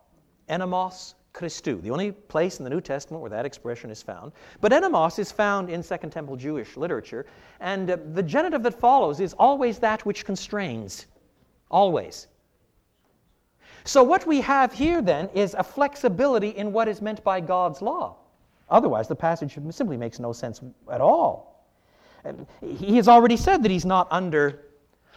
Ennomos 0.49 1.15
Christou, 1.33 1.83
the 1.83 1.91
only 1.91 2.13
place 2.13 2.59
in 2.59 2.65
the 2.65 2.71
New 2.71 2.81
Testament 2.81 3.21
where 3.21 3.31
that 3.31 3.45
expression 3.45 3.91
is 3.91 4.03
found. 4.03 4.33
But 4.61 4.73
ennomos 4.73 5.19
is 5.19 5.33
found 5.33 5.69
in 5.69 5.83
Second 5.83 6.11
Temple 6.11 6.37
Jewish 6.37 6.77
literature, 6.77 7.27
and 7.61 7.91
uh, 7.91 7.97
the 8.13 8.23
genitive 8.23 8.63
that 8.63 8.79
follows 8.79 9.19
is 9.19 9.33
always 9.35 9.79
that 9.81 10.07
which 10.07 10.25
constrains. 10.25 11.07
Always. 11.71 12.29
So, 13.85 14.03
what 14.03 14.27
we 14.27 14.41
have 14.41 14.73
here 14.73 15.03
then 15.03 15.29
is 15.35 15.55
a 15.55 15.63
flexibility 15.63 16.51
in 16.51 16.73
what 16.73 16.89
is 16.89 17.03
meant 17.03 17.23
by 17.23 17.41
God's 17.41 17.83
law. 17.83 18.17
Otherwise, 18.71 19.09
the 19.09 19.17
passage 19.17 19.59
simply 19.71 19.97
makes 19.97 20.19
no 20.19 20.33
sense 20.33 20.63
at 20.91 21.01
all. 21.01 21.67
He 22.63 22.97
has 22.97 23.09
already 23.09 23.37
said 23.37 23.63
that 23.63 23.71
he's 23.71 23.85
not 23.85 24.09
under 24.11 24.63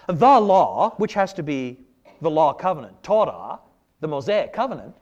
the 0.08 0.40
law, 0.40 0.92
which 0.98 1.14
has 1.14 1.34
to 1.34 1.44
be 1.44 1.80
the 2.22 2.30
law 2.30 2.54
covenant, 2.54 3.02
Torah, 3.04 3.60
the 4.02 4.08
Mosaic 4.08 4.52
covenant. 4.52 4.94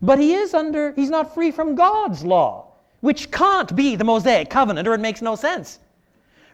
But 0.00 0.18
he 0.18 0.34
is 0.34 0.54
under, 0.54 0.92
he's 0.92 1.10
not 1.10 1.34
free 1.34 1.50
from 1.50 1.74
God's 1.74 2.24
law, 2.24 2.72
which 3.00 3.30
can't 3.30 3.74
be 3.74 3.96
the 3.96 4.04
Mosaic 4.04 4.48
covenant, 4.48 4.86
or 4.86 4.94
it 4.94 5.00
makes 5.00 5.22
no 5.22 5.34
sense. 5.34 5.80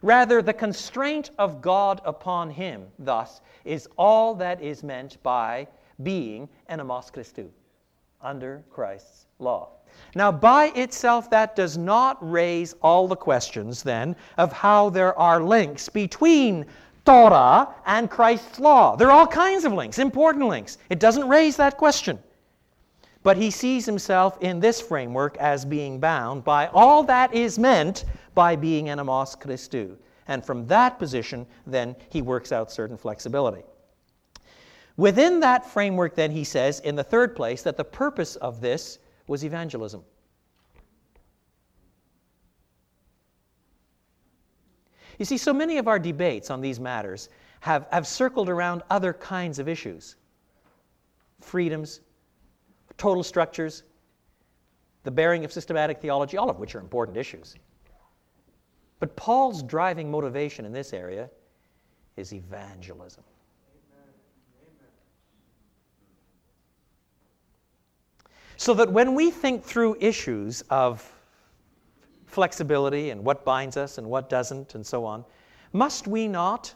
Rather, 0.04 0.42
the 0.42 0.52
constraint 0.52 1.30
of 1.38 1.62
God 1.62 2.02
upon 2.04 2.50
him, 2.50 2.84
thus, 2.98 3.40
is 3.64 3.88
all 3.96 4.34
that 4.34 4.60
is 4.60 4.82
meant 4.82 5.16
by 5.22 5.66
being 6.02 6.46
ennomos 6.70 7.10
Christou, 7.10 7.48
under 8.20 8.62
Christ's 8.70 9.24
law. 9.38 9.70
Now, 10.14 10.30
by 10.30 10.66
itself, 10.74 11.30
that 11.30 11.56
does 11.56 11.78
not 11.78 12.18
raise 12.20 12.74
all 12.82 13.08
the 13.08 13.16
questions, 13.16 13.82
then, 13.82 14.14
of 14.36 14.52
how 14.52 14.90
there 14.90 15.18
are 15.18 15.42
links 15.42 15.88
between 15.88 16.66
Torah 17.06 17.74
and 17.86 18.10
Christ's 18.10 18.60
law. 18.60 18.96
There 18.96 19.08
are 19.08 19.18
all 19.18 19.26
kinds 19.26 19.64
of 19.64 19.72
links, 19.72 19.98
important 19.98 20.46
links. 20.46 20.76
It 20.90 21.00
doesn't 21.00 21.26
raise 21.26 21.56
that 21.56 21.78
question. 21.78 22.18
But 23.22 23.38
he 23.38 23.50
sees 23.50 23.86
himself 23.86 24.36
in 24.42 24.60
this 24.60 24.82
framework 24.82 25.38
as 25.38 25.64
being 25.64 25.98
bound 25.98 26.44
by 26.44 26.66
all 26.74 27.02
that 27.04 27.32
is 27.32 27.58
meant 27.58 28.04
by 28.34 28.56
being 28.56 28.86
ennomos 28.86 29.38
Christou. 29.38 29.96
And 30.26 30.44
from 30.44 30.66
that 30.68 30.98
position, 30.98 31.46
then, 31.66 31.94
he 32.10 32.22
works 32.22 32.52
out 32.52 32.72
certain 32.72 32.96
flexibility. 32.96 33.62
Within 34.96 35.40
that 35.40 35.66
framework, 35.66 36.14
then, 36.14 36.30
he 36.30 36.44
says, 36.44 36.80
in 36.80 36.94
the 36.94 37.04
third 37.04 37.36
place, 37.36 37.62
that 37.62 37.76
the 37.76 37.84
purpose 37.84 38.36
of 38.36 38.60
this 38.60 38.98
was 39.26 39.44
evangelism. 39.44 40.02
You 45.18 45.24
see, 45.24 45.38
so 45.38 45.52
many 45.52 45.78
of 45.78 45.88
our 45.88 45.98
debates 45.98 46.50
on 46.50 46.60
these 46.60 46.80
matters 46.80 47.28
have, 47.60 47.86
have 47.92 48.06
circled 48.06 48.48
around 48.48 48.82
other 48.90 49.12
kinds 49.12 49.58
of 49.58 49.68
issues 49.68 50.16
freedoms, 51.40 52.00
total 52.96 53.22
structures, 53.22 53.82
the 55.02 55.10
bearing 55.10 55.44
of 55.44 55.52
systematic 55.52 56.00
theology, 56.00 56.38
all 56.38 56.48
of 56.48 56.58
which 56.58 56.74
are 56.74 56.80
important 56.80 57.18
issues. 57.18 57.54
But 59.00 59.16
Paul's 59.16 59.62
driving 59.62 60.10
motivation 60.10 60.64
in 60.64 60.72
this 60.72 60.92
area 60.92 61.28
is 62.16 62.32
evangelism. 62.32 63.24
So 68.56 68.72
that 68.74 68.90
when 68.90 69.14
we 69.14 69.30
think 69.30 69.64
through 69.64 69.96
issues 70.00 70.62
of 70.70 71.10
flexibility 72.26 73.10
and 73.10 73.24
what 73.24 73.44
binds 73.44 73.76
us 73.76 73.98
and 73.98 74.08
what 74.08 74.28
doesn't 74.30 74.74
and 74.74 74.86
so 74.86 75.04
on, 75.04 75.24
must 75.72 76.06
we 76.06 76.28
not, 76.28 76.72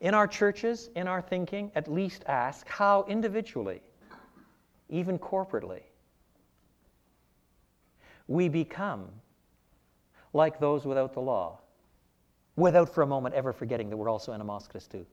in 0.00 0.14
our 0.14 0.26
churches, 0.26 0.90
in 0.96 1.06
our 1.06 1.22
thinking, 1.22 1.70
at 1.74 1.86
least 1.86 2.24
ask 2.26 2.66
how 2.66 3.04
individually 3.08 3.82
even 4.88 5.18
corporately, 5.18 5.80
we 8.26 8.48
become 8.48 9.08
like 10.34 10.60
those 10.60 10.84
without 10.84 11.14
the 11.14 11.20
law, 11.20 11.60
without 12.56 12.92
for 12.92 13.02
a 13.02 13.06
moment 13.06 13.34
ever 13.34 13.52
forgetting 13.52 13.88
that 13.88 13.96
we're 13.96 14.10
also 14.10 14.32
ennomos 14.32 14.68
too. 14.88 15.06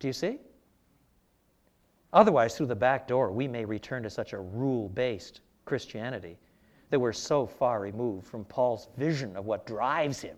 Do 0.00 0.08
you 0.08 0.12
see? 0.12 0.38
Otherwise, 2.12 2.56
through 2.56 2.66
the 2.66 2.74
back 2.74 3.06
door, 3.06 3.30
we 3.30 3.46
may 3.46 3.64
return 3.64 4.02
to 4.02 4.10
such 4.10 4.32
a 4.32 4.38
rule 4.38 4.88
based 4.88 5.40
Christianity 5.64 6.36
that 6.90 6.98
we're 6.98 7.12
so 7.12 7.46
far 7.46 7.80
removed 7.80 8.26
from 8.26 8.44
Paul's 8.44 8.88
vision 8.98 9.36
of 9.36 9.46
what 9.46 9.64
drives 9.64 10.20
him 10.20 10.36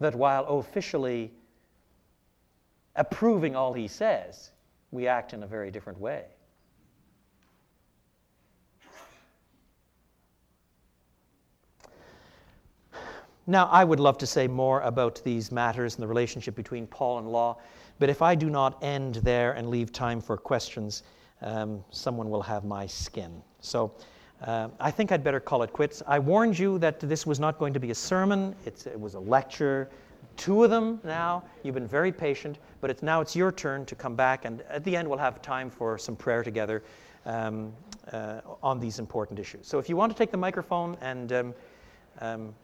that 0.00 0.14
while 0.14 0.44
officially 0.46 1.30
approving 2.96 3.54
all 3.54 3.72
he 3.72 3.86
says, 3.86 4.50
we 4.90 5.06
act 5.06 5.34
in 5.34 5.42
a 5.42 5.46
very 5.46 5.70
different 5.70 6.00
way. 6.00 6.24
Now, 13.50 13.66
I 13.66 13.82
would 13.82 13.98
love 13.98 14.16
to 14.18 14.28
say 14.28 14.46
more 14.46 14.80
about 14.82 15.20
these 15.24 15.50
matters 15.50 15.96
and 15.96 16.02
the 16.04 16.06
relationship 16.06 16.54
between 16.54 16.86
Paul 16.86 17.18
and 17.18 17.32
law, 17.32 17.58
but 17.98 18.08
if 18.08 18.22
I 18.22 18.36
do 18.36 18.48
not 18.48 18.78
end 18.80 19.16
there 19.16 19.54
and 19.54 19.68
leave 19.68 19.92
time 19.92 20.20
for 20.20 20.36
questions, 20.36 21.02
um, 21.42 21.82
someone 21.90 22.30
will 22.30 22.42
have 22.42 22.64
my 22.64 22.86
skin. 22.86 23.42
So 23.58 23.92
uh, 24.46 24.68
I 24.78 24.92
think 24.92 25.10
I'd 25.10 25.24
better 25.24 25.40
call 25.40 25.64
it 25.64 25.72
quits. 25.72 26.00
I 26.06 26.20
warned 26.20 26.56
you 26.60 26.78
that 26.78 27.00
this 27.00 27.26
was 27.26 27.40
not 27.40 27.58
going 27.58 27.74
to 27.74 27.80
be 27.80 27.90
a 27.90 27.94
sermon, 27.94 28.54
it's, 28.66 28.86
it 28.86 29.00
was 29.00 29.14
a 29.14 29.20
lecture 29.20 29.90
two 30.36 30.62
of 30.62 30.70
them 30.70 31.00
now. 31.02 31.42
You've 31.64 31.74
been 31.74 31.88
very 31.88 32.12
patient, 32.12 32.58
but 32.80 32.88
it's 32.88 33.02
now 33.02 33.20
it's 33.20 33.34
your 33.34 33.50
turn 33.50 33.84
to 33.86 33.96
come 33.96 34.14
back, 34.14 34.44
and 34.44 34.62
at 34.70 34.84
the 34.84 34.96
end 34.96 35.08
we'll 35.08 35.18
have 35.18 35.42
time 35.42 35.70
for 35.70 35.98
some 35.98 36.14
prayer 36.14 36.44
together 36.44 36.84
um, 37.26 37.72
uh, 38.12 38.42
on 38.62 38.78
these 38.78 39.00
important 39.00 39.40
issues. 39.40 39.66
So 39.66 39.80
if 39.80 39.88
you 39.88 39.96
want 39.96 40.12
to 40.12 40.16
take 40.16 40.30
the 40.30 40.38
microphone 40.38 40.96
and 41.00 41.32
um, 41.32 41.54
um, 42.20 42.54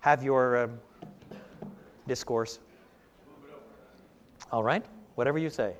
have 0.00 0.22
your 0.22 0.64
um, 0.64 0.78
discourse. 2.06 2.58
All 4.50 4.64
right, 4.64 4.84
whatever 5.14 5.38
you 5.38 5.50
say. 5.50 5.74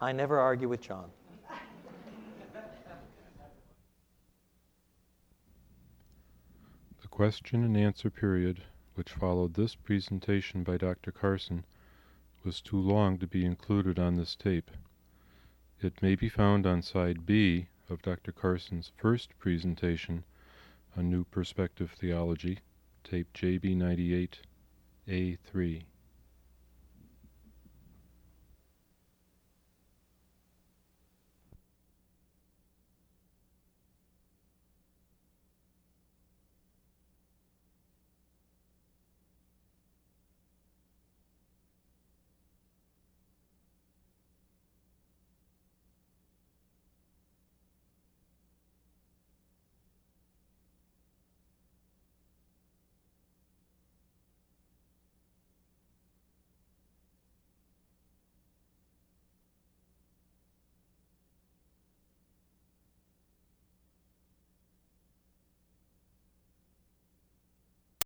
I 0.00 0.12
never 0.12 0.38
argue 0.38 0.68
with 0.68 0.80
John. 0.80 1.10
The 7.00 7.08
question 7.08 7.64
and 7.64 7.76
answer 7.76 8.10
period 8.10 8.62
which 8.94 9.10
followed 9.10 9.54
this 9.54 9.74
presentation 9.74 10.62
by 10.62 10.76
Dr. 10.76 11.10
Carson 11.10 11.64
was 12.44 12.60
too 12.60 12.78
long 12.78 13.18
to 13.18 13.26
be 13.26 13.44
included 13.44 13.98
on 13.98 14.14
this 14.14 14.36
tape. 14.36 14.70
It 15.80 16.00
may 16.00 16.14
be 16.14 16.28
found 16.28 16.66
on 16.66 16.82
side 16.82 17.26
B 17.26 17.66
of 17.90 18.02
Dr. 18.02 18.30
Carson's 18.30 18.92
first 18.96 19.36
presentation 19.38 20.24
on 20.96 21.10
New 21.10 21.24
Perspective 21.24 21.90
Theology, 21.98 22.60
tape 23.04 23.32
JB98A3. 23.34 25.84